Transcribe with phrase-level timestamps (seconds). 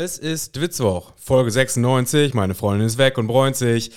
[0.00, 3.90] Es ist Witzwoch, Folge 96, meine Freundin ist weg und bräunt sich.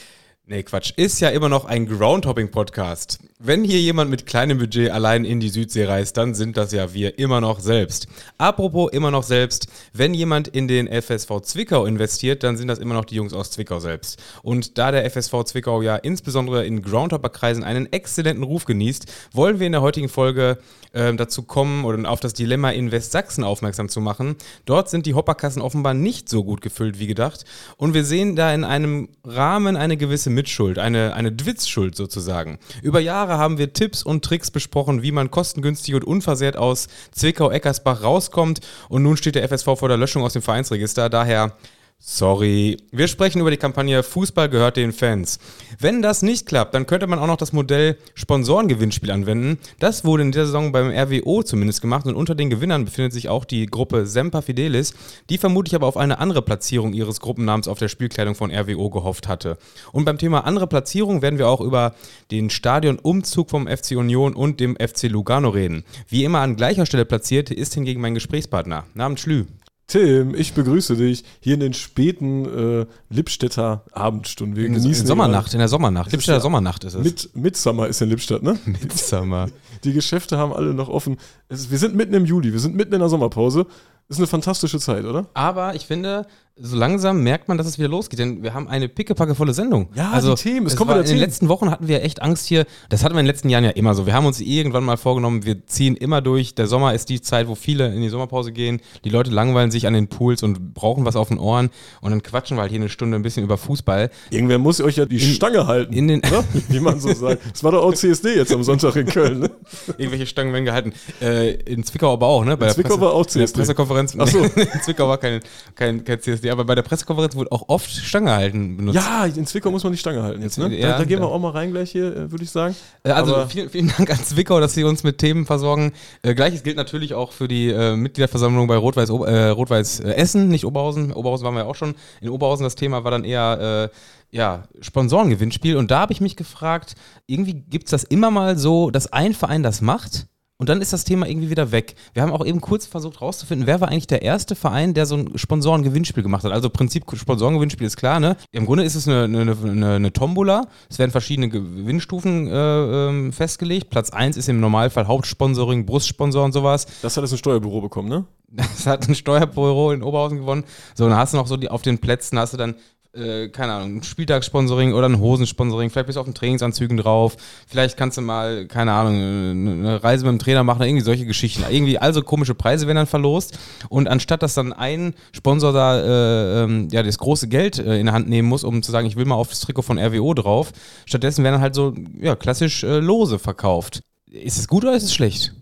[0.52, 3.20] Nee, Quatsch, ist ja immer noch ein Groundhopping-Podcast.
[3.40, 6.94] Wenn hier jemand mit kleinem Budget allein in die Südsee reist, dann sind das ja
[6.94, 8.10] wir immer noch selbst.
[8.38, 12.96] Apropos immer noch selbst, wenn jemand in den FSV Zwickau investiert, dann sind das immer
[12.96, 14.22] noch die Jungs aus Zwickau selbst.
[14.44, 19.68] Und da der FSV Zwickau ja insbesondere in Groundhopper-Kreisen einen exzellenten Ruf genießt, wollen wir
[19.68, 20.58] in der heutigen Folge
[20.94, 24.36] äh, dazu kommen oder auf das Dilemma in Westsachsen aufmerksam zu machen.
[24.66, 27.46] Dort sind die Hopperkassen offenbar nicht so gut gefüllt wie gedacht.
[27.78, 32.58] Und wir sehen da in einem Rahmen eine gewisse Mitschuld, eine, eine Dwitzschuld sozusagen.
[32.82, 38.02] Über Jahre haben wir Tipps und Tricks besprochen, wie man kostengünstig und unversehrt aus Zwickau-Eckersbach
[38.02, 38.60] rauskommt.
[38.90, 41.10] Und nun steht der FSV vor der Löschung aus dem Vereinsregister.
[41.10, 41.56] Daher
[42.04, 42.78] Sorry.
[42.92, 45.38] Wir sprechen über die Kampagne Fußball gehört den Fans.
[45.78, 49.60] Wenn das nicht klappt, dann könnte man auch noch das Modell Sponsorengewinnspiel anwenden.
[49.78, 53.30] Das wurde in dieser Saison beim RWO zumindest gemacht und unter den Gewinnern befindet sich
[53.30, 54.96] auch die Gruppe Semper Fidelis,
[55.30, 59.28] die vermutlich aber auf eine andere Platzierung ihres Gruppennamens auf der Spielkleidung von RWO gehofft
[59.28, 59.60] hatte.
[59.92, 61.94] Und beim Thema andere Platzierung werden wir auch über
[62.32, 65.84] den Stadionumzug vom FC Union und dem FC Lugano reden.
[66.08, 68.86] Wie immer an gleicher Stelle platziert ist hingegen mein Gesprächspartner.
[68.96, 69.46] Namens Schlü.
[69.92, 74.56] Tim, ich begrüße dich hier in den späten äh, Lippstädter Abendstunden.
[74.56, 76.14] Wir in, genießen in Sommernacht, in der Sommernacht.
[76.14, 77.04] Lippstädter ja, Sommernacht ist es.
[77.04, 78.58] Mit, Midsummer ist in Lippstadt, ne?
[78.66, 79.50] Midsummer.
[79.84, 81.18] Die Geschäfte haben alle noch offen.
[81.50, 83.68] Es, wir sind mitten im Juli, wir sind mitten in der Sommerpause.
[84.08, 85.28] Ist eine fantastische Zeit, oder?
[85.34, 88.90] Aber ich finde, so langsam merkt man, dass es wieder losgeht, denn wir haben eine
[88.90, 89.90] pickepackevolle Sendung.
[89.96, 92.46] Ja, also die Themen, es kommt wieder In den letzten Wochen hatten wir echt Angst
[92.46, 92.66] hier.
[92.90, 94.06] Das hatten wir in den letzten Jahren ja immer so.
[94.06, 96.54] Wir haben uns irgendwann mal vorgenommen, wir ziehen immer durch.
[96.54, 98.82] Der Sommer ist die Zeit, wo viele in die Sommerpause gehen.
[99.06, 101.70] Die Leute langweilen sich an den Pools und brauchen was auf den Ohren
[102.02, 104.12] und dann quatschen wir halt hier eine Stunde ein bisschen über Fußball.
[104.30, 106.44] Irgendwer muss euch ja die in, Stange halten, in den oder?
[106.70, 107.42] wie man so sagt.
[107.52, 109.40] Das war doch auch CSD jetzt am Sonntag in Köln.
[109.40, 109.52] Ne?
[109.98, 110.94] Irgendwelche Stangen werden gehalten.
[111.22, 112.58] Äh, in Zwickau aber auch, ne?
[112.58, 113.58] Bei in Zwickau Presse, war auch CSD.
[113.58, 114.16] Pressekonferenz.
[114.20, 114.40] Ach so.
[114.56, 115.40] in Zwickau war kein,
[115.76, 118.96] kein, kein CSD, aber bei der Pressekonferenz wurde auch oft Stange halten benutzt.
[118.96, 120.74] Ja, in Zwickau muss man die Stange halten jetzt, ne?
[120.76, 122.76] Ja, da, da gehen wir auch mal rein gleich hier, äh, würde ich sagen.
[123.04, 125.92] Äh, also vielen, vielen, Dank an Zwickau, dass Sie uns mit Themen versorgen.
[126.24, 130.66] Äh, Gleiches gilt natürlich auch für die äh, Mitgliederversammlung bei Rot-Weiß äh, Rot Essen, nicht
[130.66, 131.12] Oberhausen.
[131.14, 131.96] Oberhausen waren wir ja auch schon.
[132.22, 133.90] In Oberhausen das Thema war dann eher
[134.32, 135.76] ja, Sponsorengewinnspiel.
[135.76, 136.96] Und da habe ich mich gefragt,
[137.28, 140.28] irgendwie gibt es das immer mal so, dass ein Verein das macht
[140.62, 141.96] und dann ist das Thema irgendwie wieder weg.
[142.14, 145.16] Wir haben auch eben kurz versucht rauszufinden, wer war eigentlich der erste Verein, der so
[145.16, 146.52] ein Sponsorengewinnspiel gemacht hat.
[146.52, 148.38] Also Prinzip Sponsorengewinnspiel ist klar, ne?
[148.52, 150.68] Im Grunde ist es eine, eine, eine, eine Tombola.
[150.88, 153.90] Es werden verschiedene Gewinnstufen äh, ähm, festgelegt.
[153.90, 156.86] Platz 1 ist im Normalfall Hauptsponsoring, Brustsponsor und sowas.
[157.02, 158.26] Das hat jetzt ein Steuerbüro bekommen, ne?
[158.52, 160.64] Das hat ein Steuerbüro in Oberhausen gewonnen.
[160.94, 162.76] So, dann hast du noch so die, auf den Plätzen hast du dann
[163.14, 167.36] äh, keine Ahnung, ein Spieltagssponsoring oder ein Hosensponsoring, vielleicht bist du auf den Trainingsanzügen drauf,
[167.68, 171.64] vielleicht kannst du mal, keine Ahnung, eine Reise mit dem Trainer machen, irgendwie solche Geschichten.
[171.70, 173.58] Irgendwie, also komische Preise werden dann verlost
[173.90, 178.06] und anstatt dass dann ein Sponsor da äh, ähm, ja, das große Geld äh, in
[178.06, 180.34] der Hand nehmen muss, um zu sagen, ich will mal auf das Trikot von RWO
[180.34, 180.72] drauf,
[181.06, 184.04] stattdessen werden dann halt so, ja, klassisch äh, Lose verkauft.
[184.30, 185.54] Ist es gut oder ist es schlecht?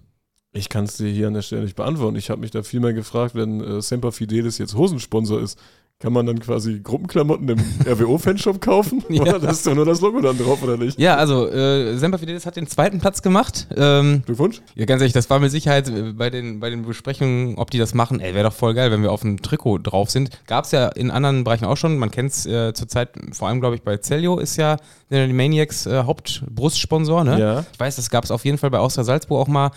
[0.51, 2.15] Ich kann es dir hier an der Stelle nicht beantworten.
[2.15, 5.59] Ich habe mich da viel mehr gefragt, wenn äh, Semper Fidelis jetzt Hosensponsor ist
[5.99, 9.03] kann man dann quasi Gruppenklamotten im RWO-Fanshop kaufen?
[9.09, 9.21] ja.
[9.21, 10.97] Oder das ist doch nur das Logo dann drauf, oder nicht?
[10.97, 13.67] Ja, also äh, Semper Fidelis hat den zweiten Platz gemacht.
[13.75, 14.61] Ähm, Glückwunsch.
[14.75, 17.77] Ja, ganz ehrlich, das war mit Sicherheit äh, bei den, bei den Besprechungen, ob die
[17.77, 18.21] das machen.
[18.21, 20.29] Ey, wäre doch voll geil, wenn wir auf dem Trikot drauf sind.
[20.47, 21.97] Gab es ja in anderen Bereichen auch schon.
[21.97, 24.77] Man kennt es äh, zurzeit, vor allem glaube ich bei Celio ist ja
[25.09, 27.25] der Maniacs äh, Hauptbrustsponsor.
[27.25, 27.39] Ne?
[27.39, 27.65] Ja.
[27.73, 29.71] Ich weiß, das gab es auf jeden Fall bei Austria Salzburg auch mal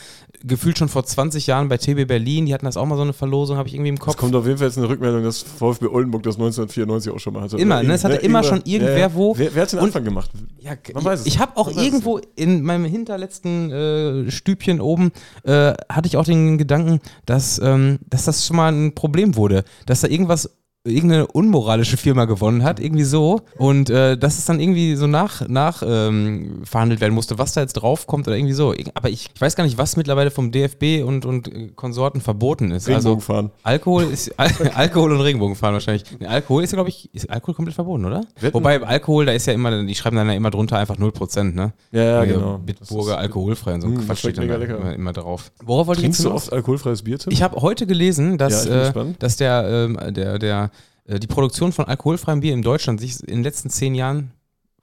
[0.44, 2.46] gefühlt schon vor 20 Jahren bei TB Berlin.
[2.46, 4.14] Die hatten das auch mal so eine Verlosung, habe ich irgendwie im Kopf.
[4.14, 7.34] Es kommt auf jeden Fall jetzt eine Rückmeldung, dass VfB Oldenburg das 1994 auch schon
[7.34, 7.56] mal hatte.
[7.56, 7.94] Immer, ne?
[7.94, 9.36] Es hatte immer schon irgendwer ja, wo.
[9.36, 10.30] Wer, wer hat den Anfang gemacht?
[10.60, 15.12] Ja, Man weiß es ich habe auch irgendwo in meinem hinterletzten äh, Stübchen oben
[15.44, 19.64] äh, hatte ich auch den Gedanken, dass, ähm, dass das schon mal ein Problem wurde,
[19.86, 20.50] dass da irgendwas
[20.84, 23.42] irgendeine unmoralische Firma gewonnen hat, irgendwie so.
[23.56, 27.60] Und äh, dass es dann irgendwie so nach, nach ähm, verhandelt werden musste, was da
[27.60, 28.74] jetzt draufkommt oder irgendwie so.
[28.94, 32.72] Aber ich, ich weiß gar nicht, was mittlerweile vom DFB und, und äh, Konsorten verboten
[32.72, 32.88] ist.
[32.88, 33.46] Also Regenbogenfahren.
[33.62, 36.04] Also, Alkohol ist Al Alkohol und Regenbogenfahren wahrscheinlich.
[36.18, 38.22] Nee, Alkohol ist ja, glaube ich, ist Alkohol komplett verboten, oder?
[38.40, 38.54] Wetten?
[38.54, 41.72] Wobei Alkohol, da ist ja immer, die schreiben dann ja immer drunter einfach 0%, ne?
[41.92, 42.58] Ja, ja, genau.
[42.58, 45.52] Bitburger alkoholfrei und so mh, Quatsch steht dann immer, immer, drauf.
[45.64, 47.32] Worauf wollte Trinkst ich du oft alkoholfreies Bier, Tim?
[47.32, 50.71] Ich habe heute gelesen, dass, ja, äh, dass der, ähm, der, der äh,
[51.18, 54.32] die Produktion von alkoholfreiem Bier in Deutschland sich in den letzten zehn Jahren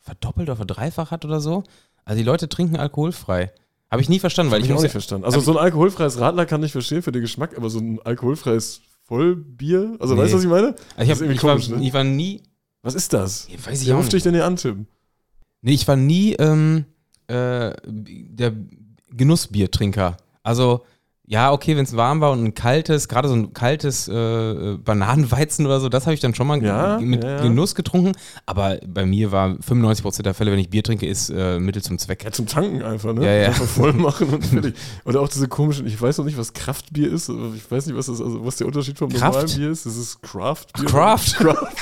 [0.02, 1.64] verdoppelt oder verdreifacht hat oder so.
[2.06, 3.52] Also die Leute trinken alkoholfrei.
[3.92, 5.26] Habe ich nie verstanden, weil ich, ich auch nicht verstanden.
[5.26, 8.82] Also so ein alkoholfreies Radler kann ich verstehen für den Geschmack, aber so ein alkoholfreies
[9.04, 10.22] Vollbier, also nee.
[10.22, 10.76] weißt du, was ich meine?
[10.96, 11.88] Also ich, hab, ich, komisch, war, ne?
[11.88, 12.44] ich, war, nie.
[12.84, 13.48] Was ist das?
[13.50, 14.86] Ja, weiß ich Wer ruft dich denn hier an, Tim?
[15.62, 16.86] Nee, ich war nie ähm,
[17.28, 18.54] äh, der
[19.10, 20.18] Genussbiertrinker.
[20.44, 20.86] Also
[21.32, 25.64] Ja, okay, wenn es warm war und ein kaltes, gerade so ein kaltes äh, Bananenweizen
[25.68, 27.42] oder so, das habe ich dann schon mal Ja, mit ja, ja.
[27.44, 28.14] Genuss getrunken.
[28.48, 32.00] Aber bei mir war 95% der Fälle, wenn ich Bier trinke, ist äh, Mittel zum
[32.00, 32.24] Zweck.
[32.24, 33.24] Ja, zum Tanken einfach, ne?
[33.24, 33.48] Ja, ja.
[33.50, 34.74] Einfach voll machen und fertig.
[35.06, 37.30] Oder auch diese komischen, ich weiß noch nicht, was Kraftbier ist.
[37.30, 39.24] Ich weiß nicht, was das, also was der Unterschied vom Kraft?
[39.36, 39.86] normalen Bier ist.
[39.86, 40.86] Das ist Craftbier.
[40.86, 41.36] Craft?
[41.38, 41.76] Craft.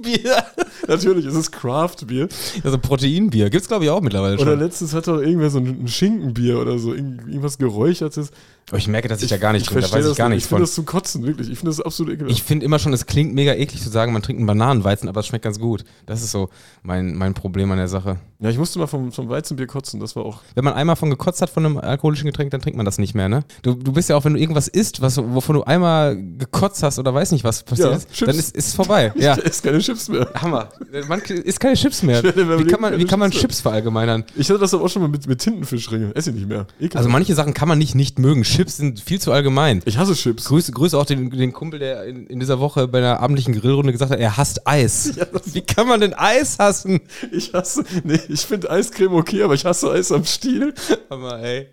[0.00, 0.42] Bier.
[0.88, 2.28] Natürlich, es ist Craftbier.
[2.64, 3.50] Also Proteinbier.
[3.50, 4.60] Gibt es, glaube ich, auch mittlerweile Oder schon.
[4.60, 8.30] letztens hat doch irgendwer so ein Schinkenbier oder so, irgend- irgendwas Geräuchertes.
[8.68, 10.36] Aber ich merke, dass ich, da gar nicht drin, da weiß ich gar nicht.
[10.36, 10.60] nichts Ich finde von.
[10.62, 11.48] das zum Kotzen, wirklich.
[11.50, 12.32] Ich finde das absolut ekelhaft.
[12.36, 15.20] Ich finde immer schon, es klingt mega eklig zu sagen, man trinkt einen Bananenweizen, aber
[15.20, 15.84] es schmeckt ganz gut.
[16.06, 16.50] Das ist so
[16.82, 18.18] mein, mein Problem an der Sache.
[18.40, 20.42] ja, ich musste mal vom, vom Weizenbier kotzen, das war auch.
[20.54, 23.14] Wenn man einmal von gekotzt hat von einem alkoholischen Getränk, dann trinkt man das nicht
[23.14, 23.44] mehr, ne?
[23.62, 26.98] Du, du bist ja auch, wenn du irgendwas isst, was, wovon du einmal gekotzt hast
[26.98, 28.26] oder weiß nicht, was passiert Ja, ist, Chips.
[28.30, 29.12] dann ist es vorbei.
[29.18, 29.36] Ja.
[29.36, 30.28] Ich esse keine Chips mehr.
[30.34, 30.68] Hammer.
[31.08, 32.24] Man isst keine Chips mehr.
[32.24, 33.42] Ich Wie kann man, wie kann man Chips.
[33.42, 34.24] Chips verallgemeinern?
[34.36, 36.14] Ich hatte das aber auch schon mal mit, mit Tintenfischringe.
[36.14, 36.66] Esse ich nicht mehr.
[36.78, 36.96] Ekelhaft.
[36.96, 38.44] Also manche Sachen kann man nicht nicht mögen.
[38.58, 39.82] Chips sind viel zu allgemein.
[39.84, 40.46] ich hasse Chips.
[40.46, 43.92] Grüße, Grüße auch den, den Kumpel, der in, in dieser Woche bei einer abendlichen Grillrunde
[43.92, 45.12] gesagt hat, er hasst Eis.
[45.44, 47.00] Wie kann man denn Eis hassen?
[47.30, 50.74] Ich hasse, nee, ich finde Eiscreme okay, aber ich hasse Eis am Stiel.
[51.08, 51.68] Aber ey,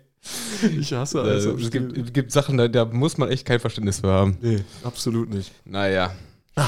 [0.78, 1.88] Ich hasse äh, Eis am es, Stiel.
[1.88, 4.38] gibt, es gibt Sachen, da, da muss man echt kein Verständnis für haben.
[4.40, 5.50] nee, absolut nicht.
[5.64, 6.12] Naja,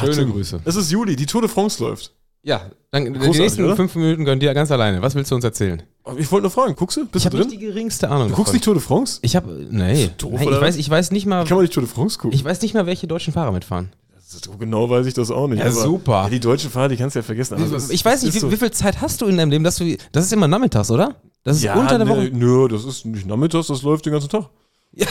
[0.01, 0.61] schöne Tim, Grüße.
[0.65, 2.13] Es ist Juli, die Tour de France läuft.
[2.49, 3.77] Ja, dann die Großartig, nächsten oder?
[3.77, 5.03] fünf Minuten gönnen dir ganz alleine.
[5.03, 5.83] Was willst du uns erzählen?
[6.05, 7.03] Aber Ich wollte nur fragen, guckst du?
[7.07, 7.49] Bist Ich du habe drin?
[7.51, 8.29] nicht die geringste Ahnung.
[8.29, 8.55] Du guckst davon.
[8.55, 9.19] nicht Tour de France?
[9.23, 11.83] Ich habe, nee, doof, Nein, ich, weiß, ich weiß nicht mal, Kann man nicht Tour
[11.83, 12.35] de France gucken?
[12.35, 13.93] ich weiß nicht mal, welche deutschen Fahrer mitfahren.
[14.27, 15.59] so genau weiß ich das auch nicht.
[15.59, 16.23] Ja, super.
[16.25, 17.55] Ja, die deutschen Fahrer, die kannst du ja vergessen.
[17.61, 19.77] Also, ich weiß nicht, wie, so- wie viel Zeit hast du in deinem Leben, dass
[19.77, 21.17] du, das ist immer nachmittags, oder?
[21.45, 22.31] Das ist ja, unter der nee, Woche.
[22.33, 24.49] Nö, das ist nicht nachmittags, das läuft den ganzen Tag.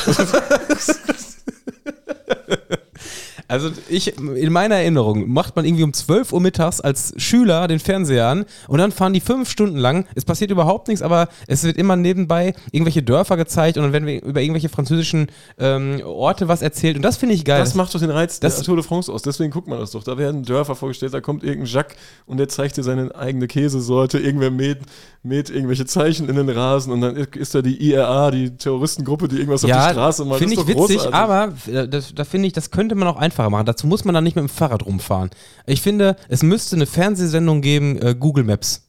[3.50, 7.80] Also ich, in meiner Erinnerung, macht man irgendwie um 12 Uhr mittags als Schüler den
[7.80, 10.06] Fernseher an und dann fahren die fünf Stunden lang.
[10.16, 14.06] Es passiert überhaupt nichts, aber es wird immer nebenbei irgendwelche Dörfer gezeigt und dann werden
[14.06, 15.28] wir über irgendwelche französischen
[15.58, 17.60] ähm, Orte was erzählt und das finde ich geil.
[17.60, 19.22] Das macht doch den Reiz das- der Tour de France aus.
[19.22, 20.04] Deswegen guckt man das doch.
[20.04, 21.96] Da werden Dörfer vorgestellt, da kommt irgendein Jacques
[22.26, 24.20] und der zeigt dir seine eigene Käsesorte.
[24.20, 24.80] Irgendwer mäht,
[25.24, 29.38] mäht irgendwelche Zeichen in den Rasen und dann ist da die IRA, die Terroristengruppe, die
[29.38, 30.40] irgendwas auf die Straße macht.
[30.40, 31.14] Finde ich witzig, großartig.
[31.14, 33.66] aber äh, das, da finde ich, das könnte man auch einfacher machen.
[33.66, 35.30] Dazu muss man dann nicht mit dem Fahrrad rumfahren.
[35.66, 38.84] Ich finde, es müsste eine Fernsehsendung geben, äh, Google Maps.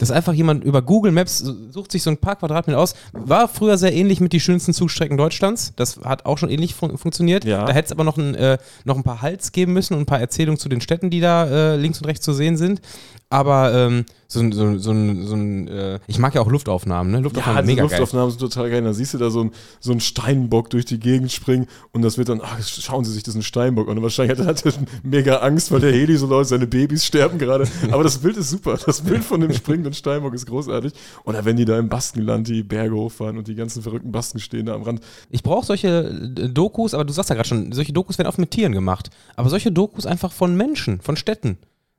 [0.00, 2.94] Dass einfach jemand über Google Maps sucht sich so ein paar Quadratmeter aus.
[3.12, 5.72] War früher sehr ähnlich mit die schönsten Zugstrecken Deutschlands.
[5.74, 7.44] Das hat auch schon ähnlich fun funktioniert.
[7.44, 7.64] Ja.
[7.64, 10.06] Da hätte es aber noch ein, äh, noch ein paar Hals geben müssen und ein
[10.06, 12.80] paar Erzählungen zu den Städten, die da äh, links und rechts zu sehen sind.
[13.30, 16.48] Aber ähm, so, ein- so, ein- so, ein- so ein, äh, ich mag ja auch
[16.48, 17.18] Luftaufnahmen, ne?
[17.18, 18.00] Ja, Luftaufnahmen die mega geil.
[18.00, 18.80] Luftaufnahmen sind total geil.
[18.82, 22.16] Da siehst du da so einen so einen Steinbock durch die Gegend springen und das
[22.16, 23.88] wird dann, ach, schauen Sie sich, das ist ein Steinbock.
[23.88, 24.72] Und wahrscheinlich hat er
[25.02, 27.68] mega Angst, weil der Heli so läuft, seine Babys sterben gerade.
[27.90, 28.78] Aber das Bild ist super.
[28.86, 30.94] Das Bild von dem springenden Steinbock ist großartig.
[31.24, 34.64] Oder wenn die da im Baskenland die Berge hochfahren und die ganzen verrückten Basken stehen
[34.64, 35.00] da am Rand.
[35.28, 35.88] Ich brauche solche
[36.38, 39.10] äh, Dokus, aber du sagst ja gerade schon, solche Dokus werden oft mit Tieren gemacht.
[39.36, 41.58] Aber solche Dokus einfach von Menschen, von Städten.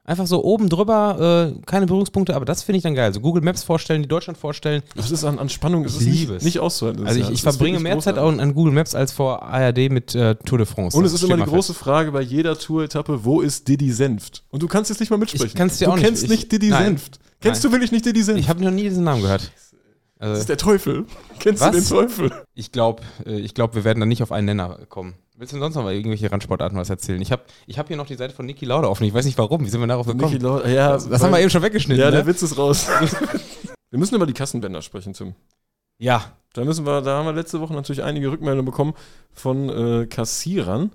[0.10, 3.14] Einfach so oben drüber, äh, keine Berührungspunkte, aber das finde ich dann geil.
[3.14, 4.82] So Google Maps vorstellen, die Deutschland vorstellen.
[4.96, 6.44] Das ist an, an Spannung, es Ich ist liebe nicht, es.
[6.46, 7.06] nicht auszuhalten.
[7.06, 9.90] Also ich, Ja, ich es verbringe mehr Zeit auch an Google Maps als vor ARD
[9.92, 10.98] mit äh, Tour de France.
[10.98, 14.44] Und es ist immer die große Frage bei jeder Tour-Etappe, wo ist Didi Senft?
[14.50, 15.46] Und du kannst jetzt nicht mal mitsprechen.
[15.46, 16.06] Ich kann's dir du auch nicht.
[16.06, 16.86] kennst Ich- nicht Didi Nein.
[16.86, 17.20] Senft.
[17.42, 18.26] Kennst du wirklich nicht Didi fest.
[18.26, 18.42] Senft?
[18.42, 19.52] Ich habe noch nie diesen Namen gehört.
[20.20, 21.06] Das Also, ist der Teufel.
[21.40, 21.72] Kennst Was?
[21.72, 22.32] du den Teufel?
[22.54, 25.16] ich glaube, äh, ich glaub, wir werden da nicht auf einen Nenner kommen.
[25.38, 27.22] Willst du denn sonst noch mal irgendwelche Randsportarten was erzählen?
[27.22, 29.06] Ich habe ich hab hier noch die Seite von Niki Lauda offen.
[29.06, 29.64] Ich weiß nicht warum.
[29.66, 30.32] Wie sind wir darauf gekommen?
[30.34, 32.02] Niki Lauda, ja, das das haben wir eben schon weggeschnitten.
[32.04, 32.18] Ja, ne?
[32.18, 32.88] der Witz ist raus.
[33.90, 35.34] wir müssen über die Kassenbänder sprechen, Tim.
[35.98, 38.94] ja, Da müssen wir, da haben wir letzte Woche natürlich einige Rückmeldungen bekommen
[39.32, 40.92] von äh, Kassierern.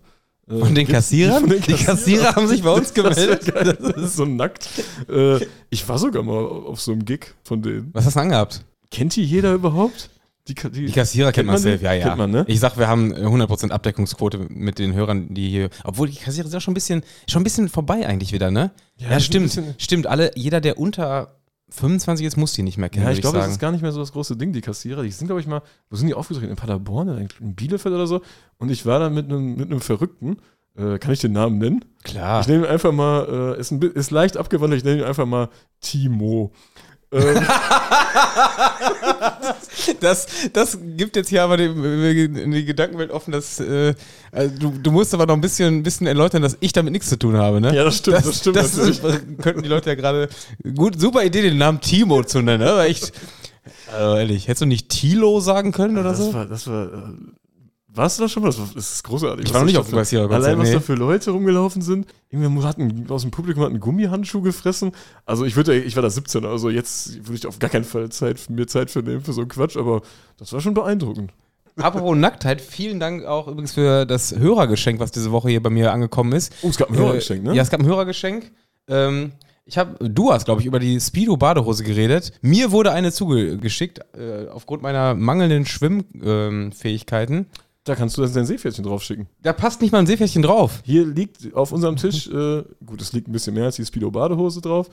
[0.46, 1.40] Äh, Von den Kassierern?
[1.40, 3.54] Von den Die Kassierer haben sich bei uns Das gemeldet.
[3.54, 3.78] geil.
[3.80, 4.68] Das ist so nackt.
[5.08, 5.38] Äh,
[5.70, 7.88] ich war sogar mal auf so einem Gig von denen.
[7.94, 8.62] Was hast du angehabt?
[8.90, 10.10] Kennt die jeder überhaupt?
[10.46, 11.84] Die, die, Die Kassierer kennt, Kennt man safe, die?
[11.84, 12.16] ja, ja.
[12.16, 12.44] Man, ne?
[12.48, 15.70] Ich sag, wir haben äh, 100% Abdeckungsquote mit den Hörern, die hier.
[15.84, 18.70] Obwohl die Kassierer sind ja schon ein bisschen, schon ein bisschen vorbei eigentlich wieder, ne?
[18.98, 19.58] Ja, ein stimmt.
[19.78, 21.38] Stimmt, alle, jeder, der unter
[21.70, 23.04] 25 ist, muss die nicht mehr kennen.
[23.04, 25.02] Ja, würd ich glaube, das ist gar nicht mehr so das große Ding, die Kassierer.
[25.02, 26.50] Die sind, glaube ich, mal, wo sind die aufgetreten?
[26.50, 28.20] In Paderborn, oder in Bielefeld oder so.
[28.58, 30.36] Und ich war da mit einem mit einem Verrückten.
[30.76, 31.84] Äh, kann ich den Namen nennen?
[32.02, 32.40] Klar.
[32.40, 35.48] Ich ihn einfach mal, äh, ist, ein, ist leicht abgewandelt, ich nenne ihn einfach mal
[35.80, 36.52] Timo.
[37.14, 37.46] Ähm,
[40.00, 43.94] Das, das gibt jetzt hier aber die, die Gedankenwelt offen, dass äh,
[44.32, 47.08] also du, du musst aber noch ein bisschen, ein bisschen erläutern, dass ich damit nichts
[47.08, 47.74] zu tun habe, ne?
[47.74, 49.02] ja, das stimmt, das, stimmt das natürlich.
[49.42, 50.28] könnten die Leute ja gerade.
[50.74, 52.70] Gut, super Idee, den Namen Timo zu nennen, ne?
[52.70, 53.12] aber echt.
[53.92, 56.34] Also ehrlich, hättest du nicht Tilo sagen können oder das so?
[56.34, 56.90] war, das war, äh,
[57.94, 58.48] warst du da schon mal?
[58.48, 59.46] Das, ist großartig.
[59.46, 60.74] Ich war noch nicht auf dem Kassiererkonzert, Allein, was nee.
[60.74, 62.06] da für Leute rumgelaufen sind.
[62.30, 64.92] Irgendwer hat einen, aus dem Publikum hat einen Gummihandschuh gefressen.
[65.26, 68.08] Also ich würde, ich war da 17, also jetzt würde ich auf gar keinen Fall
[68.10, 70.02] Zeit, mir Zeit für nehmen für so einen Quatsch, aber
[70.38, 71.32] das war schon beeindruckend.
[71.76, 75.92] Apropos Nacktheit, vielen Dank auch übrigens für das Hörergeschenk, was diese Woche hier bei mir
[75.92, 76.52] angekommen ist.
[76.62, 77.54] Oh, es gab ein Hörergeschenk, ne?
[77.54, 78.52] Ja, es gab ein Hörergeschenk.
[78.86, 79.32] Ähm,
[79.66, 82.32] ich habe, du hast, glaube ich, über die Speedo-Badehose geredet.
[82.42, 87.46] Mir wurde eine zugeschickt, äh, aufgrund meiner mangelnden Schwimmfähigkeiten.
[87.84, 89.26] Da kannst du dann dein Seepferdchen draufschicken.
[89.42, 90.80] da passt nicht mal ein Seepferdchen drauf.
[90.84, 94.62] Hier liegt auf unserem Tisch, äh, gut, es liegt ein bisschen mehr als die Speedo-Badehose
[94.62, 94.88] drauf.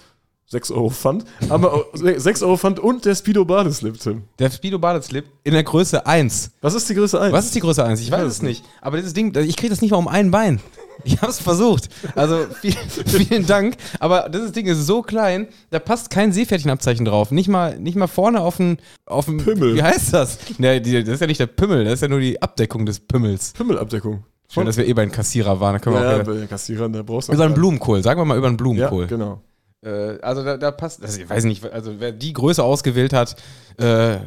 [0.51, 1.23] 6 Euro Pfand.
[1.49, 4.23] Aber auch 6 Euro Pfand und der Speedo-Badeslip, Tim.
[4.37, 6.51] Der Speedo-Badeslip in der Größe 1.
[6.59, 7.31] Was ist die Größe 1?
[7.31, 8.01] Was ist die Größe 1?
[8.01, 8.65] Ich weiß es nicht.
[8.81, 10.59] Aber dieses Ding, ich kriege das nicht mal um ein Bein.
[11.05, 11.87] Ich habe es versucht.
[12.15, 12.73] Also viel,
[13.05, 13.75] vielen Dank.
[13.99, 17.31] Aber dieses Ding ist so klein, da passt kein Seepferdchenabzeichen drauf.
[17.31, 19.73] Nicht mal, nicht mal vorne auf den, auf den Pimmel.
[19.75, 20.37] Wie heißt das?
[20.57, 22.99] Nee, die, das ist ja nicht der Pimmel, das ist ja nur die Abdeckung des
[22.99, 23.53] Pimmels.
[23.53, 24.25] Pimmelabdeckung.
[24.49, 25.75] Schön, dass wir eh bei den Kassierer waren.
[25.75, 27.53] Da können wir Ja, auch ja, wieder, bei den Kassierern, da brauchst du über einen
[27.53, 28.03] Blumenkohl.
[28.03, 29.07] Sagen wir mal über einen Ja, Blumenkohl.
[29.07, 29.41] genau.
[29.83, 33.35] Äh, also da, da passt, also ich weiß nicht, also wer die Größe ausgewählt hat,
[33.77, 34.17] äh,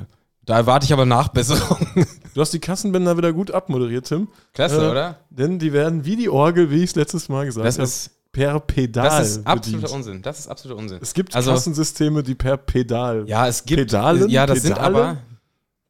[0.46, 1.78] da erwarte ich aber Nachbesserung.
[2.34, 4.26] Du hast die Kassenbänder wieder gut abmoderiert, Tim.
[4.54, 5.18] Klasse, Äh, oder?
[5.30, 7.88] Denn die werden wie die Orgel, wie ich es letztes Mal gesagt habe,
[8.32, 9.92] per Pedal das ist absoluter bedient.
[9.94, 10.23] Unsinn.
[10.23, 10.99] Das ist absoluter Unsinn.
[11.00, 13.23] Es gibt Also- Kassensysteme, die per Pedal.
[13.28, 13.78] Ja, es gibt.
[13.78, 14.28] Pedalen?
[14.28, 14.96] Ja, das sind Pedale?
[14.99, 15.16] aber.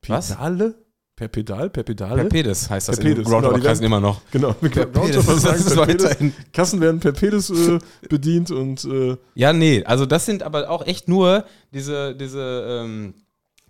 [0.07, 0.29] Was?
[0.33, 0.75] Pedale?
[1.17, 1.71] Per Pedal?
[1.71, 2.23] Per Pedale?
[2.23, 4.21] Per Pedis heißt das Per in Pedis, Groundhog-Kreisen genau, immer noch.
[4.33, 6.05] Genau, Per können Pedis, Roundtopper sagen, das ist per Pedis.
[6.05, 6.33] weiterhin.
[6.53, 7.79] Kassen werden per Pedis äh,
[8.09, 13.15] bedient und äh, Ja, nee, also das sind aber auch echt nur diese, diese, ähm,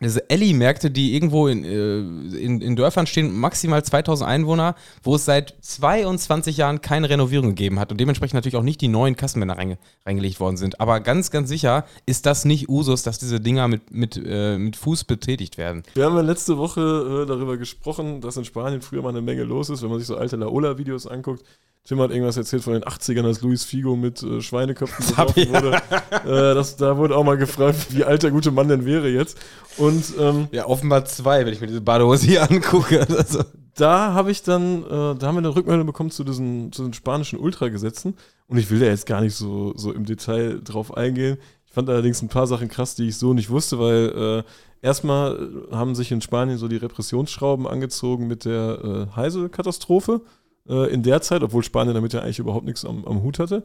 [0.00, 1.98] diese Ellie-Märkte, die irgendwo in, äh,
[2.38, 4.74] in, in Dörfern stehen, maximal 2000 Einwohner,
[5.04, 8.88] wo es seit 22 Jahren keine Renovierung gegeben hat und dementsprechend natürlich auch nicht die
[8.88, 10.80] neuen Kassenbänder reinge reingelegt worden sind.
[10.80, 14.76] Aber ganz, ganz sicher ist das nicht Usus, dass diese Dinger mit, mit, äh, mit
[14.76, 15.84] Fuß betätigt werden.
[15.94, 19.44] wir haben ja letzte Woche äh, darüber gesprochen, dass in Spanien früher mal eine Menge
[19.44, 21.44] los ist, wenn man sich so alte Laola-Videos anguckt.
[21.86, 25.82] Tim hat irgendwas erzählt von den 80ern, als Luis Figo mit äh, Schweineköpfen beworfen wurde.
[26.24, 29.38] äh, das, da wurde auch mal gefragt, wie alt der gute Mann denn wäre jetzt.
[29.76, 29.83] Und
[30.18, 33.06] ähm, Ja, offenbar zwei, wenn ich mir diese Badehose hier angucke.
[33.08, 33.44] Also.
[33.74, 36.92] da habe ich dann, äh, da haben wir eine Rückmeldung bekommen zu diesen, zu den
[36.92, 38.16] spanischen Ultragesetzen.
[38.48, 41.38] Und ich will da jetzt gar nicht so, so im Detail drauf eingehen.
[41.66, 45.66] Ich fand allerdings ein paar Sachen krass, die ich so nicht wusste, weil äh, erstmal
[45.72, 50.20] haben sich in Spanien so die Repressionsschrauben angezogen mit der äh, Heise-Katastrophe
[50.68, 53.64] äh, in der Zeit, obwohl Spanien damit ja eigentlich überhaupt nichts am, am Hut hatte.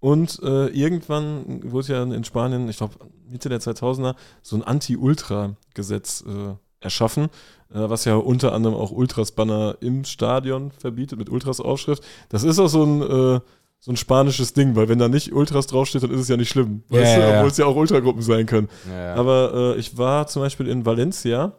[0.00, 2.94] Und äh, irgendwann wurde ja in Spanien, ich glaube
[3.28, 7.24] Mitte der 2000er, so ein Anti-Ultra-Gesetz äh, erschaffen,
[7.72, 12.02] äh, was ja unter anderem auch Ultras-Banner im Stadion verbietet mit Ultras-Aufschrift.
[12.30, 13.40] Das ist auch so ein, äh,
[13.82, 16.50] so ein spanisches Ding, weil wenn da nicht Ultras draufsteht, dann ist es ja nicht
[16.50, 16.82] schlimm.
[16.90, 18.68] Ja, weißt du, obwohl es ja auch Ultragruppen sein können.
[18.90, 21.52] Ja, Aber äh, ich war zum Beispiel in Valencia.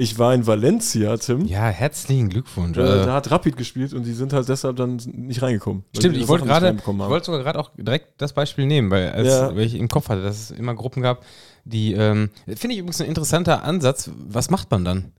[0.00, 1.44] Ich war in Valencia, Tim.
[1.44, 2.78] ja herzlichen Glückwunsch.
[2.78, 5.84] Äh, Äh, da hat Rapid gespielt und die sind halt deshalb dann nicht reingekommen.
[5.94, 9.28] Stimmt, ich wollte gerade, ich wollte sogar gerade auch direkt das Beispiel nehmen, weil, als,
[9.28, 9.54] Ja.
[9.54, 11.22] weil ich im Kopf hatte, dass es immer Gruppen gab,
[11.64, 14.10] die, ähm, finde ich übrigens ein interessanter Ansatz.
[14.26, 15.12] Was macht man dann?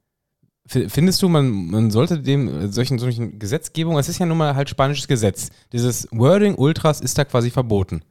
[0.66, 4.56] Findest du, man, man sollte dem äh, solchen, solchen Gesetzgebungen, es ist ja nun mal
[4.56, 8.02] halt spanisches Gesetz, dieses Wording Ultras ist da quasi verboten.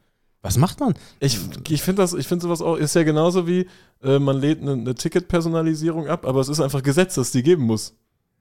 [0.42, 0.94] Was macht man?
[1.18, 3.66] Ich, ich finde das, ich finde sowas auch, ist ja genauso wie,
[4.02, 7.64] äh, man lädt eine, eine Ticketpersonalisierung ab, aber es ist einfach Gesetz, das die geben
[7.64, 7.94] muss.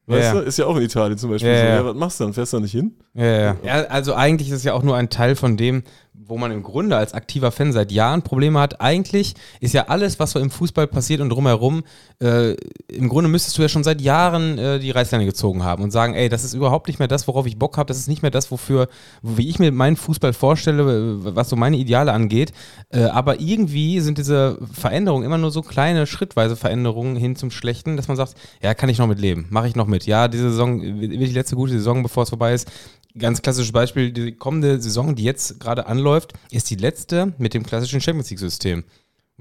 [0.07, 0.39] Weißt Ja, du?
[0.39, 1.65] Ist ja auch in Italien zum Beispiel Ja, so.
[1.65, 1.75] ja.
[1.75, 2.33] Ja, was machst du dann?
[2.33, 2.95] Fährst du da nicht hin?
[3.13, 3.55] Ja, ja.
[3.63, 5.83] ja, also eigentlich ist es ja auch nur ein Teil von dem,
[6.29, 8.79] wo man im Grunde als aktiver Fan seit Jahren Probleme hat.
[8.81, 11.83] Eigentlich ist ja alles, was so im Fußball passiert und drumherum,
[12.21, 12.51] äh,
[12.87, 16.13] im Grunde müsstest du ja schon seit Jahren äh, die Reißleine gezogen haben und sagen,
[16.13, 18.31] ey, das ist überhaupt nicht mehr das, worauf ich Bock habe, das ist nicht mehr
[18.31, 18.87] das, wofür,
[19.23, 22.53] wie ich mir meinen Fußball vorstelle, äh, was so meine Ideale angeht.
[22.89, 27.97] Äh, aber irgendwie sind diese Veränderungen immer nur so kleine, schrittweise Veränderungen hin zum Schlechten,
[27.97, 30.05] dass man sagt, ja, kann ich noch mit leben, mache ich noch mit.
[30.05, 32.71] Ja, diese Saison wird die letzte gute Saison, bevor es vorbei ist.
[33.17, 37.63] Ganz klassisches Beispiel, die kommende Saison, die jetzt gerade anläuft, ist die letzte mit dem
[37.63, 38.83] klassischen Champions League-System.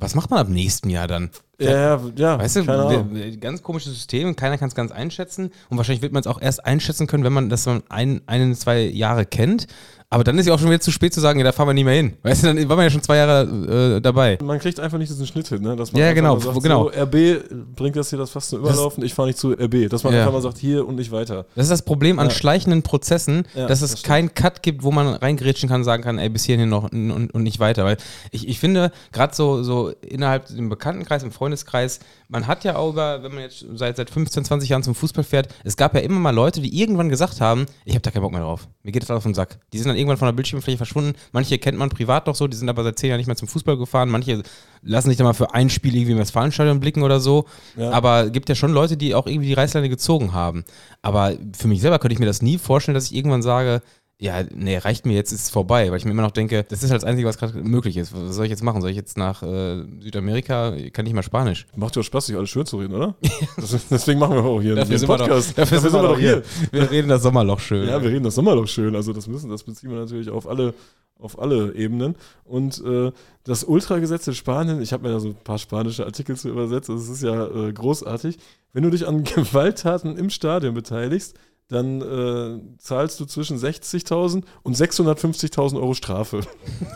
[0.00, 1.30] Was macht man ab nächsten Jahr dann?
[1.58, 6.02] Ja, ja, ja Weißt du, ganz komisches System, keiner kann es ganz einschätzen und wahrscheinlich
[6.02, 9.26] wird man es auch erst einschätzen können, wenn man das so ein, ein, zwei Jahre
[9.26, 9.66] kennt.
[10.10, 11.74] Aber dann ist ja auch schon wieder zu spät zu sagen, ja, da fahren wir
[11.74, 12.14] nie mehr hin.
[12.22, 14.38] Weißt du, dann war man ja schon zwei Jahre äh, dabei.
[14.42, 15.76] Man kriegt einfach nicht diesen Schnitt hin, ne?
[15.76, 16.84] Dass man Ja, genau, sagt, genau.
[16.90, 19.86] So, RB bringt das hier das fast zum Überlaufen, ich fahre nicht zu RB.
[19.90, 20.20] Dass man Ja.
[20.20, 21.44] einfach mal sagt, hier und nicht weiter.
[21.54, 22.34] Das ist das Problem an Ja.
[22.34, 26.18] schleichenden Prozessen, Ja, dass es das keinen Cut gibt, wo man reingrätschen kann sagen kann,
[26.18, 27.84] ey, bis hierhin noch und, und nicht weiter.
[27.84, 27.98] Weil
[28.30, 32.90] ich, ich finde, gerade so, so innerhalb dem Bekanntenkreis, im Freundeskreis, man hat ja auch
[32.92, 36.00] über, wenn man jetzt seit, seit 15, 20 Jahren zum Fußball fährt, es gab ja
[36.00, 38.68] immer mal Leute, die irgendwann gesagt haben, ich habe da keinen Bock mehr drauf.
[38.82, 39.58] Mir geht das auf den Sack.
[39.74, 41.14] Die sind dann irgendwann von der Bildschirmfläche verschwunden.
[41.32, 43.48] Manche kennt man privat noch so, die sind aber seit 10 Jahren nicht mehr zum
[43.48, 44.08] Fußball gefahren.
[44.08, 44.42] Manche
[44.82, 47.44] lassen sich dann mal für ein Spiel irgendwie im Westfalenstadion blicken oder so.
[47.76, 47.90] Ja.
[47.90, 50.64] Aber gibt ja schon Leute, die auch irgendwie die Reißleine gezogen haben.
[51.02, 53.82] Aber für mich selber könnte ich mir das nie vorstellen, dass ich irgendwann sage,
[54.20, 56.82] ja, nee, reicht mir jetzt, ist es vorbei, weil ich mir immer noch denke, das
[56.82, 58.12] ist halt das Einzige, was gerade möglich ist.
[58.12, 58.80] Was soll ich jetzt machen?
[58.80, 60.74] Soll ich jetzt nach äh, Südamerika?
[60.92, 61.66] Kann ich mal Spanisch?
[61.76, 63.14] Macht ja auch Spaß, sich alles schön zu reden, oder?
[63.56, 65.56] Das, deswegen machen wir auch hier Dafür sind wir doch- Podcast.
[65.56, 66.42] dafür sind wir doch hier.
[66.72, 67.88] Wir reden das Sommerloch schön.
[67.88, 68.96] Ja, wir reden das Sommerloch schön.
[68.96, 70.74] Also das müssen, das beziehen wir natürlich auf alle,
[71.20, 72.16] auf alle Ebenen.
[72.44, 73.12] Und äh,
[73.44, 76.88] das Ultragesetz in Spanien, ich habe mir da so ein paar spanische Artikel zu übersetzt,
[76.88, 78.36] das ist ja äh, großartig.
[78.72, 79.22] Wenn du dich an
[79.62, 81.36] Gewalttaten im Stadion beteiligst,
[81.68, 86.40] dann äh, zahlst du zwischen 60.000 und 650.000 Euro Strafe.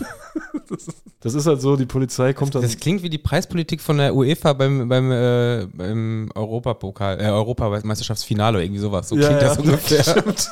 [0.68, 2.62] das, ist, das ist halt so, die Polizei kommt dann.
[2.62, 8.56] Das klingt wie die Preispolitik von der UEFA beim, beim, äh, beim Europapokal, äh, Europameisterschaftsfinale
[8.56, 9.10] oder irgendwie sowas.
[9.10, 10.04] So klingt das ungefähr.
[10.04, 10.50] stimmt.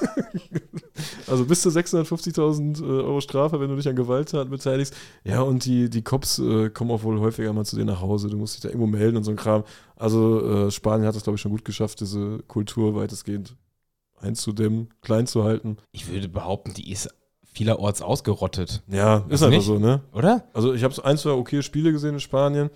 [1.27, 4.95] also bis zu 650.000 äh, Euro Strafe, wenn du dich an Gewalttaten beteiligst.
[5.25, 8.29] Ja, und die, die Cops äh, kommen auch wohl häufiger mal zu dir nach Hause.
[8.29, 9.65] Du musst dich da irgendwo melden und so ein Kram.
[9.97, 13.57] Also äh, Spanien hat es, glaube ich, schon gut geschafft, diese Kultur weitestgehend
[14.21, 15.77] einzudämmen, klein zu halten.
[15.93, 17.09] Ich würde behaupten, die ist
[17.53, 19.67] vielerorts ausgerottet, Ja, ist Also einfach nicht?
[19.67, 20.03] so, ne?
[20.12, 20.45] oder?
[20.53, 22.71] Also ich habe ein, zwei okay Spiele gesehen in Spanien,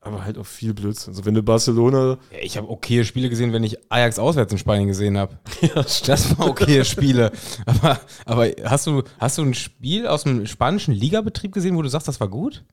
[0.00, 1.12] aber halt auch viel Blödsinn.
[1.12, 2.16] Also wenn du Barcelona...
[2.32, 5.38] Ja, ich habe okaye Spiele gesehen, wenn ich Ajax auswärts in Spanien gesehen habe.
[5.62, 7.32] Ja, Das waren okaye Spiele.
[7.66, 11.88] Aber, aber hast, du, hast du ein Spiel aus dem spanischen Ligabetrieb gesehen, wo du
[11.88, 12.64] sagst, das war gut?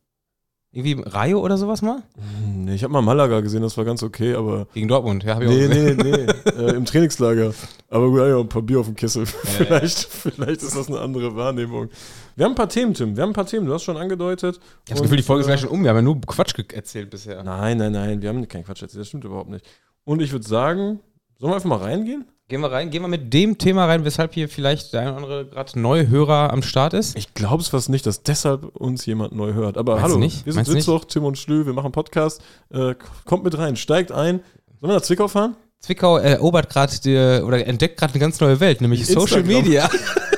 [0.78, 2.04] Irgendwie Rayo oder sowas mal?
[2.46, 4.68] Nee, ich habe mal Malaga gesehen, das war ganz okay, aber...
[4.76, 5.98] Gegen Dortmund, ja, habe ich auch Nee, gesehen.
[5.98, 7.52] nee, nee, äh, im Trainingslager.
[7.90, 9.26] Aber gut, ja, ein paar Bier auf dem Kessel.
[9.26, 11.90] vielleicht, vielleicht ist das eine andere Wahrnehmung.
[12.36, 13.16] Wir haben ein paar Themen, Tim.
[13.16, 13.66] Wir haben ein paar Themen.
[13.66, 14.58] Du hast schon angedeutet.
[14.86, 15.82] Ich habe das Gefühl, die Folge ist gleich schon um.
[15.82, 17.44] Wir haben ja nur Quatsch erzählt bisher.
[17.44, 18.22] Nein, nein, nein.
[18.22, 19.02] Wir haben keinen Quatsch erzählt.
[19.02, 19.66] Das stimmt überhaupt nicht.
[20.04, 21.00] Und ich würde sagen,
[21.40, 22.26] sollen wir einfach mal reingehen?
[22.50, 25.18] Gehen wir rein, gehen wir mit dem Thema rein, weshalb hier vielleicht der eine oder
[25.22, 27.18] andere gerade neue Hörer am Start ist.
[27.18, 29.78] Ich glaube es fast nicht, dass deshalb uns jemand neu hört.
[29.78, 30.46] Aber Meinst hallo, nicht?
[30.46, 30.66] wir sind?
[30.66, 31.66] Sitzloch, Tim und Schlü.
[31.66, 32.42] Wir machen Podcast.
[32.70, 34.40] Äh, kommt mit rein, steigt ein.
[34.80, 35.58] Sollen wir nach Zwickau fahren?
[35.82, 39.48] Zwickau erobert gerade oder entdeckt gerade eine ganz neue Welt, nämlich Social Instagram.
[39.48, 39.90] Media.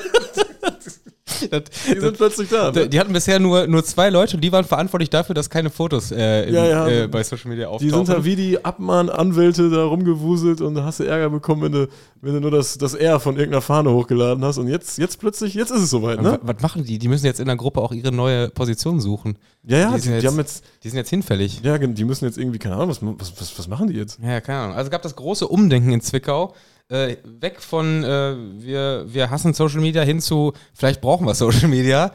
[1.50, 2.70] das, Die sind plötzlich da.
[2.70, 5.70] Die, die hatten bisher nur, nur zwei Leute und die waren verantwortlich dafür, dass keine
[5.70, 6.88] Fotos äh, Ja, ja.
[6.88, 8.06] Äh, bei Social Media Die auftauchen.
[8.06, 11.88] sind da wie die Abmahnanwälte da rumgewuselt und hast du Ärger bekommen, wenn du,
[12.20, 14.58] wenn du nur das, das R von irgendeiner Fahne hochgeladen hast.
[14.58, 16.38] Und jetzt, jetzt plötzlich, jetzt ist es soweit, ne?
[16.42, 16.98] Was machen die?
[16.98, 19.38] Die müssen jetzt in der Gruppe auch ihre neue Position suchen.
[19.64, 21.60] Ja, ja, die die, sind die jetzt- haben jetzt, Die sind jetzt hinfällig.
[21.62, 24.18] ja, die müssen jetzt irgendwie, keine Ahnung, was, was, was, was machen die jetzt?
[24.22, 24.76] Ja, keine Ahnung.
[24.76, 26.54] Also gab das große Umdenken in Zwickau.
[26.90, 31.68] Äh, weg von äh, wir, wir hassen Social Media hin zu vielleicht brauchen wir Social
[31.68, 32.12] Media.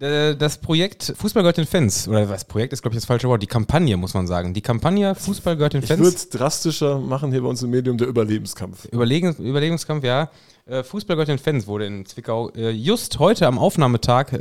[0.00, 3.28] Äh, das Projekt Fußball gehört den Fans, oder das Projekt ist, glaube ich, das falsche
[3.28, 4.54] Wort, die Kampagne, muss man sagen.
[4.54, 6.00] Die Kampagne Fußball gehört den Ich Fans.
[6.00, 8.86] würde es drastischer machen hier bei uns im Medium, der Überlebenskampf.
[8.86, 10.30] Überlegen, Überlegungskampf, ja.
[10.66, 14.32] Äh, Fußball gehört den Fans wurde in Zwickau äh, just heute am Aufnahmetag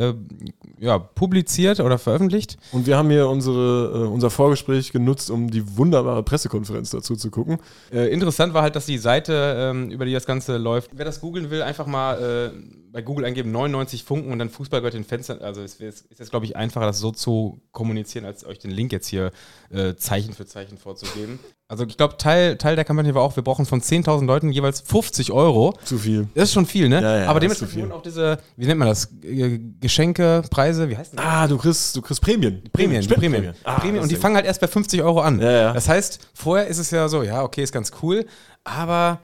[0.80, 2.58] ja, publiziert oder veröffentlicht.
[2.72, 7.58] Und wir haben hier unsere, unser Vorgespräch genutzt, um die wunderbare Pressekonferenz dazu zu gucken.
[7.90, 11.50] Interessant war halt, dass die Seite, ähm, über die das Ganze läuft, wer das googeln
[11.50, 12.52] will, einfach mal
[12.92, 15.30] bei Google eingeben 99 Funken und dann Fußball gehört den Fans.
[15.48, 18.92] Also es ist jetzt, glaube ich, einfacher, das so zu kommunizieren, als euch den Link
[18.92, 19.32] jetzt hier
[19.70, 21.40] äh, Zeichen für Zeichen vorzugeben.
[21.70, 24.82] Also ich glaube, Teil, Teil der Kampagne war auch, wir brauchen von 10.000 Leuten jeweils
[24.82, 25.74] 50 Euro.
[25.84, 26.28] Zu viel.
[26.36, 27.02] Das ist schon viel, ne?
[27.02, 30.98] Ja, ja, Aber dementsprechend wurden auch diese, wie nennt man das, Äh, Geschenke, Preise, wie
[30.98, 31.26] heißt das?
[31.26, 32.62] Ah, du kriegst, du kriegst Prämien.
[32.72, 33.04] Prämien, Prämien.
[33.04, 33.54] Spendenprämien.
[33.64, 35.40] Ah, Prämien und die fangen halt erst bei 50 Euro an.
[35.40, 35.74] Ja, ja.
[35.74, 38.26] Das heißt, vorher ist es ja so, ja, okay, ist ganz cool,
[38.64, 39.20] aber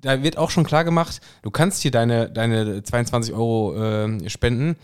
[0.00, 4.76] da wird auch schon klar gemacht, du kannst hier deine, deine 22 Euro ähm, spenden,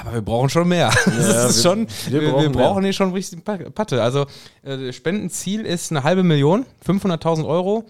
[0.00, 0.90] aber wir brauchen schon mehr.
[1.04, 4.02] das ist wir- schon, wir wir, wir brauchen brauchen, hier schon richtig Pa- Patte.
[4.02, 4.26] Also
[4.62, 7.84] äh, Spendenziel ist eine halbe Million, 500.000 Euro.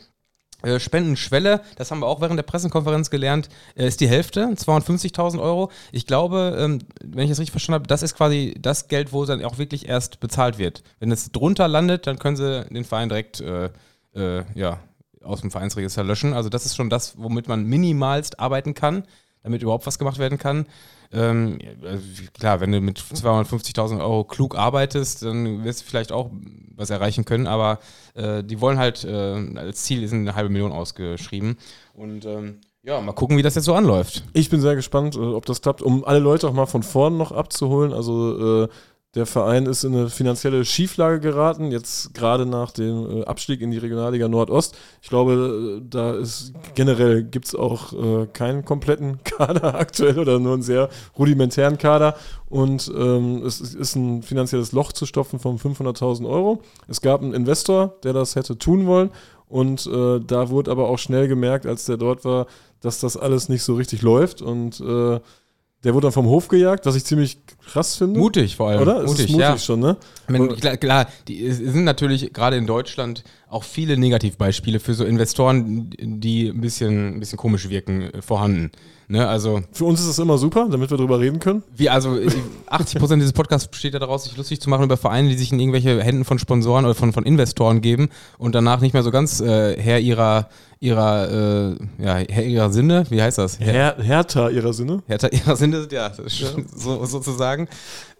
[0.65, 5.41] Äh, Spendenschwelle, das haben wir auch während der Pressekonferenz gelernt, äh, ist die Hälfte, 250.000
[5.41, 5.71] Euro.
[5.93, 9.25] Ich glaube, ähm, wenn ich das richtig verstanden habe, das ist quasi das Geld, wo
[9.25, 10.83] dann auch wirklich erst bezahlt wird.
[10.99, 13.71] Wenn es drunter landet, dann können sie den Verein direkt äh,
[14.17, 14.81] äh, ja,
[15.23, 16.33] aus dem Vereinsregister löschen.
[16.33, 19.05] Also das ist schon das, womit man minimalst arbeiten kann,
[19.45, 20.67] damit überhaupt was gemacht werden kann.
[21.13, 22.03] Ähm, also
[22.35, 26.31] klar, wenn du mit 250.000 Euro klug arbeitest, dann wirst du vielleicht auch
[26.77, 27.79] was erreichen können, aber
[28.15, 31.57] äh, die wollen halt, äh, als Ziel ist eine halbe Million ausgeschrieben.
[31.95, 34.25] Und ähm, ja, mal gucken, wie das jetzt so anläuft.
[34.33, 37.17] Ich bin sehr gespannt, äh, ob das klappt, um alle Leute auch mal von vorn
[37.17, 37.93] noch abzuholen.
[37.93, 38.69] Also äh,
[39.15, 43.71] der Verein ist in eine finanzielle Schieflage geraten, jetzt gerade nach dem äh, Abstieg in
[43.71, 44.77] die Regionalliga Nordost.
[45.01, 50.39] Ich glaube, äh, da ist generell gibt es auch äh, keinen kompletten Kader aktuell oder
[50.39, 52.17] nur einen sehr rudimentären Kader.
[52.51, 56.61] Und ähm, es ist- ein finanzielles Loch zu stopfen von 500.000 Euro.
[56.87, 59.11] Es gab einen Investor, der das hätte tun wollen.
[59.49, 62.47] Und äh, da wurde aber auch schnell gemerkt, als der dort war,
[62.83, 64.43] dass das alles nicht so richtig läuft.
[64.43, 65.19] Und äh,
[65.85, 68.19] der wurde dann vom Hof gejagt, was ich ziemlich krass finde.
[68.19, 68.83] Mutig vor allem.
[68.83, 69.03] Oder?
[69.03, 69.59] Mutig, mutig ja.
[69.59, 69.97] schon, ne?
[70.27, 75.91] Meine, klar, klar, die sind natürlich gerade in Deutschland auch viele Negativbeispiele für so Investoren,
[75.99, 78.71] die ein bisschen, ein bisschen komisch wirken, äh, vorhanden.
[79.11, 81.63] Ne, also Für uns ist es immer super, damit wir drüber reden können.
[81.75, 82.29] wie also äh,
[82.67, 85.51] 80 Prozent dieses Podcasts besteht ja daraus, sich lustig zu machen über Vereine, die sich
[85.51, 89.11] in irgendwelche Händen von Sponsoren oder von, von Investoren geben und danach nicht mehr so
[89.11, 93.59] ganz äh, Herr ihrer ihrer äh, ja Herr ihrer Sinne, wie heißt das?
[93.59, 95.03] Herr, Her Hertha ihrer Sinne.
[95.07, 97.67] Hertha ihrer Sinne, ja, das ist So, sozusagen.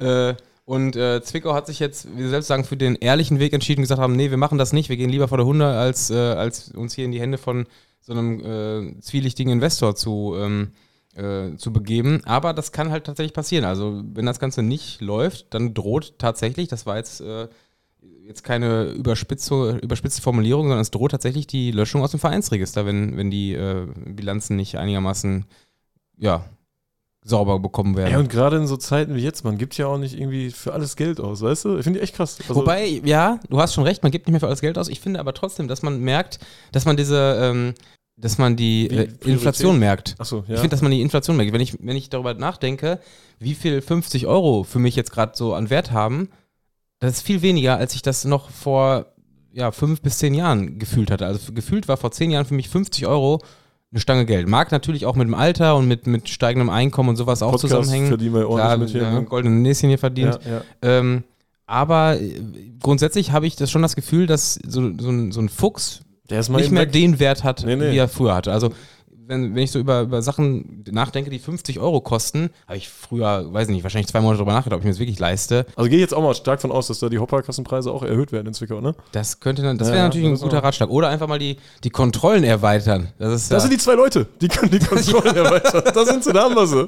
[0.01, 0.35] Äh,
[0.69, 3.79] und äh, Zwickau hat sich jetzt, wie Sie selbst sagen, für den ehrlichen Weg entschieden
[3.79, 6.11] und gesagt haben, nee, wir machen das nicht, wir gehen lieber vor der Hunde, als,
[6.11, 7.67] äh, als uns hier in die Hände von
[8.03, 10.73] so einem äh, zwielichtigen Investor zu, ähm,
[11.15, 12.21] äh, zu begeben.
[12.27, 13.65] Aber das kann halt tatsächlich passieren.
[13.65, 17.49] Also wenn das Ganze nicht läuft, dann droht tatsächlich, das war jetzt, äh,
[18.27, 23.17] jetzt keine überspitze, überspitzte Formulierung, sondern es droht tatsächlich die Löschung aus dem Vereinsregister, wenn,
[23.17, 25.47] wenn die äh, Bilanzen nicht einigermaßen
[26.19, 26.45] ja,
[27.29, 28.13] sauber bekommen werden.
[28.13, 30.73] Ja, und gerade in so Zeiten wie jetzt, man gibt ja auch nicht irgendwie für
[30.73, 31.79] alles Geld aus, weißt du?
[31.79, 32.39] Ich finde die echt krass.
[32.41, 34.89] Also, Wobei, ja, du hast schon recht, man gibt nicht mehr für alles Geld aus.
[34.89, 36.39] Ich finde aber trotzdem, dass man merkt,
[36.73, 37.75] dass man diese, ähm,
[38.17, 39.09] dass man die äh?
[39.25, 40.17] Inflation merkt.
[40.19, 40.55] Achso, ja.
[40.55, 41.53] Ich finde, dass man die Inflation merkt.
[41.53, 43.01] Wenn ich, wenn ich darüber nachdenke,
[43.39, 46.31] wie viel 50 Euro für mich jetzt gerade so an Wert haben,
[47.01, 49.07] das ist viel weniger, als ich das noch vor
[49.53, 51.27] ja, fünf bis zehn Jahren gefühlt hatte.
[51.27, 53.41] Also gefühlt war vor zehn Jahren für mich 50 Euro
[53.91, 54.49] eine Stange Geld.
[54.49, 57.73] Mag natürlich auch mit dem Alter und mit, mit steigendem Einkommen und sowas auch Podcast
[57.73, 58.09] zusammenhängen.
[58.09, 59.21] verdienen wir ordentlich Klar, mit hier.
[59.21, 59.25] ne?
[59.25, 60.39] goldene Näschen hier verdient.
[60.45, 60.63] Ja, ja.
[60.83, 61.25] Ähm,
[61.67, 62.35] aber äh,
[62.81, 66.51] grundsätzlich habe ich das schon das Gefühl, dass so, so, ein, so ein Fuchs nicht
[66.71, 66.93] mehr weg.
[66.93, 67.93] den Wert hat, Nee, nee.
[67.93, 68.53] wie er früher hatte.
[68.53, 68.71] Also
[69.29, 73.53] wenn, wenn ich so über, über Sachen nachdenke, die 50 Euro kosten, habe ich früher,
[73.53, 75.67] weiß ich nicht, wahrscheinlich zwei Monate darüber nachgedacht, ob ich mir das wirklich leiste.
[75.77, 78.33] Also gehe ich jetzt auch mal stark von aus, dass da die Hopperkassenpreise auch erhöht
[78.33, 78.95] werden in Zwickau, ne?
[79.13, 80.63] Das könnte dann, das wäre ja, natürlich ein guter auch.
[80.65, 80.89] Ratschlag.
[80.91, 83.09] Oder einfach mal die, die Kontrollen erweitern.
[83.19, 85.83] Das ist Das ja sind die zwei Leute, die können die Kontrollen erweitern.
[85.95, 86.87] Da sind sie, da haben wir sie.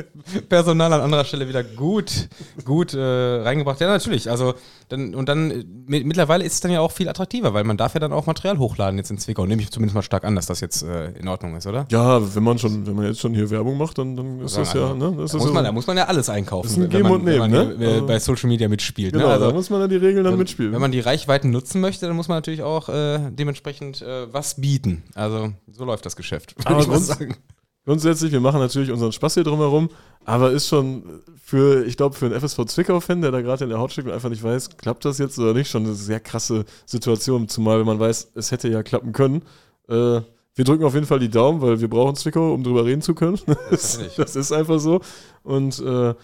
[0.48, 2.28] Personal an anderer Stelle wieder gut,
[2.64, 3.80] gut äh, reingebracht.
[3.80, 4.30] Ja, natürlich.
[4.30, 4.54] Also
[4.88, 7.76] dann, und dann äh, mi- mittlerweile ist es dann ja auch viel attraktiver, weil man
[7.76, 9.46] darf ja dann auch Material hochladen jetzt in Zwickau.
[9.46, 11.81] Nehme ich zumindest mal stark an, dass das jetzt äh, in Ordnung ist, oder?
[11.90, 14.72] Ja, wenn man schon, wenn man jetzt schon hier Werbung macht, dann, dann ist das
[14.74, 15.14] ja, ne?
[15.18, 16.90] Das Da muss, so, man, da muss man ja alles einkaufen, Das ist ein wenn
[16.90, 17.84] Geben man, und wenn man Nehmen, ne?
[17.84, 19.12] äh, Also- bei Social Media mitspielt.
[19.12, 19.30] genau, ne?
[19.38, 20.72] da Also, muss man ja die Regeln dann wenn, mitspielen.
[20.72, 24.60] wenn man die Reichweiten nutzen möchte, dann muss man natürlich auch äh, dementsprechend äh, was
[24.60, 25.02] bieten.
[25.14, 26.54] Also so läuft das Geschäft.
[26.68, 27.36] würde ich mal sagen.
[27.84, 29.88] Grundsätzlich, wir machen natürlich unseren Spaß hier drumherum,
[30.24, 31.02] aber ist schon
[31.42, 34.14] für, ich glaube, für einen FSV Zwickau-Fan, der da gerade in der Haut steckt und
[34.14, 37.86] einfach nicht weiß, klappt das jetzt oder nicht, schon eine sehr krasse Situation, zumal wenn
[37.86, 39.42] man weiß, es hätte ja klappen können.
[39.88, 40.20] Äh,
[40.54, 43.14] wir drücken auf jeden Fall die Daumen, weil wir brauchen Zwickau, um drüber reden zu
[43.14, 43.38] können.
[43.70, 45.00] Das, das ist einfach so.
[45.42, 46.14] Und äh,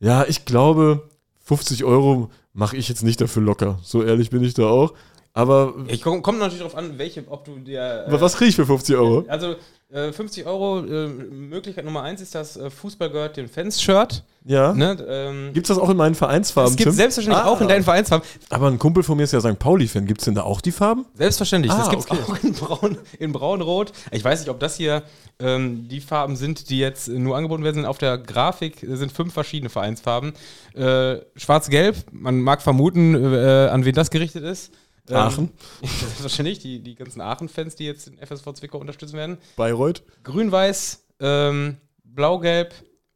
[0.00, 1.08] ja, ich glaube,
[1.44, 3.78] 50 Euro mache ich jetzt nicht dafür locker.
[3.82, 4.94] So ehrlich bin ich da auch.
[5.36, 8.06] Aber Ich komme komm natürlich darauf an, welche, ob du dir.
[8.08, 9.24] äh, was kriege ich für 50 Euro?
[9.26, 9.56] Also
[9.92, 14.22] äh, 50 Euro, äh, Möglichkeit Nummer eins ist das äh, Fußball gehört dem Fans-Shirt.
[14.44, 14.72] Ja.
[14.72, 14.96] Ne?
[15.08, 16.70] Ähm, Gibt es das auch in meinen Vereinsfarben?
[16.70, 16.94] es gibt Tim?
[16.96, 17.48] selbstverständlich Ah.
[17.48, 18.26] auch in deinen Vereinsfarben.
[18.48, 19.58] Aber ein Kumpel von mir ist ja St.
[19.58, 20.06] Pauli-Fan.
[20.06, 21.04] Gibt es denn da auch die Farben?
[21.14, 21.72] Selbstverständlich.
[21.72, 22.20] Ah, das gibt es okay.
[22.28, 23.92] auch in braun, in braun-rot.
[24.12, 25.02] Ich weiß nicht, ob das hier
[25.40, 27.86] ähm, die Farben sind, die jetzt nur angeboten werden.
[27.86, 30.32] Auf der Grafik sind fünf verschiedene Vereinsfarben.
[30.74, 34.72] Äh, Schwarz-Gelb, man mag vermuten, äh, an wen das gerichtet ist.
[35.08, 35.50] Ähm, Aachen.
[35.82, 39.38] Selbstverständlich, die, die ganzen Aachen-Fans, die jetzt den FSV Zwickau unterstützen werden.
[39.56, 40.02] Bayreuth.
[40.22, 42.74] Grün-Weiß, ähm, Blau-Gelb,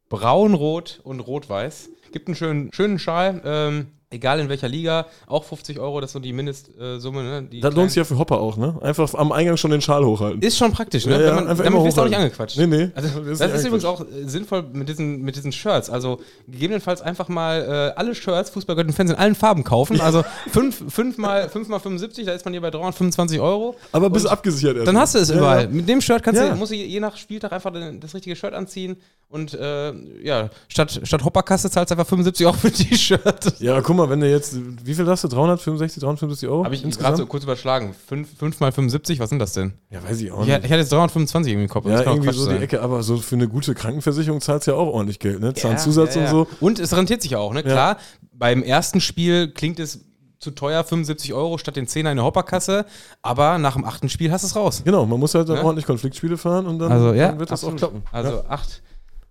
[0.09, 1.89] Braun-Rot und Rot-Weiß.
[2.11, 6.13] Gibt einen schönen, schönen Schal, ähm, egal in welcher Liga, auch 50 Euro, das ist
[6.13, 7.23] so die Mindestsumme.
[7.23, 7.43] Ne?
[7.43, 8.77] Die Das lohnt sich ja für Hopper auch, ne?
[8.81, 10.41] Einfach am Eingang schon den Schal hochhalten.
[10.41, 11.13] Ist schon praktisch, ne?
[11.13, 12.57] Ja, ja, man, damit wirst du auch nicht angequatscht.
[12.57, 12.89] Nee, nee.
[12.95, 15.89] Also, Das das ist übrigens auch äh, sinnvoll mit diesen, mit diesen Shirts.
[15.89, 19.99] Also gegebenenfalls einfach mal äh, alle Shirts, Fußballgötter Fans in allen Farben kaufen.
[20.09, 23.75] Also 5 fünf mal, fünf mal 75, da ist man hier bei 325 Euro.
[23.91, 24.87] Aber bist abgesichert erst.
[24.87, 25.67] Dann hast du es Ja, überall.
[25.67, 26.49] Mit dem Shirt kannst Ja.
[26.49, 28.97] du, musst du je nach Spieltag einfach das richtige Shirt anziehen.
[29.27, 29.93] Und äh,
[30.23, 33.53] ja, statt, statt Hopperkasse zahlst du einfach 75 Euro für ein T-Shirt.
[33.59, 35.27] ja, guck mal, wenn du jetzt, wie viel hast du?
[35.27, 36.63] 365, 350 Euro?
[36.63, 37.95] Habe ich gerade so kurz überschlagen.
[38.07, 39.73] 5 mal 75, was sind das denn?
[39.89, 40.57] Ja, weiß ich auch Ich, nicht.
[40.63, 41.85] ich hatte jetzt 325 irgendwie im Kopf.
[41.87, 42.61] Ja, irgendwie so die sein.
[42.61, 45.47] Ecke, aber so für eine gute Krankenversicherung zahlst du ja auch ordentlich Geld, ne?
[45.47, 46.27] Ja, Zahnzusatz ja, ja.
[46.27, 46.47] und so.
[46.61, 47.63] Und es rentiert sich auch, ne?
[47.63, 47.97] Klar,
[48.31, 50.05] beim ersten Spiel klingt es
[50.39, 52.85] zu teuer, 75 Euro statt den 10er in der Hopperkasse,
[53.21, 54.83] aber nach dem achten Spiel hast du es raus.
[54.85, 55.63] Genau, man muss halt dann Ja.
[55.63, 57.83] ordentlich Konfliktspiele fahren und dann, Also ja, dann wird das absolut.
[57.83, 58.03] auch klappen.
[58.13, 58.43] Also ja.
[58.47, 58.81] acht,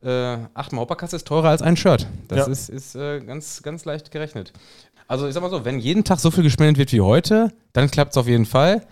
[0.02, 2.06] äh, achtmal Hopperkasse ist teurer als ein Shirt.
[2.28, 2.46] Das Ja.
[2.52, 4.52] ist, ist äh, ganz, ganz leicht gerechnet.
[5.06, 7.90] Also ich sag mal so, wenn jeden Tag so viel gespendet wird wie heute, dann
[7.90, 8.87] klappt es auf jeden Fall.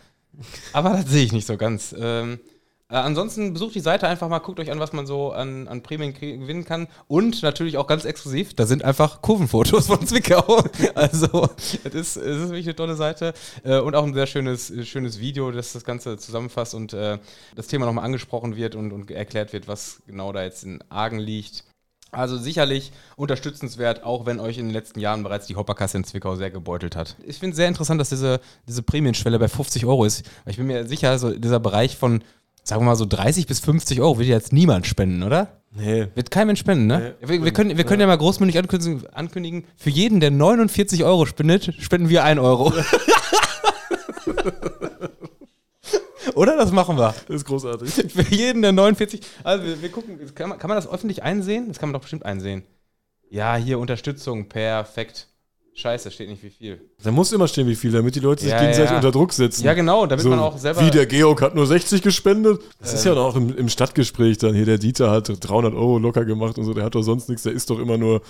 [0.72, 1.94] Aber das sehe ich nicht so ganz.
[1.98, 2.40] Ähm,
[2.88, 5.82] äh, ansonsten besucht die Seite einfach mal, guckt euch an, was man so an, an
[5.82, 6.86] Prämien gewinnen kann.
[7.08, 10.64] Und natürlich auch ganz exklusiv, da sind einfach Kurvenfotos von Zwickau.
[10.94, 13.34] Also, es ist, ist wirklich eine tolle Seite.
[13.64, 17.18] Äh, und auch ein sehr schönes, schönes Video, das das Ganze zusammenfasst und äh,
[17.54, 21.18] das Thema nochmal angesprochen wird und, und erklärt wird, was genau da jetzt in Argen
[21.18, 21.64] liegt.
[22.12, 26.36] Also sicherlich unterstützenswert, auch wenn euch in den letzten Jahren bereits die Hopperkasse in Zwickau
[26.36, 27.16] sehr gebeutelt hat.
[27.26, 30.24] Ich finde es sehr interessant, dass diese, diese Prämienschwelle bei 50 Euro ist.
[30.46, 32.22] Ich bin mir sicher, so dieser Bereich von,
[32.66, 35.62] sagen wir mal so 30 bis 50 Euro wird jetzt niemand spenden, oder?
[35.74, 36.08] Nee.
[36.14, 37.14] Wird kein Mensch spenden, ne?
[37.20, 38.06] Wir, wir können, wir können ja.
[38.06, 42.72] mal großmündig ankündigen, ankündigen, für jeden, der 49 Euro spendet, spenden wir 1 Euro.
[46.34, 46.56] Oder?
[46.56, 47.14] Das machen wir.
[47.28, 47.90] Das ist großartig.
[48.12, 49.20] Für jeden der 49.
[49.42, 51.68] Also wir, wir gucken, kann man, kann man das öffentlich einsehen?
[51.68, 52.64] Das kann man doch bestimmt einsehen.
[53.30, 55.28] Ja, hier Unterstützung, perfekt.
[55.78, 56.80] Scheiße, steht nicht wie viel.
[57.04, 58.96] Da muss immer stehen, wie viel, damit die Leute sich ja, gegenseitig ja.
[58.96, 59.62] unter Druck setzen.
[59.62, 60.80] Ja, genau, damit so, man auch selber.
[60.80, 62.62] Wie der Georg hat nur 60 gespendet.
[62.80, 62.96] Das ähm.
[62.96, 64.54] ist ja auch im, im, Stadtgespräch dann.
[64.54, 66.72] Hier, der Dieter hat 300 Euro locker gemacht und so.
[66.72, 67.42] Der hat doch sonst nichts.
[67.42, 68.22] Der isst doch immer nur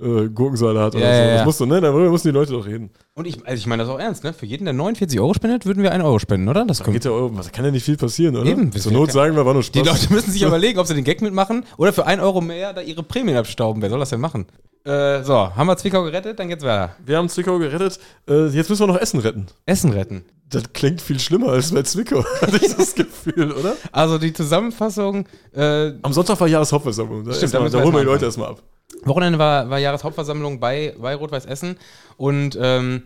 [0.00, 1.36] äh, Gurkensalat oder so.
[1.36, 1.80] Das musst du, ne?
[1.80, 2.90] Darüber müssen die Leute doch reden.
[3.14, 4.32] Und ich, also ich meine das auch ernst, ne?
[4.32, 6.64] Für jeden, der 49 Euro spendet, würden wir 1 Euro spenden, oder?
[6.64, 7.30] Das geht ja Euro.
[7.30, 8.50] Da kann ja nicht viel passieren, oder?
[8.50, 8.72] Eben.
[8.72, 9.82] Zur Not sagen wir, war nur Spaß.
[9.82, 12.72] Die Leute müssen sich überlegen, ob sie den Gag mitmachen oder für 1 Euro mehr
[12.72, 13.82] da ihre Prämien abstauben.
[13.82, 14.46] Wer soll das denn machen?
[14.88, 16.38] Äh, so, haben wir Zwickau gerettet?
[16.38, 16.96] Dann geht's weiter.
[17.04, 17.98] Wir haben Zwickau gerettet.
[18.26, 19.46] Äh, jetzt müssen wir noch Essen retten.
[19.66, 20.24] Essen retten.
[20.48, 23.76] Das klingt viel schlimmer als bei Zwickau, hatte ich das Gefühl, oder?
[23.92, 25.26] Also die Zusammenfassung.
[25.54, 27.22] Äh, Am Sonntag war Jahreshauptversammlung.
[27.22, 28.62] Da, stimmt, da holen wir die Leute erstmal ab.
[29.04, 31.76] Wochenende war, war Jahreshauptversammlung bei, bei Rot-Weiß Essen
[32.16, 33.02] und ähm,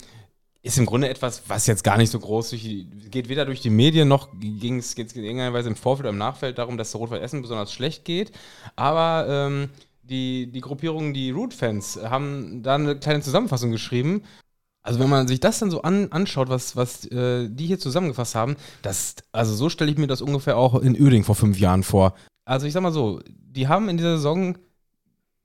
[0.63, 3.61] ist im Grunde etwas, was jetzt gar nicht so groß durch die, geht weder durch
[3.61, 6.95] die Medien noch ging es in irgendeiner Weise im Vorfeld oder im Nachfeld darum, dass
[6.95, 8.31] Rot-Weiß Essen besonders schlecht geht.
[8.77, 9.71] Aber ähm,
[10.03, 14.23] die, die Gruppierung, die Root-Fans, haben da eine kleine Zusammenfassung geschrieben.
[14.83, 18.35] Also wenn man sich das dann so an, anschaut, was, was äh, die hier zusammengefasst
[18.35, 21.85] haben, das, also so stelle ich mir das ungefähr auch in Uerding vor fünf Jahren
[21.85, 22.15] vor.
[22.45, 24.59] Also ich sag mal so, die haben in dieser Saison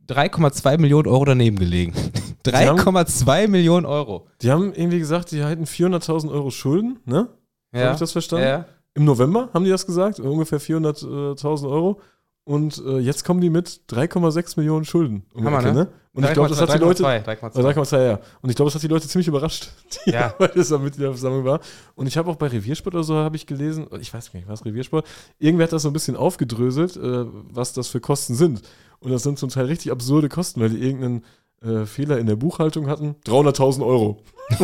[0.08, 1.94] 3,2 Millionen Euro daneben gelegen.
[2.46, 4.28] 3,2 Millionen Euro.
[4.42, 7.30] Die haben irgendwie gesagt, die halten 400.000 Euro Schulden, ne?
[7.74, 7.82] Ja.
[7.82, 8.48] Habe ich das verstanden?
[8.48, 8.66] Ja.
[8.96, 12.02] Im November haben die das gesagt, ungefähr 400.000 Euro.
[12.48, 15.26] Und äh, jetzt kommen die mit 3,6 Millionen Schulden.
[15.34, 15.90] Um Hammer, Ecke, ne?
[16.14, 17.04] Und ich glaube, das hat die Leute.
[17.04, 18.20] 3,2, ja.
[18.42, 19.70] Und ich glaube, das hat die Leute ziemlich überrascht,
[20.06, 20.34] die ja.
[20.38, 21.60] weil das da mit in der Versammlung war.
[21.96, 24.64] Und ich habe auch bei Reviersport oder so habe ich gelesen, ich weiß nicht, was
[24.64, 25.06] Reviersport,
[25.40, 28.62] irgendwer hat das so ein bisschen aufgedröselt, äh, was das für Kosten sind.
[29.00, 31.26] Und das sind zum Teil richtig absurde Kosten, weil die irgendeinen
[31.62, 33.18] äh, Fehler in der Buchhaltung hatten.
[33.26, 34.24] 300.000 Euro.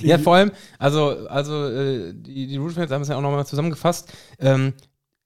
[0.00, 4.12] ja, vor allem, also, also äh, die, die Root-Fans haben es ja auch nochmal zusammengefasst.
[4.38, 4.74] Ähm,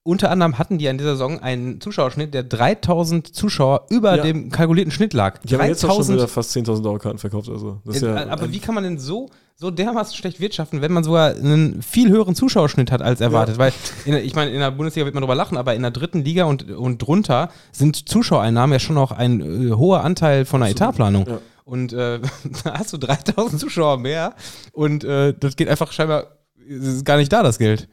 [0.09, 4.23] unter anderem hatten die an dieser Saison einen Zuschauerschnitt, der 3000 Zuschauer über ja.
[4.23, 5.39] dem kalkulierten Schnitt lag.
[5.43, 7.51] Die haben jetzt auch schon wieder fast 10.000 Euro Karten verkauft.
[7.51, 7.83] Also.
[7.87, 11.35] Äh, ja aber wie kann man denn so, so dermaßen schlecht wirtschaften, wenn man sogar
[11.35, 13.57] einen viel höheren Zuschauerschnitt hat als erwartet?
[13.57, 13.59] Ja.
[13.59, 13.73] Weil,
[14.07, 16.45] in, ich meine, in der Bundesliga wird man drüber lachen, aber in der dritten Liga
[16.45, 21.27] und, und drunter sind Zuschauereinnahmen ja schon noch ein äh, hoher Anteil von der Etatplanung.
[21.27, 21.39] Ja.
[21.67, 22.21] Und äh,
[22.65, 24.33] da hast du 3000 Zuschauer mehr
[24.73, 27.89] und äh, das geht einfach scheinbar, ist gar nicht da, das Geld.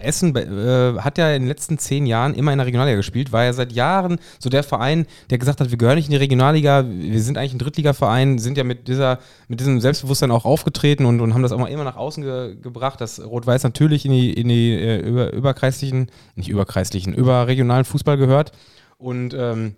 [0.00, 3.44] Essen äh, hat ja in den letzten zehn Jahren immer in der Regionalliga gespielt, war
[3.44, 6.84] ja seit Jahren so der Verein, der gesagt hat, wir gehören nicht in die Regionalliga,
[6.88, 11.20] wir sind eigentlich ein Drittligaverein, sind ja mit dieser, mit diesem Selbstbewusstsein auch aufgetreten und,
[11.20, 14.48] und haben das auch immer nach außen ge gebracht, dass Rot-Weiß natürlich in die, in
[14.48, 18.52] die äh, über, überkreislichen, nicht überkreislichen, überregionalen Fußball gehört.
[18.96, 19.76] Und ähm,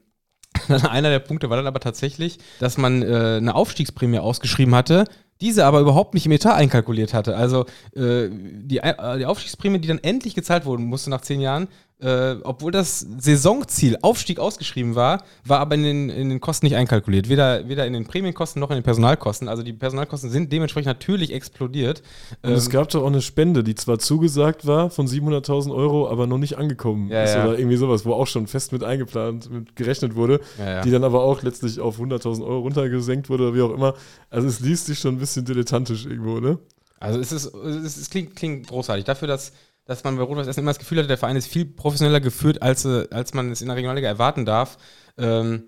[0.69, 5.05] einer der Punkte war dann aber tatsächlich, dass man äh, eine Aufstiegsprämie ausgeschrieben hatte,
[5.41, 7.37] diese aber überhaupt nicht im Etat einkalkuliert hatte.
[7.37, 11.69] Also äh, die, äh, die Aufstiegsprämie, die dann endlich gezahlt wurden musste nach zehn Jahren,
[12.03, 16.77] äh, obwohl das Saisonziel Aufstieg ausgeschrieben war, war aber in den, in den Kosten nicht
[16.77, 17.29] einkalkuliert.
[17.29, 19.49] Weder, weder in den Prämienkosten noch in den Personalkosten.
[19.49, 22.03] Also die Personalkosten sind dementsprechend natürlich explodiert.
[22.43, 26.09] Und ähm, es gab doch auch eine Spende, die zwar zugesagt war von 700.000 Euro,
[26.09, 27.45] aber noch nicht angekommen ja, ist ja.
[27.45, 31.05] oder irgendwie sowas, wo auch schon fest mit eingeplant, mit gerechnet wurde, ja, die dann
[31.05, 33.95] aber auch letztlich auf 100.000 Euro runtergesenkt wurde oder wie auch immer.
[34.31, 36.59] Also es liest sich schon ein bisschen dilettantisch irgendwo, ne?
[37.01, 39.07] Also es ist, es, ist, es klingt, klingt großartig.
[39.07, 39.53] Dafür, dass
[39.91, 42.63] dass man bei Rot-Weiß Essen immer das Gefühl hatte, der Verein ist viel professioneller geführt,
[42.63, 44.79] als, äh, als man es in der Regionalliga erwarten darf.
[45.19, 45.65] Ähm,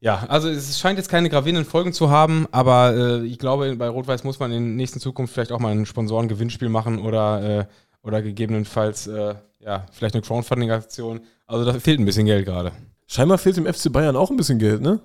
[0.00, 3.90] ja, also es scheint jetzt keine gravierenden Folgen zu haben, aber äh, ich glaube, bei
[3.90, 7.64] Rot-Weiß muss man in nächsten Zukunft vielleicht auch mal ein Sponsoren-Gewinnspiel machen oder, äh,
[8.02, 11.20] oder gegebenenfalls äh, ja, vielleicht eine Crowdfunding-Aktion.
[11.46, 12.72] Also da fehlt ein bisschen Geld gerade.
[13.06, 15.00] Scheinbar fehlt dem FC Bayern auch ein bisschen Geld, ne?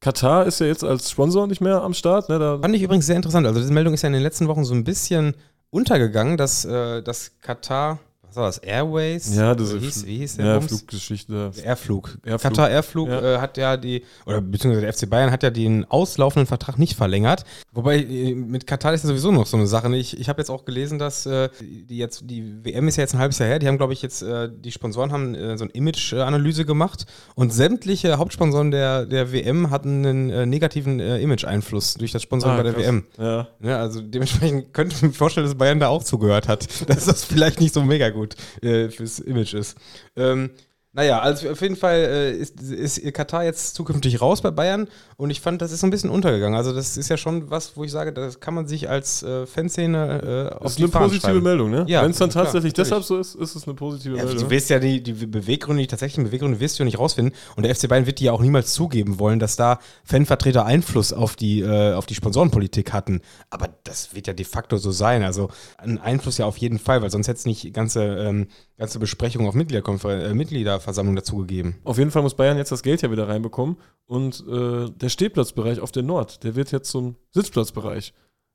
[0.00, 2.28] Katar ist ja jetzt als Sponsor nicht mehr am Start.
[2.28, 2.40] Ne?
[2.40, 3.46] Da Fand ich übrigens sehr interessant.
[3.46, 5.36] Also diese Meldung ist ja in den letzten Wochen so ein bisschen
[5.76, 9.34] untergegangen, dass, äh, dass Katar was war das, Airways?
[9.34, 11.50] Ja, das wie hieß, wie hieß der ja, Fluggeschichte.
[11.64, 12.18] Airflug.
[12.24, 12.40] Airflug.
[12.40, 13.36] Katar Airflug ja.
[13.36, 16.96] äh, hat ja die, oder beziehungsweise der FC Bayern hat ja den auslaufenden Vertrag nicht
[16.96, 17.44] verlängert.
[17.72, 19.94] Wobei äh, mit Katar ist ja sowieso noch so eine Sache.
[19.96, 23.14] Ich, ich habe jetzt auch gelesen, dass äh, die jetzt, die WM ist ja jetzt
[23.14, 25.72] ein halbes Jahr her, die haben, glaube ich, jetzt, äh, die Sponsoren haben so eine
[25.72, 32.54] Image-Analyse gemacht und sämtliche Hauptsponsoren der, der WM hatten einen negativen Image-Einfluss durch das Sponsoren
[32.54, 32.84] ah, bei der krass.
[32.84, 33.04] WM.
[33.18, 33.48] Ja.
[33.62, 33.78] ja.
[33.78, 36.66] Also dementsprechend könnte ich mir vorstellen, dass Bayern da auch zugehört hat.
[36.88, 39.78] dass das vielleicht nicht so mega gut äh, fürs Image ist.
[40.16, 40.50] Ähm,
[40.96, 45.28] Naja, also auf jeden Fall äh, ist, ist Katar jetzt zukünftig raus bei Bayern und
[45.28, 46.56] ich fand, das ist so ein bisschen untergegangen.
[46.56, 49.44] Also das ist ja schon was, wo ich sage, das kann man sich als äh,
[49.44, 51.42] Fanszene äh, auf Das ist die eine Fahnen positive schreiben.
[51.42, 51.84] Meldung, ne?
[51.86, 52.88] Ja, Wenn es dann klar, tatsächlich natürlich.
[52.88, 54.44] deshalb so ist, ist es eine positive Ja, Meldung.
[54.44, 57.34] du willst ja die, die Beweggründe, die tatsächlichen Beweggründe wirst du ja nicht rausfinden.
[57.56, 61.12] Und der FC Bayern wird die ja auch niemals zugeben wollen, dass da Fanvertreter Einfluss
[61.12, 63.20] auf die, äh, auf die Sponsorenpolitik hatten.
[63.50, 65.22] Aber das wird ja de facto so sein.
[65.24, 68.46] Also ein Einfluss ja auf jeden Fall, weil sonst hätte es nicht ganze, ähm,
[68.78, 71.76] ganze Besprechungen auf äh, Mitgliederversammlung dazugegeben.
[71.84, 73.76] Auf jeden Fall muss Bayern jetzt das Geld ja wieder reinbekommen.
[74.06, 78.12] Und äh, der Stehplatzbereich auf der Nord, der wird jetzt zum Sitzplatzbereich.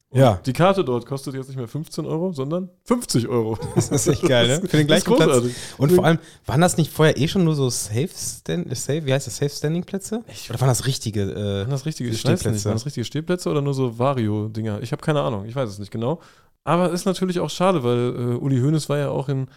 [0.10, 0.40] Und Ja.
[0.46, 3.58] Die Karte dort kostet jetzt nicht mehr 15 Euro, sondern 50 Euro.
[3.76, 4.62] Das ist echt geil, ne?
[4.68, 5.44] Für den gleichen Platz.
[5.78, 9.14] Und vor allem, waren das nicht vorher eh schon nur so Safe Stand, Safe, wie
[9.14, 10.24] heißt das, Safe Standing Plätze?
[10.50, 11.22] Oder waren das richtige?
[11.24, 12.66] Äh, Waren das richtige weiß nicht, Stehplätze.
[12.66, 14.82] Waren das richtige Stehplätze oder nur so Vario-Dinger?
[14.84, 16.20] Ich habe keine Ahnung, ich weiß es nicht genau.
[16.64, 19.48] Aber ist natürlich auch schade, weil äh, Uli Hoeneß war ja auch in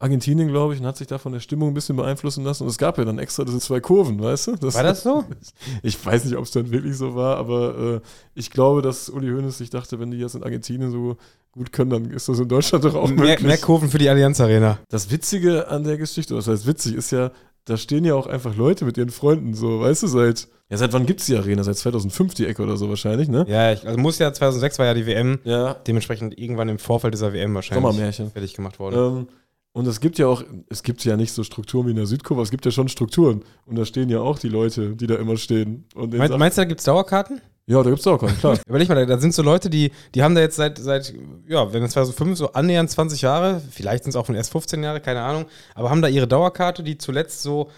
[0.00, 2.62] Argentinien, glaube ich, und hat sich da von der Stimmung ein bisschen beeinflussen lassen.
[2.62, 4.52] Und es gab ja dann extra diese zwei Kurven, weißt du?
[4.72, 5.24] war das so?
[5.82, 8.00] Ich weiß nicht, ob es dann wirklich so war, aber äh,
[8.34, 11.16] ich glaube, dass Uli Hoeneß sich dachte, wenn die jetzt in Argentinien so
[11.52, 13.46] gut können, dann ist das in Deutschland doch auch Mehr, möglich.
[13.46, 14.78] mehr Kurven für die Allianz Arena.
[14.88, 17.32] Das Witzige an der Geschichte, was heißt witzig, ist ja,
[17.64, 20.92] da stehen ja auch einfach Leute mit ihren Freunden, so, weißt du, seit, ja, seit
[20.92, 21.64] wann gibt's die Arena?
[21.64, 23.44] Seit 2005 die Ecke oder so wahrscheinlich, ne?
[23.48, 25.38] Ja, ich, also muss ja 2006 war ja die WM.
[25.44, 25.74] Ja.
[25.74, 28.30] Dementsprechend irgendwann im Vorfeld dieser WM wahrscheinlich Sommermärchen.
[28.30, 29.18] fertig gemacht worden.
[29.20, 29.28] Ähm,
[29.72, 32.42] und es gibt ja auch, es gibt ja nicht so Strukturen wie in der Südkurve,
[32.42, 33.44] es gibt ja schon Strukturen.
[33.66, 35.84] Und da stehen ja auch die Leute, die da immer stehen.
[35.94, 37.40] Und denen Mein, sagt- meinst du, da gibt es Dauerkarten?
[37.66, 38.58] ja, da gibt's auch keinen, klar.
[38.66, 41.12] Überleg mal, da, sind so Leute, die, die haben da jetzt seit, seit
[41.46, 44.82] ja, wenn es 2005 so annähernd 20 Jahre, vielleicht sind es auch schon erst 15
[44.82, 47.68] Jahre, keine Ahnung, aber haben da ihre Dauerkarte, die zuletzt so,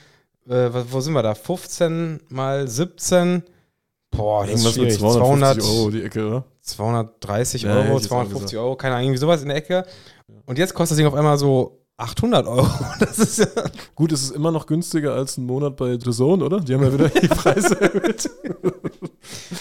[0.49, 1.35] äh, wo sind wir da?
[1.35, 3.43] 15 mal 17.
[4.13, 4.99] Boah, das ist Irgendwas mit schwierig.
[5.01, 6.45] 250 200, Euro die Ecke, oder?
[6.63, 8.63] 230 Ja, hätte Euro, ich jetzt auch 250 gesagt.
[8.65, 9.85] Euro, keine Ahnung, irgendwie sowas in der Ecke.
[10.47, 12.67] Und jetzt kostet das Ding auf einmal so 800 Euro.
[12.99, 13.47] Das ist ja.
[13.95, 16.61] Gut, es ist immer noch günstiger als ein Monat bei The Zone, oder?
[16.61, 18.31] Die haben ja wieder die Preise erhöht.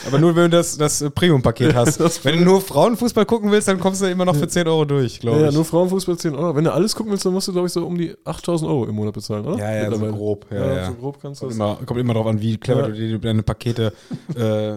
[0.08, 2.00] Aber nur, wenn du das, das Premium-Paket hast.
[2.00, 4.86] das wenn du nur Frauenfußball gucken willst, dann kommst du immer noch für 10 Euro
[4.86, 5.56] durch, glaube Ja, ja, ich.
[5.56, 6.56] nur Frauenfußball 10 Euro.
[6.56, 8.86] Wenn du alles gucken willst, dann musst du, glaube ich, so um die 8000 Euro
[8.86, 9.58] im Monat bezahlen, oder?
[9.58, 10.46] Ja, ja, so grob.
[10.52, 10.86] Ja, Ja, ja.
[10.88, 12.88] so grob kannst du Kommt immer, kommt immer drauf an, wie clever Ja.
[12.88, 13.94] du dir deine Pakete
[14.36, 14.74] äh,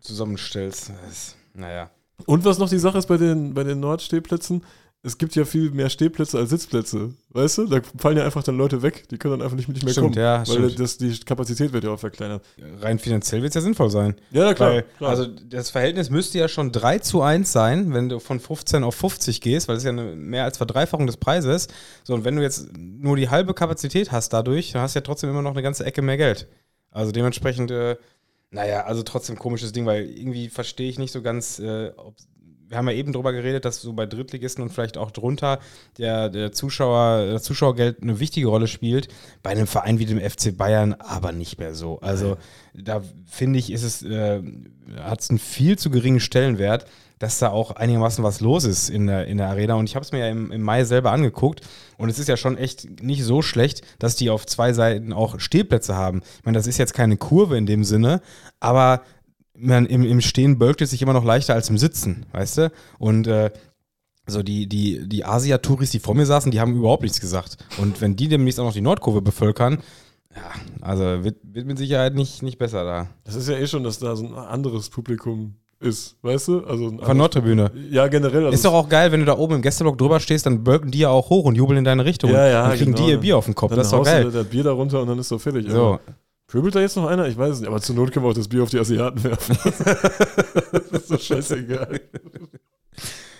[0.00, 0.92] zusammenstellst.
[1.54, 1.90] Naja.
[2.26, 4.62] Und was noch die Sache ist bei den, bei den Nordstehplätzen,
[5.02, 7.14] es gibt ja viel mehr Stehplätze als Sitzplätze.
[7.30, 7.66] Weißt du?
[7.66, 10.16] Da fallen ja einfach dann Leute weg, die können dann einfach nicht, nicht mehr Stimmt,
[10.16, 10.24] kommen.
[10.24, 12.44] ja, weil das, die Kapazität wird ja auch verkleinert.
[12.80, 14.16] Rein finanziell wird es ja sinnvoll sein.
[14.32, 14.70] Ja, ja, klar.
[14.72, 15.10] Weil, klar.
[15.10, 18.96] Also das Verhältnis müsste ja schon 3 zu 1 sein, wenn du von 15 auf
[18.96, 21.68] 50 gehst, weil das ist ja eine mehr als Verdreifachung des Preises.
[22.02, 25.02] So, und wenn du jetzt nur die halbe Kapazität hast dadurch, dann hast du ja
[25.02, 26.48] trotzdem immer noch eine ganze Ecke mehr Geld.
[26.90, 27.96] Also dementsprechend, äh,
[28.50, 32.16] naja, also trotzdem komisches Ding, weil irgendwie verstehe ich nicht so ganz, äh, ob,
[32.68, 35.58] wir haben ja eben drüber geredet, dass so bei Drittligisten und vielleicht auch drunter
[35.96, 39.08] der, der Zuschauer, das Zuschauergeld eine wichtige Rolle spielt.
[39.42, 42.00] Bei einem Verein wie dem FC Bayern aber nicht mehr so.
[42.00, 42.36] Also
[42.74, 44.42] da finde ich, ist es, äh,
[45.00, 46.86] hat es einen viel zu geringen Stellenwert,
[47.18, 49.74] dass da auch einigermaßen was los ist in der, in der Arena.
[49.74, 51.62] Und ich habe es mir ja im, im Mai selber angeguckt
[51.96, 55.40] und es ist ja schon echt nicht so schlecht, dass die auf zwei Seiten auch
[55.40, 56.22] Stehplätze haben.
[56.38, 58.20] Ich meine, das ist jetzt keine Kurve in dem Sinne,
[58.60, 59.02] aber
[59.58, 62.72] man, im, im Stehen bölkt es sich immer noch leichter als im Sitzen, weißt du?
[62.98, 63.50] Und äh,
[64.26, 67.56] so die, die, die Asia-Touris, die vor mir saßen, die haben überhaupt nichts gesagt.
[67.78, 69.78] Und wenn die demnächst auch noch die Nordkurve bevölkern,
[70.34, 70.42] ja,
[70.82, 73.08] also wird, wird mit Sicherheit nicht, nicht besser da.
[73.24, 76.64] das ist ja eh schon, dass da so ein anderes Publikum ist, weißt du?
[76.64, 77.70] Also Von Nordtribüne.
[77.90, 78.44] Ja, generell.
[78.44, 80.90] Also Ist doch auch geil, wenn du da oben im Gästeblock drüber stehst, dann bölken
[80.90, 82.30] die ja auch hoch und jubeln in deine Richtung.
[82.30, 83.06] Ja, ja, und kriegen genau.
[83.06, 83.70] die ihr Bier auf den Kopf.
[83.70, 84.24] dann Das ist doch geil.
[84.24, 85.70] da Das Bier da runter und dann ist doch fertig.
[85.70, 86.00] So, Aber
[86.48, 87.28] Pöbelt da jetzt noch einer?
[87.28, 87.68] Ich weiß es nicht.
[87.68, 89.56] Aber zur Not können wir auch das Bier auf die Asiaten werfen.
[90.90, 92.00] das ist doch scheißegal.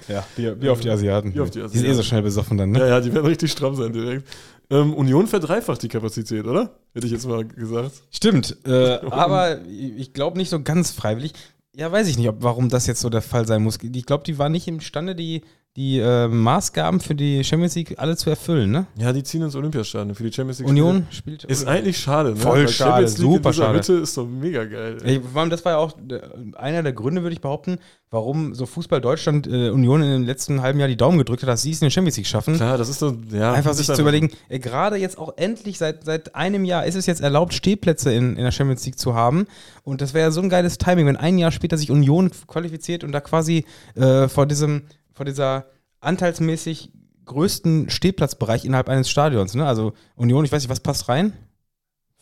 [0.08, 1.32] ja, Bier, Bier auf die Asiaten.
[1.32, 2.04] Bier auf die Die sind eh so Asiaten.
[2.04, 2.80] schnell besoffen dann, ne?
[2.80, 4.28] Ja, ja, die werden richtig stramm sein direkt.
[4.70, 6.78] Ähm, Union verdreifacht die Kapazität, oder?
[6.92, 7.92] Hätte ich jetzt mal gesagt.
[8.10, 11.32] Stimmt, äh, aber ich glaube nicht so ganz freiwillig.
[11.74, 13.78] Ja, weiß ich nicht, ob, warum das jetzt so der Fall sein muss.
[13.82, 15.42] Ich glaube, die waren nicht imstande, die,
[15.78, 18.86] die äh, Maßgaben für die Champions League alle zu erfüllen, ne?
[18.98, 20.68] Ja, die ziehen ins Olympiastadion für die Champions League.
[20.68, 21.44] Union spielt.
[21.44, 22.36] Ist eigentlich schade, ne?
[22.36, 23.78] Voll Weil schade, super schade.
[23.78, 24.98] Hütte ist doch mega geil.
[25.04, 25.14] ey.
[25.18, 27.78] Ey, vor allem, das war ja auch der- einer der Gründe, würde ich behaupten,
[28.10, 31.48] warum so Fußball Deutschland äh, Union in den letzten halben Jahr die Daumen gedrückt hat,
[31.48, 32.56] dass sie es in der Champions League schaffen.
[32.56, 33.52] Klar, das ist doch, ja.
[33.52, 37.06] Einfach sich zu überlegen, ey, gerade jetzt auch endlich seit, seit einem Jahr ist es
[37.06, 39.46] jetzt erlaubt, Stehplätze in, in der Champions League zu haben.
[39.84, 43.04] Und das wäre ja so ein geiles Timing, wenn ein Jahr später sich Union qualifiziert
[43.04, 43.64] und da quasi
[43.94, 44.82] äh, vor diesem,
[45.18, 45.66] vor dieser
[46.00, 46.92] anteilsmäßig
[47.26, 49.66] größten Stehplatzbereich innerhalb eines Stadions, ne?
[49.66, 51.34] Also Union, ich weiß nicht, was passt rein?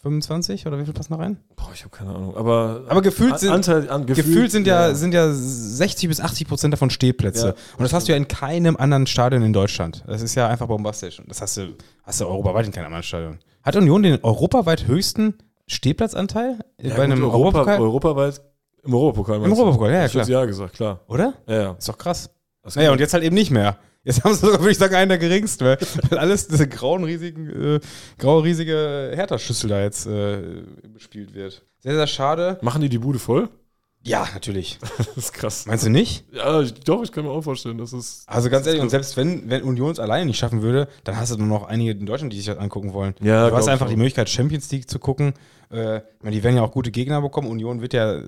[0.03, 1.37] 25 oder wie viel passen da rein?
[1.57, 2.37] Boah, ich habe keine Ahnung.
[2.37, 6.73] Aber, Aber gefühlt sind, Anteil an, gefühlt, sind, ja, sind ja 60 bis 80 Prozent
[6.73, 7.49] davon Stehplätze.
[7.49, 10.05] Ja, und das hast du ja in keinem anderen Stadion in Deutschland.
[10.07, 11.19] Das ist ja einfach bombastisch.
[11.19, 13.39] Und das hast du, hast du europaweit in keinem anderen Stadion.
[13.63, 15.35] Hat Union den europaweit höchsten
[15.67, 17.81] Stehplatzanteil ja, bei einem gut, Europa, Europapokal?
[17.81, 18.43] europaweit
[18.85, 19.37] im Europapokal.
[19.37, 19.53] Im?
[19.53, 20.29] Europapokal, ja, ja, klar.
[20.29, 21.01] Ja gesagt, klar.
[21.09, 21.35] Oder?
[21.49, 21.73] Ja, ja.
[21.73, 22.31] Ist doch krass.
[22.75, 23.79] Naja, und jetzt halt eben nicht mehr.
[24.05, 25.79] Jetzt haben sie sogar, würde ich sagen, einen der geringsten, weil,
[26.11, 27.81] weil alles diese grauen, riesigen, äh,
[28.19, 30.63] graue, riesige Hertha-Schüssel da jetzt äh,
[30.93, 31.65] bespielt wird.
[31.81, 32.59] Sehr, sehr schade.
[32.63, 33.49] Machen die die Bude voll?
[34.07, 34.79] Ja, natürlich.
[34.99, 35.67] Das ist krass.
[35.67, 36.25] Meinst du nicht?
[36.33, 38.25] Ja, ich, doch, ich kann mir auch vorstellen, dass es.
[38.27, 41.33] Also ganz ehrlich, und selbst wenn, wenn Union es alleine nicht schaffen würde, dann hast
[41.33, 43.15] du nur noch einige in Deutschland, die sich das angucken wollen.
[43.21, 43.97] Ja, du hast einfach die.
[43.97, 45.35] Möglichkeit, Champions League zu gucken.
[45.71, 47.49] Äh, die werden ja auch gute Gegner bekommen.
[47.49, 48.21] Union wird ja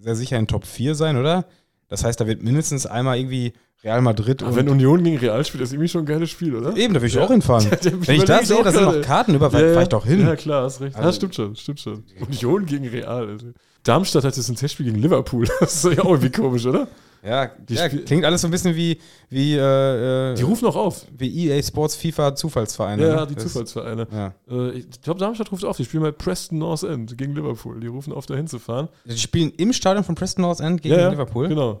[0.00, 1.44] sehr sicher in Top 4 sein, oder?
[1.88, 3.52] Das heißt, da wird mindestens einmal irgendwie
[3.84, 6.76] Real Madrid Aber wenn Union gegen Real spielt, ist irgendwie schon ein geiles Spiel, oder?
[6.76, 7.22] Eben, da will ich Ja.
[7.22, 7.64] auch hinfahren.
[7.70, 9.00] Ja, wenn ich ich sehe, da sind noch.
[9.02, 9.72] Karten über, Ja, ja.
[9.74, 10.20] fahr ich doch hin.
[10.20, 10.96] Ja, klar, hast recht.
[10.96, 12.04] Also- ja, stimmt schon, stimmt schon.
[12.26, 13.28] Union gegen Real.
[13.28, 13.46] Alter.
[13.84, 15.46] Darmstadt hat jetzt ein Testspiel gegen Liverpool.
[15.60, 16.88] Das ist ja auch irgendwie komisch, oder?
[17.24, 18.98] Ja, ja klingt alles so ein bisschen wie,
[19.28, 21.04] wie, äh, Die rufen auch auf.
[21.16, 23.06] wie EA Sports FIFA Zufallsvereine.
[23.08, 23.26] Ja, ne?
[23.28, 24.06] die Das- Zufallsvereine.
[24.12, 24.34] Ja.
[24.50, 25.76] Äh, ich glaube, Darmstadt ruft auf.
[25.76, 27.80] Die spielen bei Preston North End gegen Liverpool.
[27.80, 28.88] Die rufen auf, da hinzufahren.
[29.04, 31.48] Die spielen im Stadion von Preston North End gegen ja, Liverpool.
[31.48, 31.80] Genau.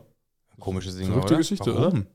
[0.60, 1.38] Komisches Ding, Verrückte oder?
[1.38, 1.92] Geschichte, Warum?
[1.92, 2.06] oder?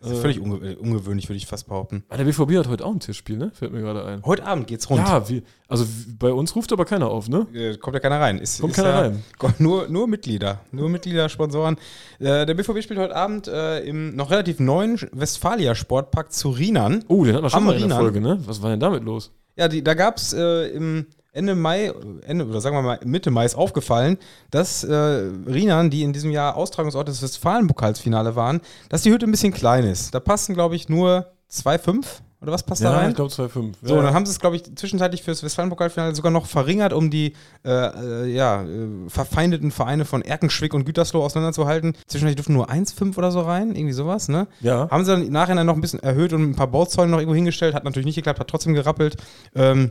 [0.00, 2.04] Das ist Äh, völlig unge äh, ungewöhnlich, würde ich fast behaupten.
[2.10, 3.52] Ah, der BVB hat heute auch ein Testspiel, ne?
[3.54, 4.22] Fällt mir gerade ein.
[4.24, 5.00] Heute Abend geht's rund.
[5.00, 7.46] Ja, wie, also wie- bei uns ruft aber keiner auf, ne?
[7.54, 8.38] Äh, Kommt ja keiner rein.
[8.38, 9.22] Ist, Kommt ist keiner ja, rein.
[9.58, 10.60] Nur, nur Mitglieder.
[10.72, 11.76] Nur Mitglieder, Sponsoren.
[12.18, 17.04] Äh, der BVB spielt heute Abend äh, im noch relativ neuen Westfalia Sportpark zu Rinan.
[17.08, 17.96] Oh, den hatten wir schon Am mal in der.
[17.98, 18.40] Folge, ne?
[18.44, 19.32] Was war denn damit los?
[19.56, 21.92] Ja, die, da gab es äh, im Ende Mai,
[22.26, 24.18] Ende, oder sagen wir mal Mitte Mai ist aufgefallen,
[24.50, 29.30] dass äh, Rinan, die in diesem Jahr Austragungsort des Westfalen-Pokalsfinale waren, dass die Hütte ein
[29.32, 30.14] bisschen klein ist.
[30.14, 32.04] Da passen, glaube ich, nur 2,5
[32.40, 33.10] oder was passt da Ja, rein?
[33.10, 33.72] ich glaube 2,5.
[33.82, 33.98] So, ja.
[34.00, 37.32] und dann haben sie es, glaube ich, zwischenzeitlich fürs Westfalen-Pokalfinale sogar noch verringert, um die
[37.64, 41.94] äh, äh, ja, äh, verfeindeten Vereine von Erkenschwick und Gütersloh auseinanderzuhalten.
[42.06, 44.46] Zwischenzeitlich dürfen nur 1,5 oder so rein, irgendwie sowas, ne?
[44.60, 44.88] ja.
[44.90, 47.34] Haben sie dann im Nachhinein noch ein bisschen erhöht und ein paar Bauzäune noch irgendwo
[47.34, 49.16] hingestellt, hat natürlich nicht geklappt, hat trotzdem gerappelt.
[49.54, 49.90] Ähm,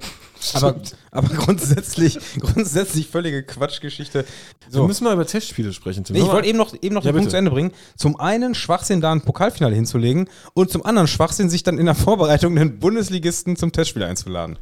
[0.54, 0.76] aber,
[1.12, 4.26] aber grundsätzlich, grundsätzlich völlige Quatschgeschichte.
[4.66, 4.88] Wir So.
[4.88, 6.16] müssen mal über Testspiele sprechen, Tim.
[6.16, 7.30] Nee, ich wollte eben noch, eben noch Ja, den Punkt bitte.
[7.32, 7.72] zu Ende bringen.
[7.98, 11.96] Zum einen Schwachsinn, da ein Pokalfinale hinzulegen und zum anderen Schwachsinn, sich dann in der
[11.96, 14.58] Vorbereitung einen Bundesligisten zum Testspiel einzuladen.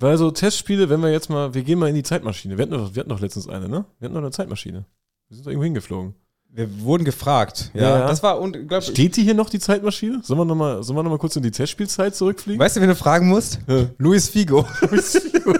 [0.00, 2.56] Weil so Testspiele, wenn wir jetzt mal, wir gehen mal in die Zeitmaschine.
[2.58, 3.84] Wir hatten doch, wir hatten doch letztens eine, ne?
[3.98, 4.86] Wir hatten doch eine Zeitmaschine.
[5.28, 6.14] Wir sind da irgendwo hingeflogen.
[6.56, 7.72] Wir wurden gefragt.
[7.74, 8.92] Ja, Ja, das war unglaublich.
[8.92, 10.20] Steht die hier noch, die Zeitmaschine?
[10.22, 12.60] Sollen wir nochmal noch mal kurz in die Testspielzeit zurückfliegen?
[12.60, 13.58] Weißt du, wen du fragen musst?
[13.66, 13.86] Ja.
[13.98, 14.64] Luis Figo.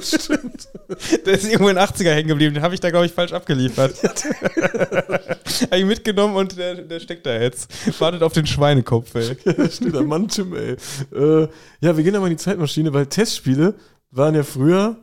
[0.00, 0.68] Stimmt.
[1.26, 2.54] Der ist irgendwo in den 80er hängen geblieben.
[2.54, 4.00] Den habe ich da, glaube ich, falsch abgeliefert.
[4.04, 7.68] habe ich mitgenommen und der, der steckt da jetzt.
[8.00, 9.36] Wartet auf den Schweinekopf, ey.
[9.70, 10.76] Steht der Mann, Tim, ey.
[11.12, 11.48] Äh,
[11.80, 13.74] ja, wir gehen aber in die Zeitmaschine, weil Testspiele
[14.12, 14.96] waren ja früher,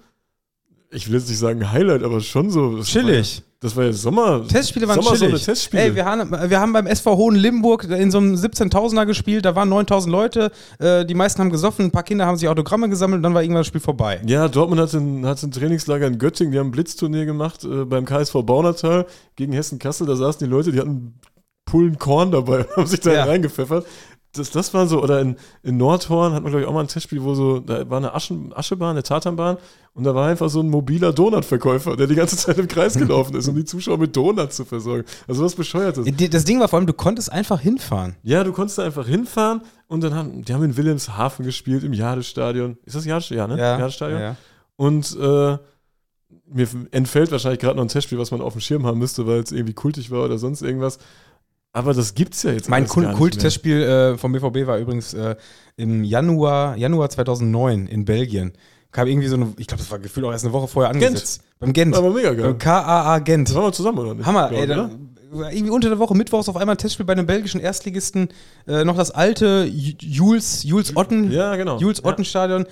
[0.89, 2.81] ich will jetzt nicht sagen Highlight, aber schon so.
[2.81, 3.43] Chillig.
[3.63, 4.47] Das war ja Sommer.
[4.47, 5.45] Testspiele waren Sommer chillig.
[5.45, 5.83] Testspiele.
[5.83, 9.45] Ey, wir haben, wir haben beim SV Hohen Limburg in so einem 17.000er gespielt.
[9.45, 10.51] Da waren 9.000 Leute.
[10.79, 11.85] Äh, die meisten haben gesoffen.
[11.85, 13.19] Ein paar Kinder haben sich Autogramme gesammelt.
[13.19, 14.19] Und dann war irgendwann das Spiel vorbei.
[14.25, 17.85] Ja, Dortmund hat ein, hat ein Trainingslager in Göttingen, die haben ein Blitzturnier gemacht äh,
[17.85, 19.05] beim KSV Baunatal
[19.35, 20.07] gegen Hessen-Kassel.
[20.07, 21.13] Da saßen die Leute, die hatten
[21.65, 23.25] Pullen Korn dabei und haben sich da Ja.
[23.25, 23.85] reingepfeffert.
[24.33, 26.87] Das, das war so, oder in, in Nordhorn hat man, glaube ich, auch mal ein
[26.87, 29.57] Testspiel, wo so, da war eine Aschen, Aschebahn, eine Tatanbahn
[29.93, 33.35] und da war einfach so ein mobiler Donutverkäufer, der die ganze Zeit im Kreis gelaufen
[33.35, 35.03] ist, um die Zuschauer mit Donuts zu versorgen.
[35.27, 36.07] Also was Bescheuertes.
[36.29, 38.15] Das Ding war vor allem, du konntest einfach hinfahren.
[38.23, 42.77] Ja, du konntest einfach hinfahren und dann haben, die haben in Wilhelmshaven gespielt, im Jadestadion.
[42.85, 43.49] Ist das Jadestadion?
[43.49, 43.61] Ja, ne?
[43.61, 44.21] Jadestadion.
[44.21, 44.35] ja.
[44.77, 45.57] Und äh,
[46.53, 49.39] mir entfällt wahrscheinlich gerade noch ein Testspiel, was man auf dem Schirm haben müsste, weil
[49.39, 50.99] es irgendwie kultig war oder sonst irgendwas.
[51.73, 55.35] Aber das gibt's ja jetzt Mein Kult-Testspiel äh, vom BVB war übrigens äh,
[55.77, 58.51] im Januar, Januar 2009 in Belgien.
[58.91, 61.05] Kam irgendwie so eine, ich glaube, das war gefühlt auch erst eine Woche vorher Gent.
[61.05, 61.41] angesetzt.
[61.59, 61.95] Beim Gent.
[61.95, 62.43] Aber mega geil.
[62.43, 63.47] Beim KAA Gent.
[63.47, 64.25] Das waren wir zusammen, oder nicht?
[64.25, 64.69] Hammer, Glaub ey.
[64.71, 64.89] oder?
[65.33, 68.27] irgendwie unter der Woche, mittwochs auf einmal ein Testspiel bei einem belgischen Erstligisten.
[68.67, 71.31] Äh, noch das alte Ju- Jules, Jules Otten.
[71.31, 71.77] Ja, genau.
[71.79, 72.05] Jules Ja.
[72.09, 72.65] Otten Stadion.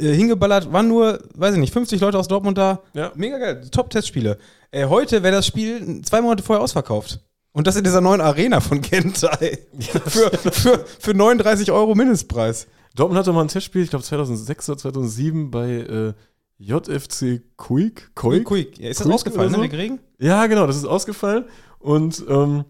[0.00, 2.80] Äh, hingeballert, waren nur, weiß ich nicht, 50 Leute aus Dortmund da.
[2.94, 3.12] Ja.
[3.16, 3.68] Mega geil.
[3.70, 4.38] Top-Testspiele.
[4.70, 7.20] Äh, heute wäre das Spiel zwei Monate vorher ausverkauft.
[7.56, 9.60] Und das in dieser neuen Arena von Gentai.
[9.80, 12.66] für, für, für 39 Euro Mindestpreis.
[12.94, 16.12] Dortmund hatte mal ein Testspiel, ich glaube 2006 oder 2007 bei äh,
[16.58, 18.14] JFC Kuik.
[18.14, 18.44] Kuik?
[18.44, 18.78] Quick.
[18.78, 19.62] Ja, ist das Quick ausgefallen, ne, so?
[19.62, 19.98] wegen Regen?
[20.18, 21.46] Ja, genau, das ist ausgefallen.
[21.78, 22.66] Und ähm,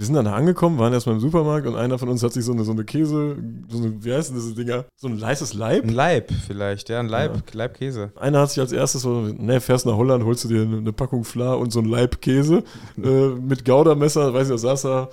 [0.00, 2.42] wir sind dann da angekommen, waren erstmal im Supermarkt und einer von uns hat sich
[2.42, 3.36] so eine, so eine Käse,
[3.68, 4.86] so eine, wie heißen diese Dinger?
[4.96, 5.84] So ein leises Leib.
[5.84, 8.10] Ein Leib vielleicht, ja, ein Leib, Leibkäse.
[8.16, 10.94] Einer hat sich als erstes so, ne, fährst nach Holland, holst du dir eine, eine
[10.94, 12.64] Packung Fla und so ein Laib Käse
[12.96, 15.10] äh, mit Gouda-Messer, weiß ich, da saß er.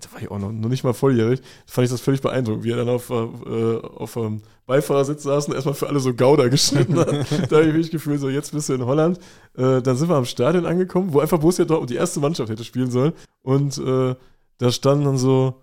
[0.00, 2.70] Da war ich auch noch, noch nicht mal volljährig, fand ich das völlig beeindruckend, wie
[2.70, 6.98] er dann auf, äh, auf dem Beifahrersitz saß und erstmal für alle so Gouda geschnitten
[6.98, 7.08] hat.
[7.50, 9.18] da habe ich mich gefühlt, so jetzt bist du in Holland.
[9.56, 12.64] Äh, dann sind wir am Stadion angekommen, wo einfach Borussia Dortmund die erste Mannschaft hätte
[12.64, 13.12] spielen sollen.
[13.42, 14.14] Und äh,
[14.58, 15.62] da standen dann so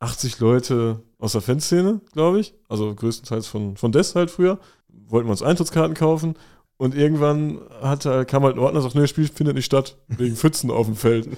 [0.00, 2.54] 80 Leute aus der Fanszene, glaube ich.
[2.68, 4.58] Also größtenteils von, von Des halt früher.
[4.88, 6.34] Wollten wir uns Eintrittskarten kaufen.
[6.78, 9.98] Und irgendwann hat, kam halt ein Ordner und sagt, nee, das Spiel findet nicht statt,
[10.06, 11.28] wegen Pfützen auf dem Feld.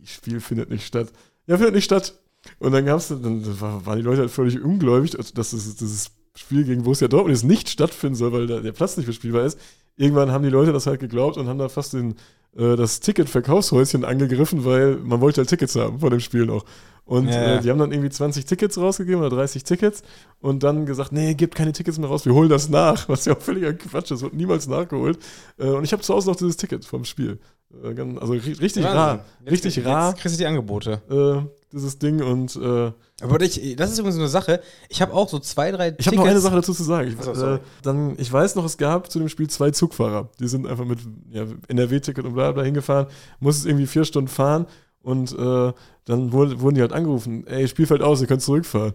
[0.00, 1.08] Wie, Spiel findet nicht statt?
[1.46, 2.18] Ja, findet nicht statt.
[2.58, 6.82] Und dann gab's, dann waren die Leute halt völlig ungläubig, dass das, dieses Spiel gegen
[6.82, 9.58] Borussia Dortmund jetzt nicht stattfinden soll, weil der Platz nicht bespielbar ist.
[9.96, 12.16] Irgendwann haben die Leute das halt geglaubt und haben da fast den,
[12.56, 16.64] äh, das Ticketverkaufshäuschen angegriffen, weil man wollte halt Tickets haben von dem Spiel noch.
[17.04, 17.56] Und ja.
[17.56, 20.02] Äh, die haben dann irgendwie 20 Tickets rausgegeben oder 30 Tickets
[20.40, 23.36] und dann gesagt, nee, gebt keine Tickets mehr raus, wir holen das nach, was ja
[23.36, 25.18] auch völliger Quatsch ist, wird niemals nachgeholt.
[25.58, 27.38] Äh, und ich habe zu Hause noch dieses Ticket vom Spiel.
[27.82, 28.84] Äh, also richtig Wahnsinn.
[28.84, 29.24] rar.
[29.48, 30.10] Richtig jetzt, rar.
[30.10, 31.02] Jetzt kriegst du die Angebote.
[31.10, 32.56] Äh, dieses Ding und.
[32.56, 34.60] Äh, aber ich, das ist übrigens eine Sache.
[34.88, 35.94] Ich habe auch so zwei, drei.
[35.98, 37.08] Ich habe noch eine Sache dazu zu sagen.
[37.08, 40.28] Ich, so, äh, dann, ich weiß noch, es gab zu dem Spiel zwei Zugfahrer.
[40.40, 41.00] Die sind einfach mit
[41.30, 43.06] ja, NRW-Ticket und bla bla hingefahren,
[43.40, 44.66] muss es irgendwie vier Stunden fahren
[45.02, 45.72] und äh,
[46.04, 48.94] dann wurde, wurden die halt angerufen: Ey, Spielfeld aus, ihr könnt zurückfahren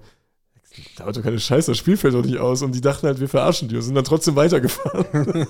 [0.96, 2.62] da hat doch keine Scheiße, das Spielfeld doch nicht aus.
[2.62, 5.06] Und die dachten halt, wir verarschen die und sind dann trotzdem weitergefahren.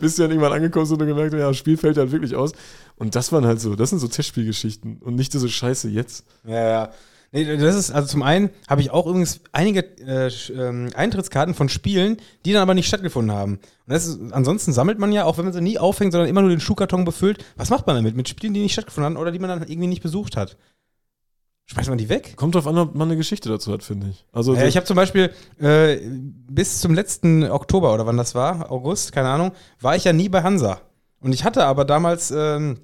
[0.00, 2.34] Bis sie dann irgendwann angekommen sind und gemerkt haben, ja, das Spiel fällt halt wirklich
[2.34, 2.52] aus.
[2.96, 6.24] Und das waren halt so, das sind so Testspielgeschichten und nicht diese Scheiße jetzt.
[6.46, 6.90] Ja, ja.
[7.32, 11.68] Nee, das ist, also zum einen habe ich auch übrigens einige äh, äh, Eintrittskarten von
[11.68, 13.54] Spielen, die dann aber nicht stattgefunden haben.
[13.54, 13.60] Und
[13.92, 16.50] das ist, ansonsten sammelt man ja, auch wenn man sie nie aufhängt, sondern immer nur
[16.50, 17.44] den Schuhkarton befüllt.
[17.56, 18.16] Was macht man damit?
[18.16, 20.56] Mit Spielen, die nicht stattgefunden haben oder die man dann irgendwie nicht besucht hat?
[21.66, 22.36] Schmeißt man die weg?
[22.36, 24.24] Kommt drauf an, ob man eine Geschichte dazu hat, finde ich.
[24.32, 25.98] Also ja, ich habe zum Beispiel äh,
[26.48, 30.28] bis zum letzten Oktober oder wann das war, August, keine Ahnung, war ich ja nie
[30.28, 30.80] bei Hansa.
[31.20, 32.78] Und ich hatte aber damals, ähm,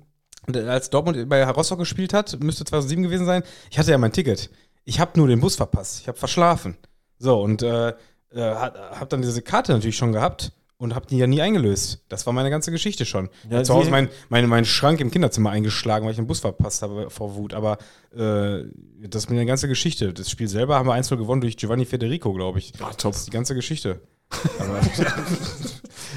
[0.52, 4.50] als Dortmund bei Rostock gespielt hat, müsste 2007 gewesen sein, ich hatte ja mein Ticket.
[4.84, 6.00] Ich habe nur den Bus verpasst.
[6.00, 6.76] Ich habe verschlafen.
[7.18, 7.94] So, und äh, äh,
[8.34, 10.52] habe dann diese Karte natürlich schon gehabt
[10.82, 12.02] und habe die ja nie eingelöst.
[12.08, 13.28] Das war meine ganze Geschichte schon.
[13.48, 16.82] Ja, zu Hause mein, mein, mein Schrank im Kinderzimmer eingeschlagen, weil ich den Bus verpasst
[16.82, 17.54] habe vor Wut.
[17.54, 17.78] Aber
[18.12, 18.64] äh,
[19.06, 20.12] das ist meine ganze Geschichte.
[20.12, 22.72] Das Spiel selber haben wir 1 gewonnen durch Giovanni Federico, glaube ich.
[22.80, 23.12] Ah, top.
[23.12, 24.00] Das ist die ganze Geschichte.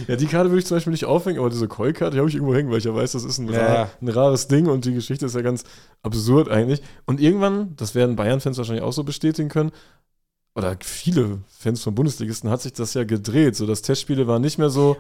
[0.07, 2.35] ja, die Karte würde ich zum Beispiel nicht aufhängen, aber diese Koi-Karte die habe ich
[2.35, 3.65] irgendwo hängen, weil ich ja weiß, das ist ein, ja.
[3.65, 5.63] rar, ein, rares Ding und die Geschichte ist ja ganz
[6.01, 6.81] absurd eigentlich.
[7.05, 9.71] Und irgendwann, das werden Bayern-Fans wahrscheinlich auch so bestätigen können,
[10.55, 13.55] oder viele Fans von Bundesligisten hat sich das ja gedreht.
[13.55, 14.97] So, das Testspiele waren nicht mehr so,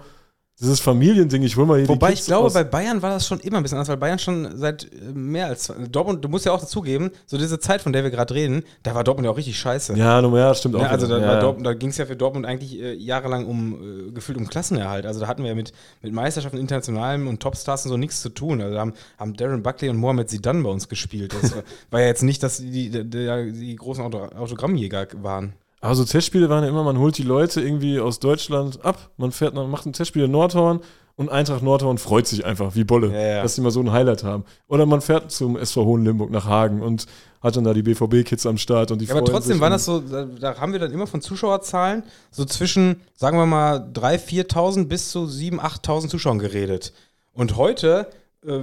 [0.59, 3.57] dieses Familiending, ich hol mal hier Wobei ich glaube, bei Bayern war das schon immer
[3.57, 6.61] ein bisschen anders, weil Bayern schon seit äh, mehr als Dortmund, du musst ja auch
[6.61, 9.59] dazugeben, so diese Zeit, von der wir gerade reden, da war Dortmund ja auch richtig
[9.59, 9.97] scheiße.
[9.97, 10.81] Ja, ja stimmt auch.
[10.81, 11.51] Ja, also da, ja.
[11.51, 15.05] da ging es ja für Dortmund eigentlich äh, jahrelang um äh, gefühlt um Klassenerhalt.
[15.05, 18.29] Also da hatten wir ja mit, mit Meisterschaften internationalen und Topstars und so nichts zu
[18.29, 18.61] tun.
[18.61, 21.35] Also da haben, haben Darren Buckley und Mohamed Zidane bei uns gespielt.
[21.41, 21.53] Das
[21.91, 25.53] war ja jetzt nicht, dass die, die, die, die großen Autogrammjäger waren.
[25.85, 29.53] Also Testspiele waren ja immer, man holt die Leute irgendwie aus Deutschland ab, man fährt,
[29.53, 30.81] man macht ein Testspiel in Nordhorn
[31.15, 33.41] und Eintracht Nordhorn freut sich einfach wie Bolle, ja, ja.
[33.43, 34.43] dass sie mal so ein Highlight haben.
[34.67, 37.05] Oder man fährt zum SV Hohenlimburg nach Hagen und
[37.41, 39.99] hat dann da die BVB-Kids am Start und die ja, Aber trotzdem waren das so,
[39.99, 44.85] da, da, haben wir dann immer von Zuschauerzahlen so zwischen, sagen wir mal, 3.000, 4.000
[44.85, 46.93] bis zu 7.000, 8.000 Zuschauern geredet.
[47.31, 48.07] Und heute
[48.45, 48.59] äh,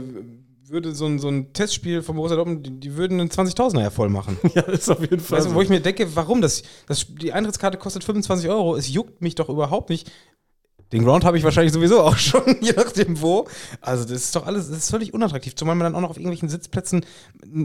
[0.73, 3.91] würde so ein, so ein Testspiel von Borussia Dortmund, die, die würden einen 20.000er ja
[3.91, 4.39] voll machen.
[4.55, 5.39] Ja, ist auf jeden Fall.
[5.39, 6.43] Weißt wo ich mir denke, warum?
[6.43, 8.77] Das, das, die Eintrittskarte kostet 25 Euro.
[8.77, 10.11] Es juckt mich doch überhaupt nicht.
[10.93, 13.47] Den Ground habe ich wahrscheinlich sowieso auch schon, je nachdem wo.
[13.81, 16.17] Also das ist doch alles, das ist völlig unattraktiv, zumal man dann auch noch auf
[16.17, 17.05] irgendwelchen Sitzplätzen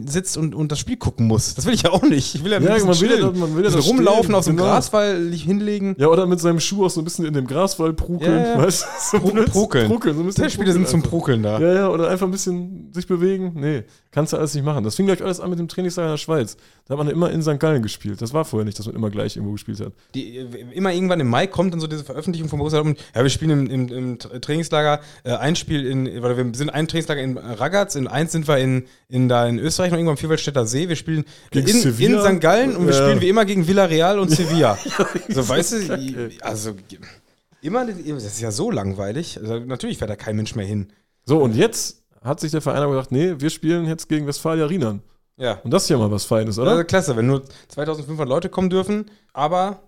[0.05, 1.53] sitzt und, und das Spiel gucken muss.
[1.55, 2.35] Das will ich ja auch nicht.
[2.35, 4.69] Ich will ja, ja man, will ja man will ja das rumlaufen, aus dem genau.
[4.69, 5.95] Graswall hinlegen.
[5.99, 8.31] Ja, oder mit seinem Schuh auch so ein bisschen in dem Graswall prukeln.
[8.31, 8.63] Ja, ja.
[8.63, 9.17] Weißt du?
[9.17, 9.87] So Pro prukeln.
[9.87, 11.59] prukeln so ein bisschen Spiele sind zum Prukeln da.
[11.59, 13.53] Ja, ja, oder einfach ein bisschen sich bewegen.
[13.55, 13.83] Nee,
[14.17, 14.83] kannst du alles nicht machen.
[14.83, 16.57] Das fing gleich alles an mit dem Trainingslager in der Schweiz.
[16.87, 17.59] Da hat man immer in St.
[17.59, 18.19] Gallen gespielt.
[18.19, 19.93] Das war vorher nicht, dass man immer gleich irgendwo gespielt hat.
[20.15, 20.37] Die,
[20.73, 22.99] immer irgendwann im Mai kommt dann so diese Veröffentlichung von Borussia Dortmund.
[23.13, 26.87] Ja, wir spielen im, im, im Trainingslager äh, ein Spiel in, oder wir sind ein
[26.87, 30.17] Trainingslager in Ragaz, in eins sind wir in, in, da in Österreich noch irgendwann am
[30.17, 30.89] Vierwaldstätter See.
[30.89, 32.41] Wir spielen in, in, St.
[32.41, 34.79] Gallen und wir spielen wie immer gegen Villarreal und Sevilla.
[35.29, 36.73] so, weißt du, also
[37.61, 39.39] immer, das ist ja so langweilig.
[39.39, 40.87] Also, natürlich fährt da kein Mensch mehr hin.
[41.23, 44.65] So, und jetzt hat sich der Verein aber gedacht, nee, wir spielen jetzt gegen Westfalia
[44.65, 45.01] Rienern.
[45.37, 45.59] Ja.
[45.63, 46.71] Und das ist ja mal was Feines, oder?
[46.71, 49.79] Also klasse, wenn nur 2500 Leute kommen dürfen, aber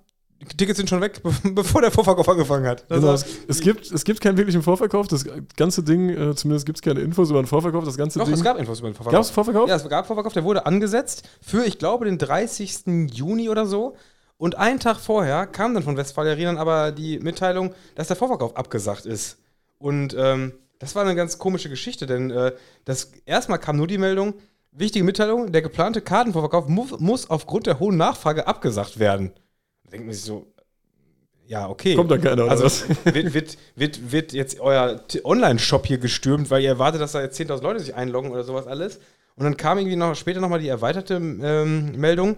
[0.41, 2.87] die Tickets sind schon weg, bevor der Vorverkauf angefangen hat.
[2.87, 5.07] genau, es, es, gibt, es gibt keinen wirklichen Vorverkauf.
[5.07, 5.25] Das
[5.57, 7.83] ganze Ding, äh, zumindest gibt es keine Infos über den Vorverkauf.
[7.83, 9.19] Das ganze Doch, Ding, es gab Infos über den Vorverkauf.
[9.19, 9.67] Gab es Vorverkauf?
[9.67, 10.33] Ja, es gab Vorverkauf.
[10.33, 13.11] Der wurde angesetzt für, ich glaube, den 30.
[13.11, 13.95] Juni oder so.
[14.37, 18.55] Und einen Tag vorher kam dann von Westfalia Rienern aber die Mitteilung, dass der Vorverkauf
[18.55, 19.37] abgesagt ist.
[19.77, 22.53] Und ähm, das war eine ganz komische Geschichte, denn äh,
[22.85, 24.33] das erstmal kam nur die Meldung,
[24.71, 29.31] Wichtige Mitteilung: Der geplante Kartenvorverkauf muss, muss aufgrund der hohen Nachfrage abgesagt werden.
[29.83, 30.53] Da denkt man sich so,
[31.47, 31.95] ja, okay.
[31.95, 32.87] Kommt da keiner, oder also was?
[33.05, 37.39] wird, wird, wird, wird jetzt euer Online-Shop hier gestürmt, weil ihr erwartet, dass da jetzt
[37.39, 38.99] 10.000 Leute sich einloggen oder sowas alles.
[39.35, 42.37] Und dann kam irgendwie noch später nochmal die erweiterte ähm, Meldung.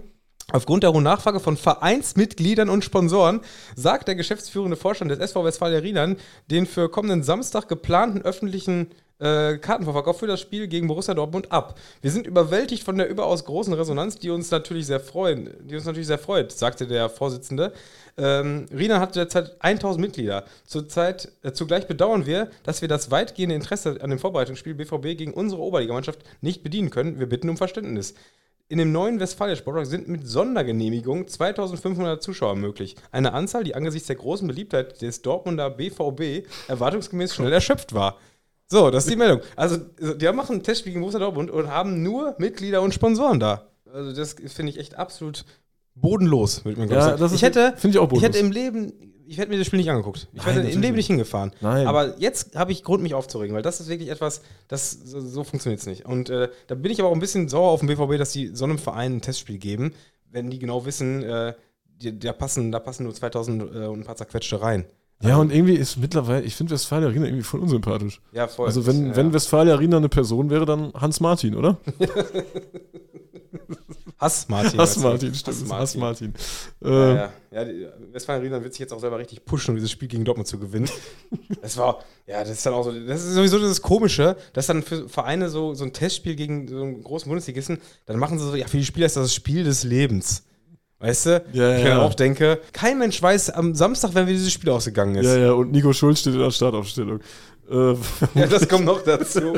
[0.52, 3.42] Aufgrund der hohen Nachfrage von Vereinsmitgliedern und Sponsoren
[3.76, 6.18] sagt der geschäftsführende Vorstand des SV Westfalia Riedern
[6.50, 11.78] den für kommenden Samstag geplanten öffentlichen äh, Kartenvorverkauf für das Spiel gegen Borussia Dortmund ab.
[12.02, 15.86] Wir sind überwältigt von der überaus großen Resonanz, die uns natürlich sehr freuen, die uns
[15.86, 17.72] natürlich sehr freut, sagte der Vorsitzende.
[18.18, 20.44] Ähm, Riedern hat derzeit 1000 Mitglieder.
[20.66, 25.34] Zurzeit, äh, zugleich bedauern wir, dass wir das weitgehende Interesse an dem Vorbereitungsspiel BVB gegen
[25.34, 27.20] unsere Oberligamannschaft nicht bedienen können.
[27.20, 28.16] Wir bitten um Verständnis.
[28.72, 32.96] In dem neuen Westfalia Sportpark sind mit Sondergenehmigung 2500 Zuschauer möglich.
[33.12, 38.18] Eine Anzahl, die angesichts der großen Beliebtheit des Dortmunder BVB erwartungsgemäß schnell erschöpft war.
[38.68, 39.42] So, das ist die Meldung.
[39.58, 43.68] Also, die machen ein Testspiel gegen Borussia Dortmund und haben nur Mitglieder und Sponsoren da.
[43.94, 45.44] Also, das finde ich echt absolut
[45.96, 47.20] bodenlos, würde man ich Ja, sagen.
[47.20, 48.24] das ich hätte, finde ich auch ich bodenlos.
[48.24, 50.28] hätte im Leben, ich hätte mir das Spiel nicht angeguckt.
[50.34, 51.54] Ich wäre im Leben nicht hingefahren.
[51.62, 51.88] Nein.
[51.88, 55.46] Aber jetzt habe ich Grund, mich aufzuregen, weil das ist wirklich etwas, das so, so
[55.46, 56.06] funktioniert es nicht.
[56.06, 58.52] Und äh, da bin ich aber auch ein bisschen sauer auf den BVB, dass die
[58.54, 59.94] so einem Verein ein Testspiel geben,
[60.30, 61.54] wenn die genau wissen, äh,
[61.86, 64.86] die, da, passen, da passen nur 2000 äh, und ein paar zerquetschte rein.
[65.24, 68.20] Ja, und irgendwie ist mittlerweile, ich finde Westfalia Arena irgendwie voll unsympathisch.
[68.34, 68.66] Ja, voll.
[68.66, 69.16] Also wenn, ja.
[69.16, 71.78] wenn Westfalia Arena eine Person wäre, dann Hans Martin, oder?
[74.22, 74.80] Hass Martin.
[74.80, 74.98] Hass?
[74.98, 75.58] Martin, stimmt.
[75.58, 76.34] Hass Hass Martin.
[76.34, 76.34] Martin.
[76.84, 77.32] Äh, Ja, ja.
[77.52, 80.24] ja die, Westfalen Arena wird sich jetzt auch selber richtig pushen, um dieses Spiel gegen
[80.24, 80.90] Dortmund zu gewinnen.
[81.62, 84.82] Das war, ja, das ist dann auch so, das ist sowieso das Komische, dass dann
[84.82, 88.56] für Vereine so, so ein Testspiel gegen so einen großen Bundesligisten, dann machen sie so,
[88.56, 90.44] ja, für die Spieler ist das das Spiel des Lebens.
[91.00, 91.44] Weißt du?
[91.54, 92.02] Ja, ich ja.
[92.02, 95.26] auch denke, kein Mensch weiß am Samstag, wenn wie dieses Spiel ausgegangen ist.
[95.26, 97.20] Ja, ja, und Nico Schulz steht in der Startaufstellung.
[97.70, 97.96] Äh,
[98.36, 99.58] Ja, das kommt noch dazu.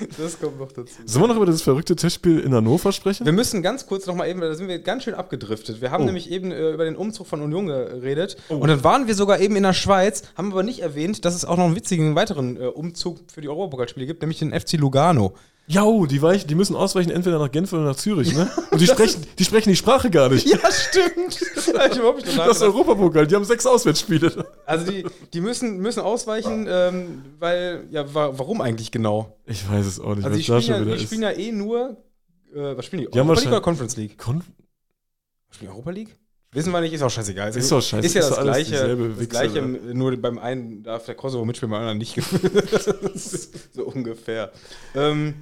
[0.18, 0.92] Das kommt noch dazu.
[1.04, 3.24] Sollen wir noch über dieses verrückte Testspiel in Hannover sprechen?
[3.24, 5.80] Wir müssen ganz kurz noch mal eben, da sind wir ganz schön abgedriftet.
[5.80, 6.06] Wir haben Oh.
[6.06, 8.36] nämlich eben äh, über den Umzug von Union geredet.
[8.48, 11.44] Und dann waren wir sogar eben in der Schweiz, haben aber nicht erwähnt, dass es
[11.44, 15.34] auch noch einen witzigen weiteren äh, Umzug für die Europapokalspiele gibt, nämlich den FC Lugano.
[15.68, 18.48] Jo, die, weich, die müssen ausweichen entweder nach Genf oder nach Zürich, ne?
[18.70, 20.46] Und die sprechen, die sprechen die Sprache gar nicht.
[20.50, 21.40] Ja, stimmt.
[21.90, 22.62] Ich überhaupt nicht Das ist.
[22.62, 24.46] Europapokal, die haben sechs Auswärtsspiele.
[24.64, 29.36] also die, die müssen, müssen ausweichen, ähm, weil, ja, wa warum eigentlich genau?
[29.44, 31.02] Ich weiß es auch nicht, Also die spielen, ja, die ist.
[31.02, 31.96] spielen ja eh nur,
[32.54, 33.10] äh, was spielen die?
[33.10, 34.16] Die haben Europa League oder Conference League?
[34.16, 34.42] Kon
[35.50, 36.16] Spielen Europa League?
[36.52, 37.54] Wissen wir nicht, ist auch scheißegal.
[37.54, 38.96] Ist doch scheiße, Ist ja ist das Gleiche.
[39.18, 42.16] Das Gleiche, nur beim einen darf der Kosovo mitspielen, beim anderen nicht.
[43.74, 44.52] so ungefähr.
[44.94, 45.34] Ähm,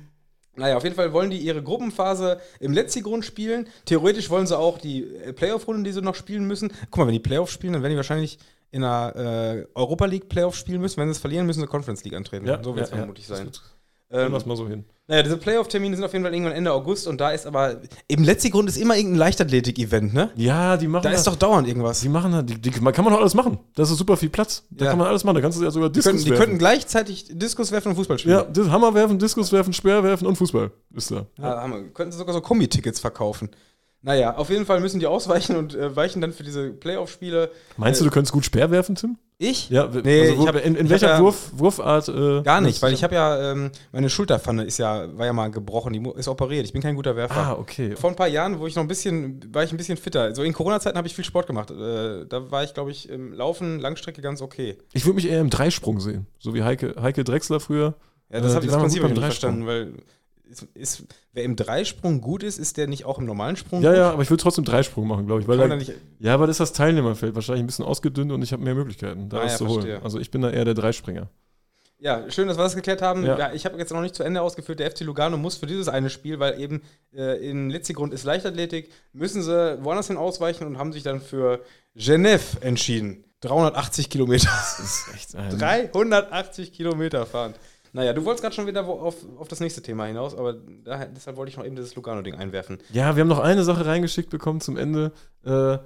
[0.56, 3.68] naja, auf jeden Fall wollen die ihre Gruppenphase im Letzigrund spielen.
[3.84, 6.72] Theoretisch wollen sie auch die äh, Playoff-Runden, die sie noch spielen müssen.
[6.90, 8.38] Guck mal, wenn die Playoff spielen, dann werden die wahrscheinlich
[8.70, 10.96] in der äh, Europa League Playoff spielen müssen.
[10.98, 12.46] Wenn sie es verlieren, müssen sie Conference League antreten.
[12.62, 13.46] so wird es vermutlich sein.
[13.46, 13.52] Ähm,
[14.16, 14.84] Ähm, Lass mal so hin.
[15.08, 18.22] naja, diese Playoff-Termine sind auf jeden Fall irgendwann Ende August und da ist aber im
[18.22, 20.30] Letzigrund ist immer irgendein Leichtathletik-Event, ne?
[20.36, 22.00] Ja, die machen Da ist doch dauernd irgendwas.
[22.00, 23.58] Die machen da, die, die, man kann man doch alles machen.
[23.74, 24.62] Das ist super viel Platz.
[24.70, 24.90] Da Ja.
[24.92, 25.34] kann man alles machen.
[25.34, 26.42] Da kannst du ja sogar Die Diskus könnten, die werfen.
[26.44, 28.44] könnten gleichzeitig Diskus werfen und Fußball spielen.
[28.54, 31.26] ja, Hammer werfen, Diskus werfen, Speer werfen und Fußball ist da.
[31.40, 31.82] Ah, Hammer.
[31.92, 33.50] Könnten sie sogar so Kombi-Tickets verkaufen.
[34.02, 37.50] Naja, auf jeden Fall müssen die ausweichen und äh, weichen dann für diese Playoff-Spiele.
[37.78, 39.16] Meinst du, Äh, du könönntest gut Speer werfen, Tim?
[39.36, 39.68] Ich?
[39.68, 42.08] Ja, Nee, also wo, ich hab- in, in welcher ja- Wurf, Wurfart?
[42.08, 45.50] Äh, Gar nicht, weil ich habe ja, ähm, meine Schulterpfanne ist ja, war ja mal
[45.50, 46.64] gebrochen, die ist operiert.
[46.64, 47.36] Ich bin kein guter Werfer.
[47.36, 47.96] Ah, okay.
[47.96, 50.32] Vor ein paar Jahren, wo ich noch ein bisschen, war ich ein bisschen fitter.
[50.36, 51.70] So in Corona-Zeiten habe ich viel Sport gemacht.
[51.72, 54.78] Äh, da war ich, glaube ich, im Laufen, Langstrecke ganz okay.
[54.92, 56.26] Ich würde mich eher im Dreisprung sehen.
[56.38, 57.94] So wie Heike, Heike Drechsler früher.
[58.32, 59.94] Ja, das Äh, habe ich das Prinzip nicht verstanden, weil
[60.48, 63.90] ist, ist, wer im Dreisprung gut ist, ist der nicht auch im normalen Sprung Ja,
[63.90, 63.98] gut?
[63.98, 65.48] ja, aber ich würde trotzdem Dreisprung machen, glaube ich.
[65.48, 65.78] Weil da,
[66.20, 69.28] ja, aber das ist das Teilnehmerfeld wahrscheinlich ein bisschen ausgedünnt und ich habe mehr Möglichkeiten,
[69.28, 69.80] da Ah, was ja, zu holen.
[69.82, 70.02] verstehe.
[70.02, 71.28] Also ich bin da eher der Dreispringer.
[71.98, 73.24] Ja, schön, dass wir das geklärt haben.
[73.24, 73.38] Ja.
[73.38, 73.52] Ja.
[73.54, 74.78] ich habe jetzt noch nicht zu Ende ausgeführt.
[74.80, 76.82] Der FC Lugano muss für dieses eine Spiel, weil eben
[77.14, 81.60] äh, in Litzigrund ist Leichtathletik, müssen sie woanders hin ausweichen und haben sich dann für
[81.96, 83.24] Genève entschieden.
[83.40, 84.48] 380 Kilometer.
[84.50, 87.54] Das ist echt ein 380 Kilometer fahren.
[87.94, 91.36] Naja, du wolltest gerade schon wieder auf, auf das nächste Thema hinaus, aber daher, deshalb
[91.36, 92.78] wollte ich noch eben dieses Lugano-Ding einwerfen.
[92.92, 95.12] Ja, wir haben noch eine Sache reingeschickt bekommen zum Ende.
[95.44, 95.78] Äh,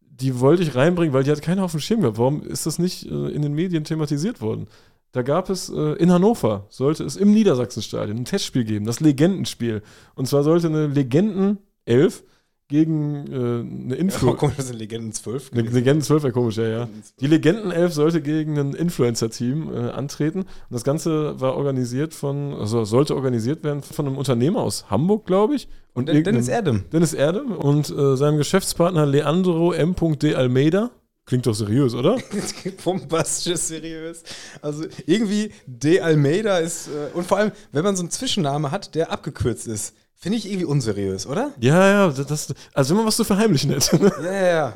[0.00, 2.18] die wollte ich reinbringen, weil die hat keiner auf dem Schirm gehabt.
[2.18, 4.68] Warum ist das nicht äh, in den Medien thematisiert worden?
[5.12, 9.82] Da gab es äh, in Hannover, sollte es im Niedersachsenstadion ein Testspiel geben, das Legendenspiel.
[10.14, 12.24] Und zwar sollte eine Legenden-Elf
[12.68, 15.62] gegen äh, eine Oh, Influ komisch, das sind Legenden 12 Eine.
[15.62, 16.88] Legenden 12 wäre komisch, ja, ja.
[17.20, 20.40] Die Legendenelf sollte gegen ein Influencer-Team äh, antreten.
[20.40, 25.26] Und das Ganze war organisiert von, also sollte organisiert werden von einem Unternehmer aus Hamburg,
[25.26, 25.68] glaube ich.
[25.92, 26.84] Und Den- Dennis Erdem.
[26.92, 29.94] Dennis Erdem und äh, seinem Geschäftspartner Leandro M.
[30.34, 30.90] Almeida.
[31.26, 32.18] Klingt doch seriös, oder?
[32.84, 34.22] Bombastisch seriös.
[34.60, 38.94] Also irgendwie De Almeida ist, äh, und vor allem, wenn man so einen Zwischenname hat,
[38.94, 39.94] der abgekürzt ist,
[40.24, 41.50] Finde ich irgendwie unseriös, oder?
[41.60, 43.96] Ja, ja, das, also wenn man was zu verheimlichen hätte.
[44.02, 44.10] Ne?
[44.24, 44.72] Ja, ja, ja.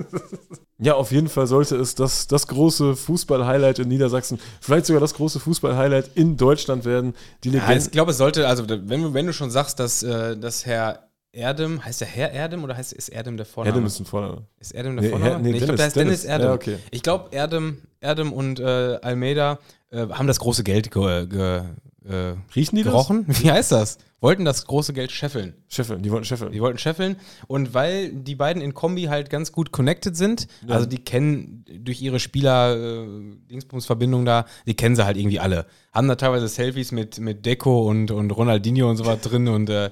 [0.81, 5.15] Ja, auf jeden Fall sollte es das, das große Fußball-Highlight in Niedersachsen, vielleicht sogar das
[5.15, 7.15] große Fußball-Highlight in Deutschland werden.
[7.45, 10.37] Die ja ich glaube, es sollte, also wenn, du- wenn du schon sagst, dass, äh,
[10.37, 13.75] dass Herr Erdem, heißt der Herr Erdem oder heißt, ist Erdem der Vorname?
[13.75, 14.43] Erdem ist ein Vorname.
[14.61, 15.31] Ist Erdem der Nee, Vorname?
[15.31, 16.31] Her- nee, ich glaube, der heißt Dennis, Dennis.
[16.31, 16.47] Erdem.
[16.49, 16.77] Ja, okay.
[16.91, 19.59] Ich glaube, Erdem, Erdem und äh, Almeida
[19.91, 21.63] äh, haben das große Geld ge, ge,
[22.09, 23.25] äh, Riechen die gerochen.
[23.29, 23.99] Wie heißt das?
[24.21, 25.55] Wollten das große Geld scheffeln.
[25.69, 25.75] das?
[25.77, 26.51] Scheffeln, die wollten Scheffeln.
[26.51, 27.17] Die wollten scheffeln.
[27.47, 30.75] Und weil die beiden in Kombi halt ganz gut connected sind, Ja.
[30.75, 33.55] also die kennen durch ihre Spieler, äh,
[34.25, 35.67] da, die kennen sie halt irgendwie alle.
[35.93, 39.71] Haben da teilweise Selfies mit, mit Deco und, und Ronaldinho und so was drin und
[39.71, 39.91] äh, äh,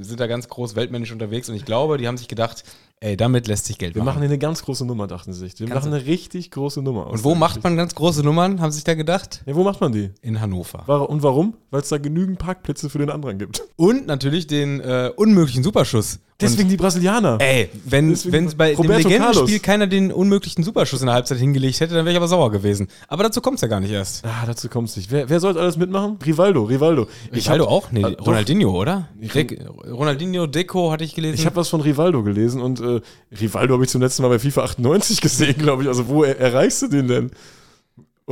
[0.00, 1.48] sind da ganz groß weltmännisch unterwegs.
[1.48, 2.64] Und ich glaube, die haben sich gedacht,
[3.02, 4.22] ey, damit lässt sich Geld Wir machen machen.
[4.22, 5.58] hier eine ganz große Nummer, dachten sie sich.
[5.58, 7.08] Wir Kannst machen eine richtig große Nummer.
[7.08, 9.42] aus Und wo macht man ganz große Nummern, haben sie sich da gedacht?
[9.46, 10.10] Ja, wo macht man die?
[10.22, 11.08] In Hannover.
[11.10, 11.54] Und warum?
[11.70, 13.62] Weil es da genügend Parkplätze für den anderen gibt.
[13.76, 16.20] Und natürlich den äh, unmöglichen Superschuss.
[16.42, 17.38] Deswegen die Brasilianer.
[17.40, 19.62] Ey, wenn wenn bei dem Roberto Legendenspiel Carlos.
[19.62, 22.88] keiner den unmöglichen Superschuss in der Halbzeit hingelegt hätte, dann wäre ich aber sauer gewesen.
[23.08, 24.24] Aber dazu kommt es ja gar nicht erst.
[24.24, 25.10] Ah, dazu kommt es nicht.
[25.10, 26.18] Wer, wer sollte alles mitmachen?
[26.24, 27.06] Rivaldo, Rivaldo.
[27.32, 27.92] Ich Rivaldo hab- auch?
[27.92, 28.26] Nee, doch.
[28.26, 29.08] Ronaldinho, oder?
[29.14, 29.58] Dek
[29.90, 31.34] Ronaldinho, Deco hatte ich gelesen.
[31.34, 33.00] Ich habe was von Rivaldo gelesen und äh,
[33.40, 35.88] Rivaldo habe ich zum letzten Mal bei FIFA 98 gesehen, glaube ich.
[35.88, 37.30] Also wo er, erreichst du den denn?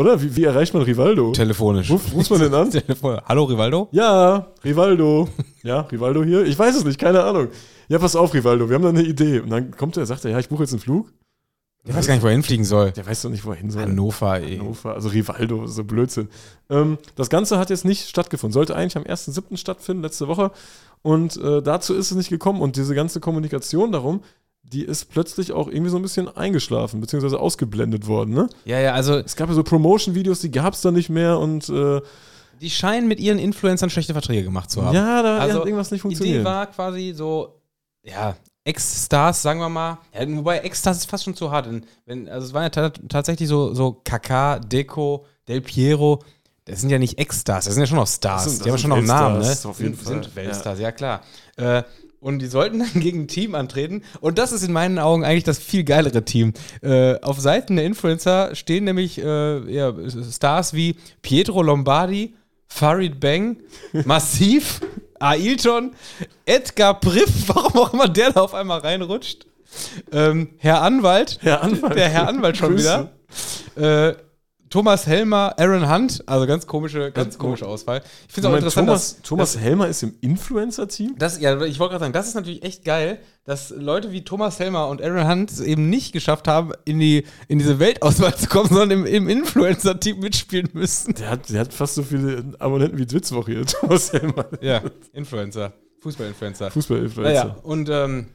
[0.01, 0.23] Oder?
[0.23, 1.33] Wie, wie erreicht man Rivaldo?
[1.33, 1.91] telefonisch.
[1.91, 2.71] Ruf, rufst man den an?
[2.71, 3.21] Telefon.
[3.27, 3.89] Hallo Rivaldo?
[3.93, 5.29] Ja, Rivaldo.
[5.63, 6.47] Ja, Rivaldo hier?
[6.47, 7.49] Ich weiß es nicht, keine Ahnung.
[7.89, 9.41] Ja, pass auf, Rivaldo, wir haben da eine Idee.
[9.41, 11.13] Und dann kommt er, sagt er, ja, ich buche jetzt einen Flug.
[11.85, 12.93] Ich weiß gar nicht, wo er hinfliegen soll.
[12.93, 13.83] Der weiß doch nicht, wo er hin soll.
[13.83, 14.57] Hannover, ey.
[14.57, 16.29] Hannover, also Rivaldo, so Blödsinn.
[16.71, 18.55] Ähm, das Ganze hat jetzt nicht stattgefunden.
[18.55, 19.59] Sollte eigentlich am 1.7.
[19.59, 20.51] stattfinden, letzte Woche.
[21.03, 22.63] Und äh, dazu ist es nicht gekommen.
[22.63, 24.23] Und diese ganze Kommunikation darum,
[24.63, 28.35] die ist plötzlich auch irgendwie so ein bisschen eingeschlafen, beziehungsweise ausgeblendet worden.
[28.35, 28.49] Ne?
[28.65, 31.39] Ja, ja, also Es gab ja so Promotion-Videos, die gab es dann nicht mehr.
[31.39, 32.01] Und äh,
[32.61, 34.95] die scheinen mit ihren Influencern schlechte Verträge gemacht zu haben.
[34.95, 36.45] ja, da Also, hat irgendwas nicht Die Idee funktioniert.
[36.45, 37.61] war quasi so,
[38.05, 39.99] ja, Ex-Stars, sagen wir mal.
[40.15, 41.67] Ja, wobei Ex-Stars ist fast schon zu hart.
[41.67, 46.23] Denn wenn, also es waren ja ta tatsächlich so, so Kaká, Deco, Del Piero.
[46.67, 48.45] Das sind ja nicht Ex-Stars, das sind ja schon noch Stars.
[48.45, 49.57] Das sind- die haben das schon noch Namen, ne?
[49.65, 50.23] Auf jeden sind, Fall.
[50.23, 51.23] sind Weltstars, ja, klar.
[51.57, 51.83] Äh,
[52.21, 54.03] und die sollten dann gegen ein Team antreten.
[54.21, 56.53] Und das ist in meinen Augen eigentlich das viel geilere Team.
[56.83, 59.93] Äh, auf Seiten der Influencer stehen nämlich äh, ja,
[60.31, 62.35] Stars wie Pietro Lombardi,
[62.69, 63.59] Farid Bang,
[64.05, 64.81] Massiv,
[65.19, 65.93] Ailton,
[66.47, 69.47] Edgar Priff, warum auch immer der da auf einmal reinrutscht.
[70.13, 71.97] Ähm, Herr Anwalt, Herr Anwalt.
[71.97, 73.11] der Herr Anwalt schon Grüße.
[73.77, 74.09] wieder.
[74.11, 74.30] Äh,
[74.71, 78.03] Thomas Helmer, Aaron Hunt, also ganz komische, ganz Ja, komische Auswahl.
[78.29, 81.17] Ich finde es auch interessant, Thomas, dass, Thomas Helmer ist im Influencer-Team?
[81.19, 84.61] das, ja, ich wollte gerade sagen, das ist natürlich echt geil, dass Leute wie Thomas
[84.61, 88.47] Helmer und Aaron Hunt es eben nicht geschafft haben, in, die, in diese Weltauswahl zu
[88.47, 91.15] kommen, sondern im, im Influencer-Team mitspielen müssen.
[91.15, 94.47] Der hat, der hat fast so viele Abonnenten wie Dwitzwoch hier, Thomas Helmer.
[94.61, 96.71] Ja, Influencer, Fußball-Influencer.
[96.71, 97.45] Fußball-Influencer.
[97.45, 98.29] Naja, und ähm,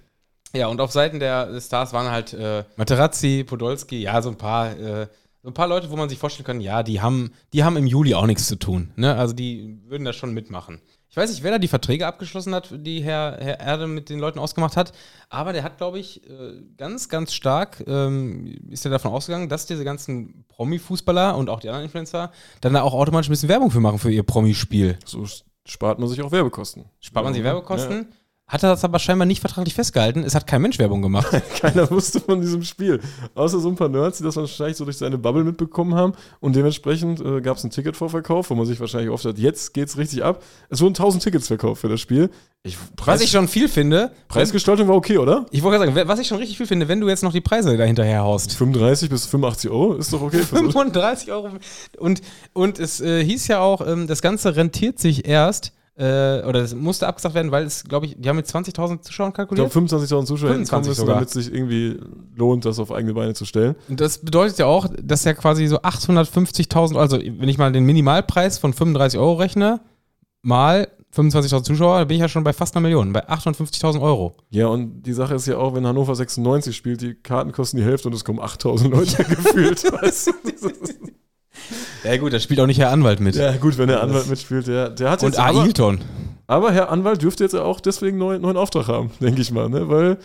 [0.53, 4.77] ja, und auf Seiten der Stars waren halt äh, Materazzi, Podolski, ja, so ein paar,
[4.77, 5.07] äh,
[5.45, 7.85] so ein paar Leute, wo man sich vorstellen kann, ja, die haben, die haben im
[7.85, 8.89] Juli auch nichts zu tun.
[8.95, 9.15] Ne?
[9.15, 10.81] Also die würden da schon mitmachen.
[11.07, 14.17] Ich weiß nicht, wer da die Verträge abgeschlossen hat, die Herr, Herr Erde mit den
[14.17, 14.91] Leuten ausgemacht hat,
[15.29, 19.67] aber der hat, glaube ich, äh, ganz, ganz stark, ähm, ist er davon ausgegangen, dass
[19.67, 22.31] diese ganzen Promi-Fußballer und auch die anderen Influencer
[22.61, 24.97] dann da auch automatisch ein bisschen Werbung für machen für ihr Promispiel.
[25.05, 25.27] So
[25.63, 26.85] spart man sich auch Werbekosten.
[27.01, 27.43] Spart man sich
[28.01, 28.07] Ja.
[28.47, 30.23] Hat er das aber scheinbar nicht vertraglich festgehalten.
[30.23, 31.31] Es hat kein Mensch Werbung gemacht.
[31.59, 32.99] Keiner wusste von diesem Spiel.
[33.33, 36.13] Außer so ein paar Nerds, die das wahrscheinlich so durch seine Bubble mitbekommen haben.
[36.41, 39.97] Und dementsprechend äh, gab es einen Ticketvorverkauf, wo man sich wahrscheinlich oft hat, jetzt geht's
[39.97, 40.43] richtig ab.
[40.69, 42.29] Es wurden 1000 Tickets verkauft für das Spiel.
[42.61, 45.45] Ich, Was ich schon viel finde, Preisgestaltung war okay, oder?
[45.51, 47.41] ich wollte gerade sagen, was ich schon richtig viel finde, wenn du jetzt noch die
[47.41, 48.53] Preise dahinterher haust.
[48.53, 50.39] 35 bis 85 Euro ist doch okay.
[50.39, 51.49] Für so 35 Euro.
[51.97, 52.21] Und,
[52.53, 56.75] und es äh, hieß ja auch, ähm, das Ganze rentiert sich erst, äh, oder es
[56.75, 59.71] musste abgesagt werden, weil es, glaube ich, die haben mit 20.000 Zuschauern ich kalkuliert.
[59.71, 61.99] glaube, 25.000 Zuschauer hätten kommen 25 müssen, damit es sich irgendwie
[62.35, 63.75] lohnt, das auf eigene Beine zu stellen.
[63.87, 67.85] Und das bedeutet ja auch, dass ja quasi so 850.000, also wenn ich mal den
[67.85, 69.79] Minimalpreis von 35 Euro rechne,
[70.41, 74.35] mal 25.000 Zuschauer, da bin ich ja schon bei fast einer Million, bei 850.000 Euro.
[74.49, 77.83] Ja, und die Sache ist ja auch, wenn Hannover 96 spielt, die Karten kosten die
[77.83, 79.83] Hälfte und es kommen 8000 Leute gefühlt.
[80.01, 80.33] Weißt du?
[82.05, 83.35] Ja gut, da spielt auch nicht Herr Anwalt mit.
[83.35, 86.01] ja, gut, wenn der Anwalt mitspielt, der, der hat Und jetzt aber, Ailton.
[86.47, 89.89] aber Herr Anwalt dürfte jetzt auch deswegen neuen, neuen Auftrag haben, denke ich mal, ne?
[89.89, 90.17] Weil,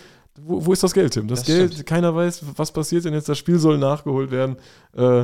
[0.43, 1.26] wo, wo ist das Geld, Tim?
[1.28, 1.87] Das, Das Geld, stimmt.
[1.87, 4.57] keiner weiß, was passiert denn jetzt, das Spiel soll nachgeholt werden.
[4.97, 5.22] Äh,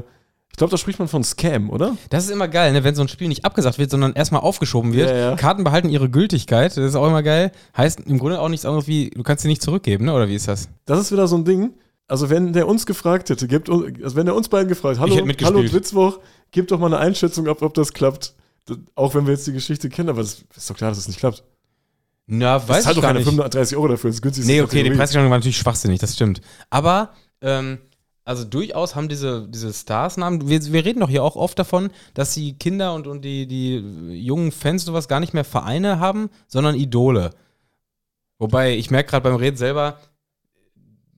[0.48, 1.98] ich glaube, da spricht man von Scam, oder?
[2.08, 2.82] Das ist immer geil, ne?
[2.82, 5.10] wenn so ein Spiel nicht abgesagt wird, sondern erstmal aufgeschoben wird.
[5.10, 5.36] Ja, ja.
[5.36, 7.52] Karten behalten ihre Gültigkeit, das ist auch immer geil.
[7.76, 10.14] Heißt im Grunde auch nichts anderes wie, du kannst sie nicht zurückgeben, ne?
[10.14, 10.70] oder wie ist das?
[10.86, 11.74] Das ist wieder so ein Ding.
[12.08, 15.62] Also, wenn der uns gefragt hätte, gibt, also wenn er uns beiden gefragt hallo, hallo
[15.62, 16.20] Dwitzwoch,
[16.52, 18.34] gib doch mal eine Einschätzung ab, ob das klappt.
[18.66, 21.08] Das, auch wenn wir jetzt die Geschichte kennen, aber es ist doch klar, dass es
[21.08, 21.42] nicht klappt.
[22.26, 23.28] Na, Das weiß zahlt ich doch gar keine nicht.
[23.28, 24.46] 35 Euro dafür, das ist günstig.
[24.46, 26.40] Nee, okay, die Preisgestaltung war natürlich schwachsinnig, das stimmt.
[26.70, 27.78] Aber, ähm,
[28.24, 32.34] also durchaus haben diese, diese Stars-Namen, wir, wir reden doch hier auch oft davon, dass
[32.34, 33.76] die Kinder und, und die, die
[34.24, 37.30] jungen Fans und sowas gar nicht mehr Vereine haben, sondern Idole.
[38.38, 40.00] Wobei, ich merke gerade beim Reden selber,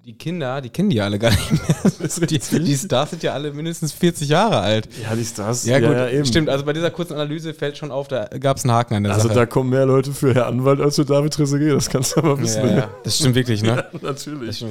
[0.09, 2.29] die Kinder, die kennen die ja alle gar nicht mehr.
[2.29, 4.89] Die, die Stars sind ja alle mindestens 40 Jahre alt.
[5.03, 5.67] Ja, die Stars.
[5.67, 6.25] Ja, gut, eben.
[6.25, 6.49] stimmt.
[6.49, 9.13] Also bei dieser kurzen Analyse fällt schon auf, da gab es einen Haken an der
[9.13, 9.39] Also Sache.
[9.41, 12.41] da kommen mehr Leute für Herr Anwalt als für David Trezeguet, das kannst du aber
[12.41, 12.67] wissen.
[12.67, 13.85] ja, ja, das stimmt wirklich, ne?
[13.93, 14.65] Ja, natürlich.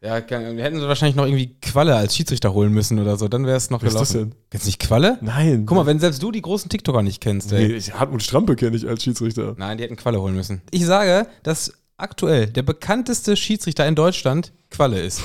[0.00, 3.56] Ja, wir hätten wahrscheinlich noch irgendwie Qualle als Schiedsrichter holen müssen oder so, dann wäre
[3.58, 4.34] es noch Wer ist das denn?
[4.50, 5.18] Kennst du nicht Qualle?
[5.20, 5.64] Nein.
[5.66, 7.68] Guck mal, wenn selbst du die großen TikToker nicht kennst, ey.
[7.68, 9.54] Nee, ich, Hartmut Strampe kenne ich als Schiedsrichter.
[9.58, 10.62] Nein, die hätten Qualle holen müssen.
[10.70, 11.72] Ich sage, dass
[12.02, 15.22] aktuell der bekannteste Schiedsrichter in Deutschland Qualle ist.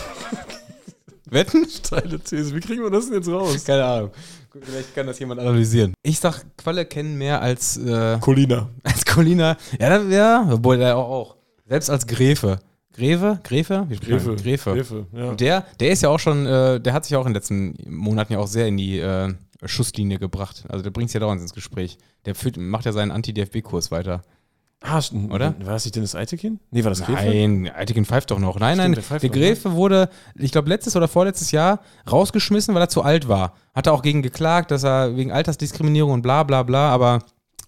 [1.30, 1.68] Wetten?
[1.68, 2.56] Steile These.
[2.56, 3.64] Wie kriegen wir das denn jetzt raus?
[3.66, 4.12] Keine Ahnung.
[4.62, 5.94] Vielleicht kann das jemand analysieren.
[6.04, 8.70] Ich sag, Qualle kennen mehr als, äh, Colina.
[8.84, 9.58] als Colina.
[9.80, 11.36] Ja, ja, obwohl der auch, auch.
[11.68, 12.60] Selbst als Gräfe.
[12.94, 13.40] Gräfe?
[13.44, 13.86] Gräfe?
[13.90, 13.98] Wie?
[13.98, 14.36] Gräfe.
[14.36, 14.74] Gräfe.
[14.74, 15.30] Gräfe, ja.
[15.30, 17.76] Und der, der ist ja auch schon, äh, der hat sich auch in den letzten
[17.88, 19.34] Monaten ja auch sehr in die äh,
[19.66, 20.64] Schusslinie gebracht.
[20.70, 21.98] Also der bringt es ja dauernd ins Gespräch.
[22.26, 24.24] Der führt, macht ja seinen Anti-DFB-Kurs weiter.
[24.82, 25.02] Ah.
[25.32, 25.56] Oder?
[25.60, 26.60] War das nicht Dennis Eitekin?
[26.70, 27.26] Nee, war das Gräfe?
[27.26, 28.60] Nein, Eitigen pfeift doch noch.
[28.60, 29.42] Nein, Stimmt, nein, der der noch, ne?
[29.42, 33.54] Gräfe wurde, ich glaube, letztes oder vorletztes Jahr rausgeschmissen, weil er zu alt war.
[33.74, 37.24] Hat er auch gegen geklagt, dass er wegen Altersdiskriminierung und bla bla bla, aber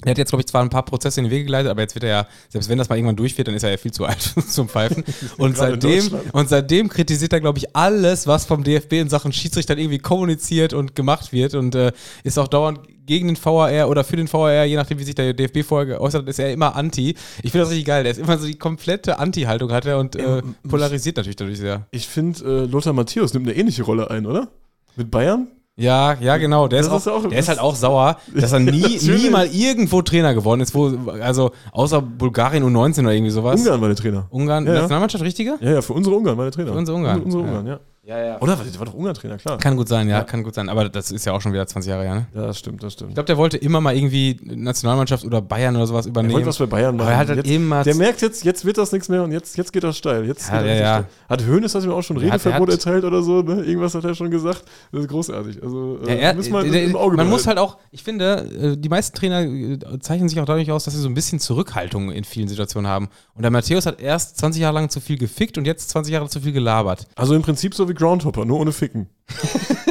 [0.05, 1.93] der hat jetzt, glaube ich, zwar ein paar Prozesse in die Wege geleitet, aber jetzt
[1.93, 3.91] wird er ja, selbst wenn das mal irgendwann durch wird, dann ist er ja viel
[3.91, 5.03] zu alt zum Pfeifen.
[5.37, 9.77] Und seitdem, und seitdem kritisiert er, glaube ich, alles, was vom DFB in Sachen Schiedsrichter
[9.77, 11.91] irgendwie kommuniziert und gemacht wird und äh,
[12.23, 12.79] ist auch dauernd
[13.09, 16.21] gegen den VAR oder für den VAR, je nachdem, wie sich der DFB vorher geäußert
[16.21, 17.15] hat, ist er immer anti.
[17.43, 18.03] Ich finde das richtig geil.
[18.03, 21.87] Der ist immer so die komplette Anti-Haltung hat er und äh, polarisiert natürlich dadurch sehr.
[21.91, 24.47] Ich finde, äh, Lothar Matthäus nimmt eine ähnliche Rolle ein, oder?
[24.95, 25.47] Mit Bayern?
[25.75, 26.67] Ja, ja, genau.
[26.67, 29.29] Der, ist, Das ist auch, auch- der ist halt auch sauer, dass er nie, nie
[29.29, 30.89] mal irgendwo Trainer geworden ist, wo,
[31.21, 33.61] also außer Bulgarien U19 oder irgendwie sowas.
[33.61, 34.27] Ungarn war der Trainer.
[34.29, 34.79] Ungarn, Ja, ja.
[34.81, 35.55] Nationalmannschaft, richtige?
[35.61, 36.73] Ja, ja, für unsere Ungarn war der Trainer.
[36.73, 37.19] Für unsere Ungarn.
[37.19, 37.49] Für unsere Ja.
[37.49, 37.73] Ungarn, ja.
[37.73, 37.79] Ja,
[38.17, 38.41] ja.
[38.41, 38.55] Oder?
[38.55, 39.57] Der war doch Ungarn-Trainer, klar.
[39.57, 40.23] Kann gut sein, ja, Ja.
[40.23, 40.69] kann gut sein.
[40.69, 42.27] Aber das ist ja auch schon wieder 20 Jahre her, ne?
[42.33, 43.09] Ja, das stimmt, das stimmt.
[43.11, 46.33] Ich glaube, der wollte immer mal irgendwie Nationalmannschaft oder Bayern oder sowas Er übernehmen.
[46.33, 47.07] wollte was bei Bayern machen.
[47.07, 47.83] Aber er hat halt jetzt, immer.
[47.83, 50.25] der merkt jetzt, jetzt wird das nichts mehr und jetzt, jetzt geht das steil.
[50.25, 50.93] Jetzt Ja, geht ja, das ja.
[50.99, 51.05] steil.
[51.29, 53.63] Hat Hönes hat ihm auch schon Redeverbot erteilt oder so, ne?
[53.63, 54.63] Irgendwas hat er schon gesagt.
[54.91, 55.61] Das ist großartig.
[55.61, 58.73] Also, Ja, äh, er, müssen wir der- im Auge man muss halt auch, ich finde,
[58.73, 61.39] äh, die meisten Trainer äh, zeichnen sich auch dadurch aus, dass sie so ein bisschen
[61.39, 63.09] Zurückhaltung in vielen Situationen haben.
[63.35, 66.29] Und der Matthäus hat erst 20 Jahre lang zu viel gefickt und jetzt 20 Jahre
[66.29, 67.07] zu viel gelabert.
[67.15, 69.09] Also im Prinzip so wie Groundhopper, nur ohne Ficken.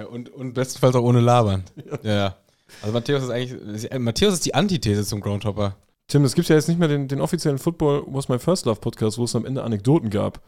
[0.00, 1.64] Ja, und, und bestenfalls auch ohne labern.
[2.02, 2.10] Ja.
[2.10, 2.36] ja.
[2.80, 5.76] Also Matthäus ist eigentlich, Matthäus ist die Antithese zum Groundhopper.
[6.08, 8.80] Tim, es gibt ja jetzt nicht mehr den, den offiziellen Football Was My First Love
[8.80, 10.40] Podcast, wo es am Ende Anekdoten gab.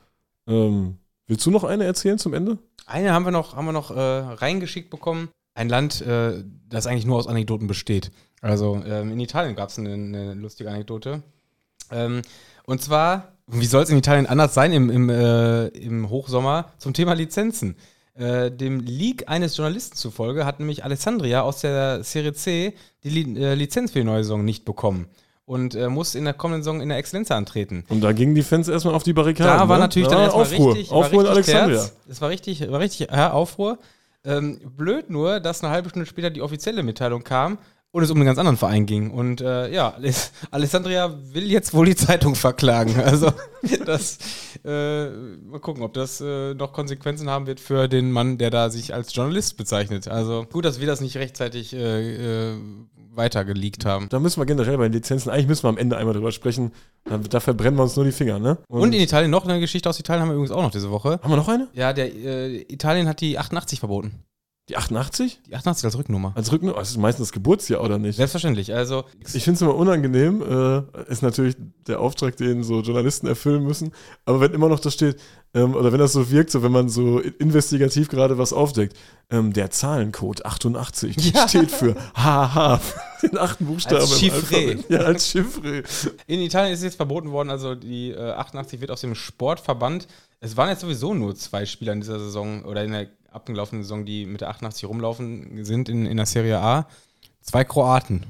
[0.47, 0.97] Ähm,
[1.27, 2.57] willst du noch eine erzählen zum Ende?
[2.87, 5.29] Eine haben wir noch, haben wir noch äh, reingeschickt bekommen.
[5.55, 8.11] Ein Land, äh, das eigentlich nur aus Anekdoten besteht.
[8.41, 11.23] Also ähm, in Italien gab es eine, eine lustige Anekdote.
[11.91, 12.23] Ähm,
[12.65, 16.95] und zwar, wie soll es in Italien anders sein im, im, äh, im Hochsommer zum
[16.95, 17.77] Thema Lizenzen?
[18.15, 22.75] Äh, dem Leak eines Journalisten zufolge hat nämlich Alessandria aus der Serie C
[23.05, 25.07] die Li äh, Lizenz für die neue Saison nicht bekommen
[25.47, 27.85] und äh, muss in der kommenden Saison in der Exzellenza antreten.
[27.89, 29.59] Und da gingen die Fans erstmal auf die Barrikaden.
[29.59, 29.85] Da war ne?
[29.85, 30.75] natürlich Da dann erstmal Aufruhr.
[30.75, 31.81] richtig, Aufruhr in war richtig Alexandria.
[31.81, 31.97] Terz.
[32.09, 33.79] Es war richtig, war richtig ja, Aufruhr.
[34.25, 37.59] Ähm, blöd nur, dass eine halbe Stunde später die offizielle Mitteilung kam
[37.93, 39.11] und es um einen ganz anderen Verein ging.
[39.11, 42.95] Und äh, ja, Aless- Alessandria will jetzt wohl die Zeitung verklagen.
[43.05, 43.33] Also
[43.87, 44.19] das,
[44.65, 48.71] äh, mal gucken, ob das äh, noch Konsequenzen haben wird für den Mann, der da
[48.71, 50.09] sich als Journalist bezeichnet.
[50.09, 52.57] Also gut, dass wir das nicht rechtzeitig äh, äh,
[53.15, 54.09] weiter geleakt haben.
[54.09, 56.73] Da müssen wir generell bei den Lizenzen, eigentlich müssen wir am Ende einmal drüber sprechen.
[57.05, 58.57] Da, da verbrennen wir uns nur die Finger, ne?
[58.69, 61.21] Und in Italien noch eine Geschichte aus Italien haben wir übrigens auch noch diese Woche.
[61.23, 61.69] haben wir noch eine?
[61.75, 64.25] Ja, der äh, Italien hat die 88 verboten.
[64.69, 65.41] Die 88?
[65.49, 66.33] Die 88 als Rücknummer.
[66.37, 68.15] Als Rücken, das ist meistens das Geburtsjahr, oder nicht?
[68.15, 68.73] Selbstverständlich.
[68.73, 69.03] Also,
[69.35, 71.57] Ich finde es immer unangenehm, äh, ist natürlich
[71.89, 73.91] der Auftrag, den so Journalisten erfüllen müssen.
[74.25, 75.17] Aber wenn immer noch da steht,
[75.53, 78.97] ähm, oder wenn das so wirkt, so wenn man so investigativ gerade was aufdeckt,
[79.31, 81.49] ähm, der Zahlencode 88 Ja.
[81.49, 82.81] steht für HH,
[83.23, 83.97] den achten Buchstaben.
[84.03, 84.77] Als Chiffre.
[84.89, 85.83] Ja, als Chiffre.
[86.29, 90.07] in Italien ist es jetzt verboten worden, also die äh, 88 wird aus dem Sportverband.
[90.39, 94.05] Es waren jetzt sowieso nur zwei Spieler in dieser Saison oder in der abgelaufenen Saison,
[94.05, 96.87] die mit der 88 rumlaufen sind in, in der Serie A.
[97.41, 98.25] Zwei Kroaten.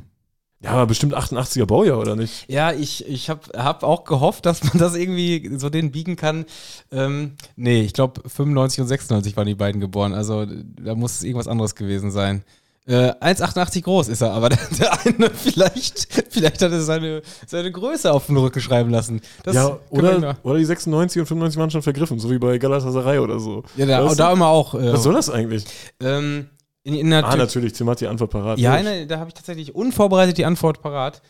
[0.62, 2.48] Ja, aber bestimmt 88er Baujahr, oder nicht?
[2.48, 6.44] Ja, ich, ich habe hab auch gehofft, dass man das irgendwie so den biegen kann.
[6.92, 10.14] Ähm, nee, ich glaube 95 und 96 waren die beiden geboren.
[10.14, 12.44] Also da muss es irgendwas anderes gewesen sein.
[12.84, 17.70] Äh, 1,88 groß ist er, aber der, der eine vielleicht, vielleicht hat er seine, seine
[17.70, 19.20] Größe auf den Rücken schreiben lassen.
[19.44, 23.18] Das ja, oder, oder die 96 und 95 waren schon vergriffen, so wie bei Galatasaray
[23.18, 23.62] oder so.
[23.76, 24.74] Ja, da, da immer auch.
[24.74, 25.64] Äh, Was soll das eigentlich?
[26.00, 26.48] ähm,
[26.84, 28.58] Der Ah, Tür- natürlich, Tim hat die Antwort parat.
[28.58, 28.90] Ja, Logisch.
[28.90, 31.22] ne, da habe ich tatsächlich unvorbereitet die Antwort parat.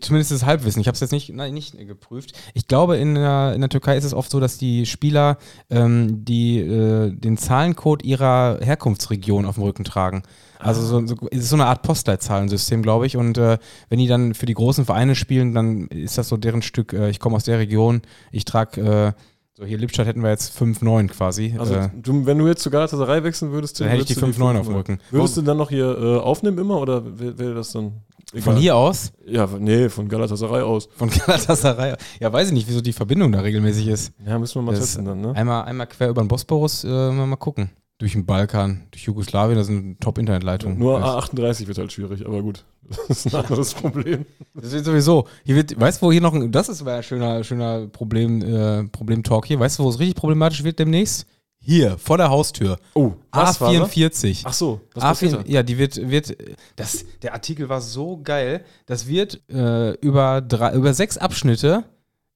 [0.00, 0.80] Zumindest das Halbwissen.
[0.80, 2.32] Ich habe es jetzt nicht, nein, nicht geprüft.
[2.54, 5.38] Ich glaube, in der, in der Türkei ist es oft so, dass die Spieler
[5.68, 10.22] ähm, die, äh, den Zahlencode ihrer Herkunftsregion auf dem Rücken tragen.
[10.60, 13.16] Also so, so, es ist so eine Art Postleitzahlensystem, glaube ich.
[13.16, 13.58] Und äh,
[13.88, 17.10] wenn die dann für die großen Vereine spielen, dann ist das so deren Stück, äh,
[17.10, 18.80] ich komme aus der Region, ich trage,
[19.16, 19.22] äh,
[19.60, 21.54] so hier Lippstadt hätten wir jetzt 5-9 quasi.
[21.58, 24.38] Also, äh, du, wenn du jetzt zur Galatasaray wechseln würdest, Dann hätte ich die würdest
[24.38, 24.98] du 5-9 auf dem Rücken.
[25.10, 27.92] Würdest du dann noch hier äh, aufnehmen immer oder wäre wär das dann
[28.38, 29.12] von hier aus?
[29.26, 30.88] Ja, nee, von Galatasaray aus.
[30.96, 31.94] Von Galatasaray.
[32.20, 34.12] Ja, weiß ich nicht, wieso die Verbindung da regelmäßig ist.
[34.26, 35.34] Ja, müssen wir mal Das- testen dann, ne?
[35.36, 37.68] Einmal, einmal quer über den Bosporus, äh, mal gucken.
[38.00, 40.78] Durch den Balkan, durch Jugoslawien, das sind Top-Internetleitungen.
[40.78, 42.64] Nur das, A38 wird halt schwierig, aber gut.
[42.88, 44.24] Das ist ein anderes Problem.
[44.54, 45.28] das wird sowieso.
[45.44, 48.84] Hier wird, weißt du, wo hier noch ein, das ist ein schöner, schöner Problem, äh,
[48.88, 49.60] Problem-Talk hier.
[49.60, 51.26] Weißt du, wo es richtig problematisch wird demnächst?
[51.58, 52.78] Hier, vor der Haustür.
[52.94, 54.44] Oh, A44.
[54.44, 56.34] Ach so, was passiert A4, ja, die wird, wird
[56.76, 58.64] das, der Artikel war so geil.
[58.86, 61.84] Das wird äh, über, drei, über sechs Abschnitte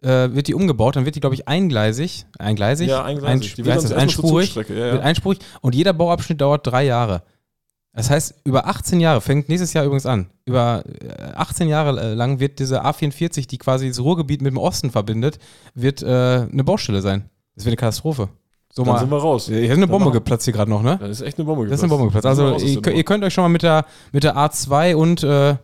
[0.05, 2.27] äh, wird die umgebaut, dann wird die, glaube ich, eingleisig.
[2.39, 2.89] Eingleisig?
[2.89, 3.53] Ja, eingleisig.
[3.53, 3.93] Einsch- Die heißt das?
[3.93, 4.55] Einspurig?
[4.55, 4.93] Ja, ja.
[4.93, 5.39] Wird einspurig.
[5.61, 7.23] Und jeder Bauabschnitt dauert drei Jahre.
[7.97, 12.15] Das heißt, über 18 Jahre, fängt nächstes Jahr übrigens an, über äh, 18 Jahre äh,
[12.15, 15.39] lang wird diese A44, die quasi das Ruhrgebiet mit dem Osten verbindet,
[15.75, 16.07] wird äh,
[16.51, 17.31] eine Baustelle sein.
[17.55, 18.29] Das wird eine Katastrophe.
[18.73, 18.99] So Dann mal.
[18.99, 19.47] sind wir raus.
[19.47, 20.99] Hier ist eine Dann Bombe machen- geplatzt hier gerade noch, ne?
[21.01, 22.27] Das ist echt eine Bombe Das ist eine Bombe geplatzt.
[22.27, 25.55] Also ihr, ihr könnt euch schon mal mit der, mit der A2 und äh,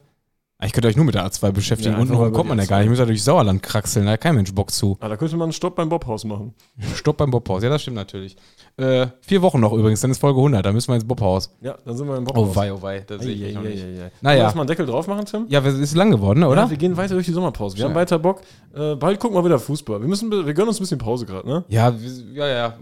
[0.66, 1.94] ich könnte euch nur mit der A2 beschäftigen.
[1.94, 2.68] Ja, über kommt man ja A2.
[2.68, 2.84] gar nicht.
[2.86, 4.96] Ich muss ja durch Sauerland kraxeln, da hat kein Mensch Bock zu.
[5.00, 6.54] Ah, da könnte man einen Stopp beim Bobhaus machen.
[6.94, 7.62] Stopp beim Bobhaus.
[7.62, 8.36] Ja, das stimmt natürlich.
[8.76, 11.50] Äh, vier Wochen noch übrigens, dann ist Folge 100, da müssen wir ins Bobhaus.
[11.61, 12.48] Ja, dann sind wir im Bobhaus.
[12.50, 13.84] Oh wei, oh wei, das sehe ich echt noch nicht.
[13.84, 14.11] Naja.
[14.22, 14.42] Naja.
[14.44, 15.44] Lass mal einen Deckel drauf machen, Tim.
[15.48, 16.62] Ja, es ist lang geworden, oder?
[16.62, 17.76] Ja, wir gehen weiter durch die Sommerpause.
[17.76, 17.88] Wir Ja.
[17.90, 18.40] haben weiter Bock.
[18.74, 20.00] Äh, bald gucken wir wieder Fußball.
[20.00, 21.64] Wir, müssen, wir gönnen uns ein bisschen Pause gerade, ne?
[21.68, 21.92] Ja,
[22.32, 22.74] ja, ja.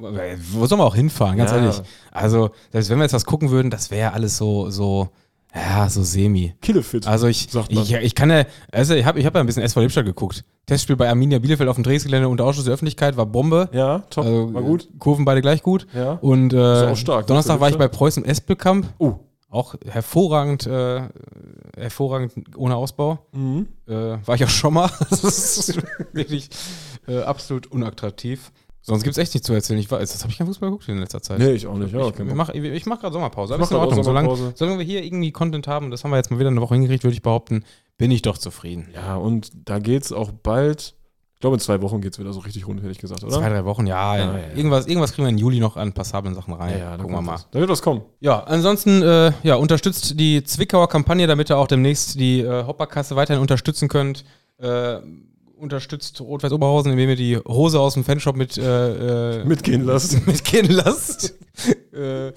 [0.52, 1.56] Wo sollen wir auch hinfahren, ganz Ja.
[1.58, 1.80] ehrlich?
[2.12, 5.08] Also, selbst wenn wir jetzt was gucken würden, das wäre alles so, so,
[5.54, 6.54] ja, so semi.
[6.60, 7.06] Killefit.
[7.06, 9.80] Also ich, ich, ich kann ja, also ich habe ich hab ja ein bisschen SV
[9.80, 10.44] Lippstadt geguckt.
[10.66, 13.70] Testspiel bei Arminia Bielefeld auf dem Trainingsgelände unter Ausschuss der Öffentlichkeit war Bombe.
[13.72, 14.24] ja, top.
[14.24, 14.88] Also, War gut.
[14.98, 15.86] Kurven beide gleich gut.
[15.94, 16.12] Ja.
[16.20, 17.88] Und äh, stark, ne, Donnerstag war ich bei.
[17.88, 18.86] Preußen Espelkamp.
[18.98, 19.14] Oh.
[19.50, 21.08] Auch hervorragend, äh,
[21.74, 23.18] hervorragend ohne Ausbau.
[23.32, 23.66] Mhm.
[23.86, 23.92] Äh,
[24.26, 24.90] war ich auch schon mal.
[25.10, 25.78] Das ist
[26.12, 26.50] wirklich
[27.06, 28.52] äh, absolut unattraktiv.
[28.88, 29.78] Sonst gibt es echt nichts zu erzählen.
[29.78, 31.38] Ich weiß, das habe ich kein Fußball geguckt in letzter Zeit.
[31.38, 31.92] Nee, ich auch nicht.
[31.92, 32.24] Ja, ich okay.
[32.26, 33.52] ich mache ich mach gerade Sommerpause.
[33.52, 34.00] Ich in mach grad Ordnung.
[34.00, 34.52] auch Solange, Sommerpause.
[34.56, 37.04] solange wir hier irgendwie Content haben, das haben wir jetzt mal wieder eine Woche hingekriegt,
[37.04, 37.64] würde ich behaupten,
[37.98, 38.88] bin ich doch zufrieden.
[38.94, 40.94] ja, und da geht's auch bald.
[41.34, 43.32] Ich glaube, in zwei Wochen geht's wieder so richtig rund, hätte ich gesagt, oder?
[43.38, 44.16] Zwei, drei Wochen, ja.
[44.16, 44.56] Ja, ja, ja.
[44.56, 46.72] Irgendwas, irgendwas kriegen wir im Juli noch an passablen Sachen rein.
[46.72, 47.38] ja, ja, da Gucken wir mal.
[47.52, 48.02] Da wird was kommen.
[48.18, 53.14] Ja, ansonsten äh, ja, unterstützt die Zwickauer Kampagne, damit ihr auch demnächst die äh, Hopperkasse
[53.14, 54.24] weiterhin unterstützen könnt.
[54.58, 54.96] Äh,
[55.58, 60.26] unterstützt Rot-Weiß Oberhausen, indem ihr die Hose aus dem Fanshop mit äh, äh, Mitgehen lasst.
[60.26, 61.34] mitgehen lasst.
[61.92, 62.32] äh,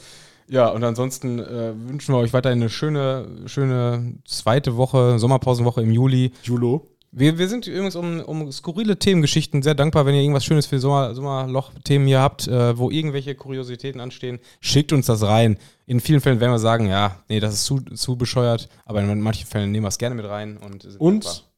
[0.48, 5.92] ja, und ansonsten äh, wünschen wir euch weiterhin eine schöne, schöne zweite Woche, Sommerpausenwoche im
[5.92, 6.32] Juli.
[6.44, 6.88] Julo.
[7.14, 10.80] Wir, wir sind übrigens um, um skurrile Themengeschichten sehr dankbar, wenn ihr irgendwas Schönes für
[10.80, 14.40] Sommer, Sommerloch-Themen hier habt, äh, wo irgendwelche Kuriositäten anstehen.
[14.62, 15.58] Schickt uns das rein.
[15.86, 19.22] In vielen Fällen werden wir sagen, ja, nee, das ist zu, zu bescheuert, aber in
[19.22, 20.58] manchen Fällen nehmen wir es gerne mit rein.
[20.58, 21.51] Und, sind dankbar.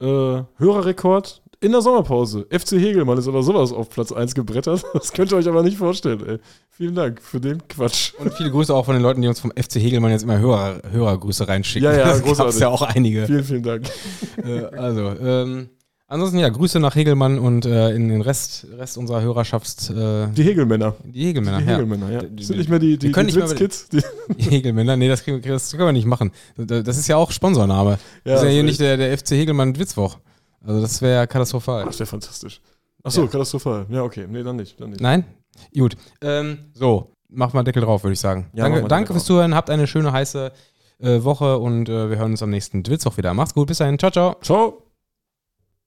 [0.00, 2.46] Äh, Hörerrekord in der Sommerpause.
[2.50, 4.82] FC Hegelmann ist oder sowas auf Platz 1 gebrettert.
[4.94, 6.38] Das könnt ihr euch aber nicht vorstellen, ey.
[6.70, 8.14] Vielen Dank für den Quatsch.
[8.18, 10.80] Und viele Grüße auch von den Leuten, die uns vom FC Hegelmann jetzt immer Hörer,
[10.90, 11.90] Hörergrüße reinschicken.
[11.90, 12.60] Ja, ja, das großartig.
[12.60, 13.26] ja auch einige.
[13.26, 13.90] Vielen, vielen Dank.
[14.42, 15.68] äh, also, ähm,
[16.10, 20.42] ansonsten ja, Grüße nach Hegelmann und äh, in den Rest, Rest unserer Hörerschaft, äh, Die
[20.42, 20.94] Hegelmänner.
[21.04, 21.58] die Hegelmänner.
[21.58, 21.70] Die ja.
[21.72, 22.20] Hegelmänner, ja.
[22.22, 23.88] Die- Das sind nicht mehr die, die, die Twitz-Kids.
[23.88, 24.02] Die,
[24.36, 26.30] Die Hegelmänner, nee, das, kriegen das können wir nicht machen.
[26.56, 27.98] Das ist ja auch Sponsorname.
[28.24, 30.18] das ist ja hier nicht der, der FC Hegelmann Witzwoch.
[30.62, 31.82] Also das wäre katastrophal.
[31.84, 32.60] Ach, das wäre fantastisch.
[33.02, 33.28] Ach so, Ja.
[33.28, 33.86] katastrophal.
[33.88, 34.26] Ja, okay.
[34.28, 34.78] Nee, dann nicht.
[34.78, 35.00] Dann nicht.
[35.00, 35.24] Nein?
[35.74, 35.96] Gut.
[36.20, 38.50] Ähm, so, mach mal Deckel drauf, würde ich sagen.
[38.52, 39.24] Ja, danke danke fürs.
[39.24, 40.52] Zuhören, habt eine schöne heiße
[40.98, 43.32] äh, Woche und äh, wir hören uns am nächsten Witzwoch wieder.
[43.32, 43.98] Macht's gut, bis dahin.
[43.98, 44.36] Ciao, ciao.
[44.42, 44.89] Ciao.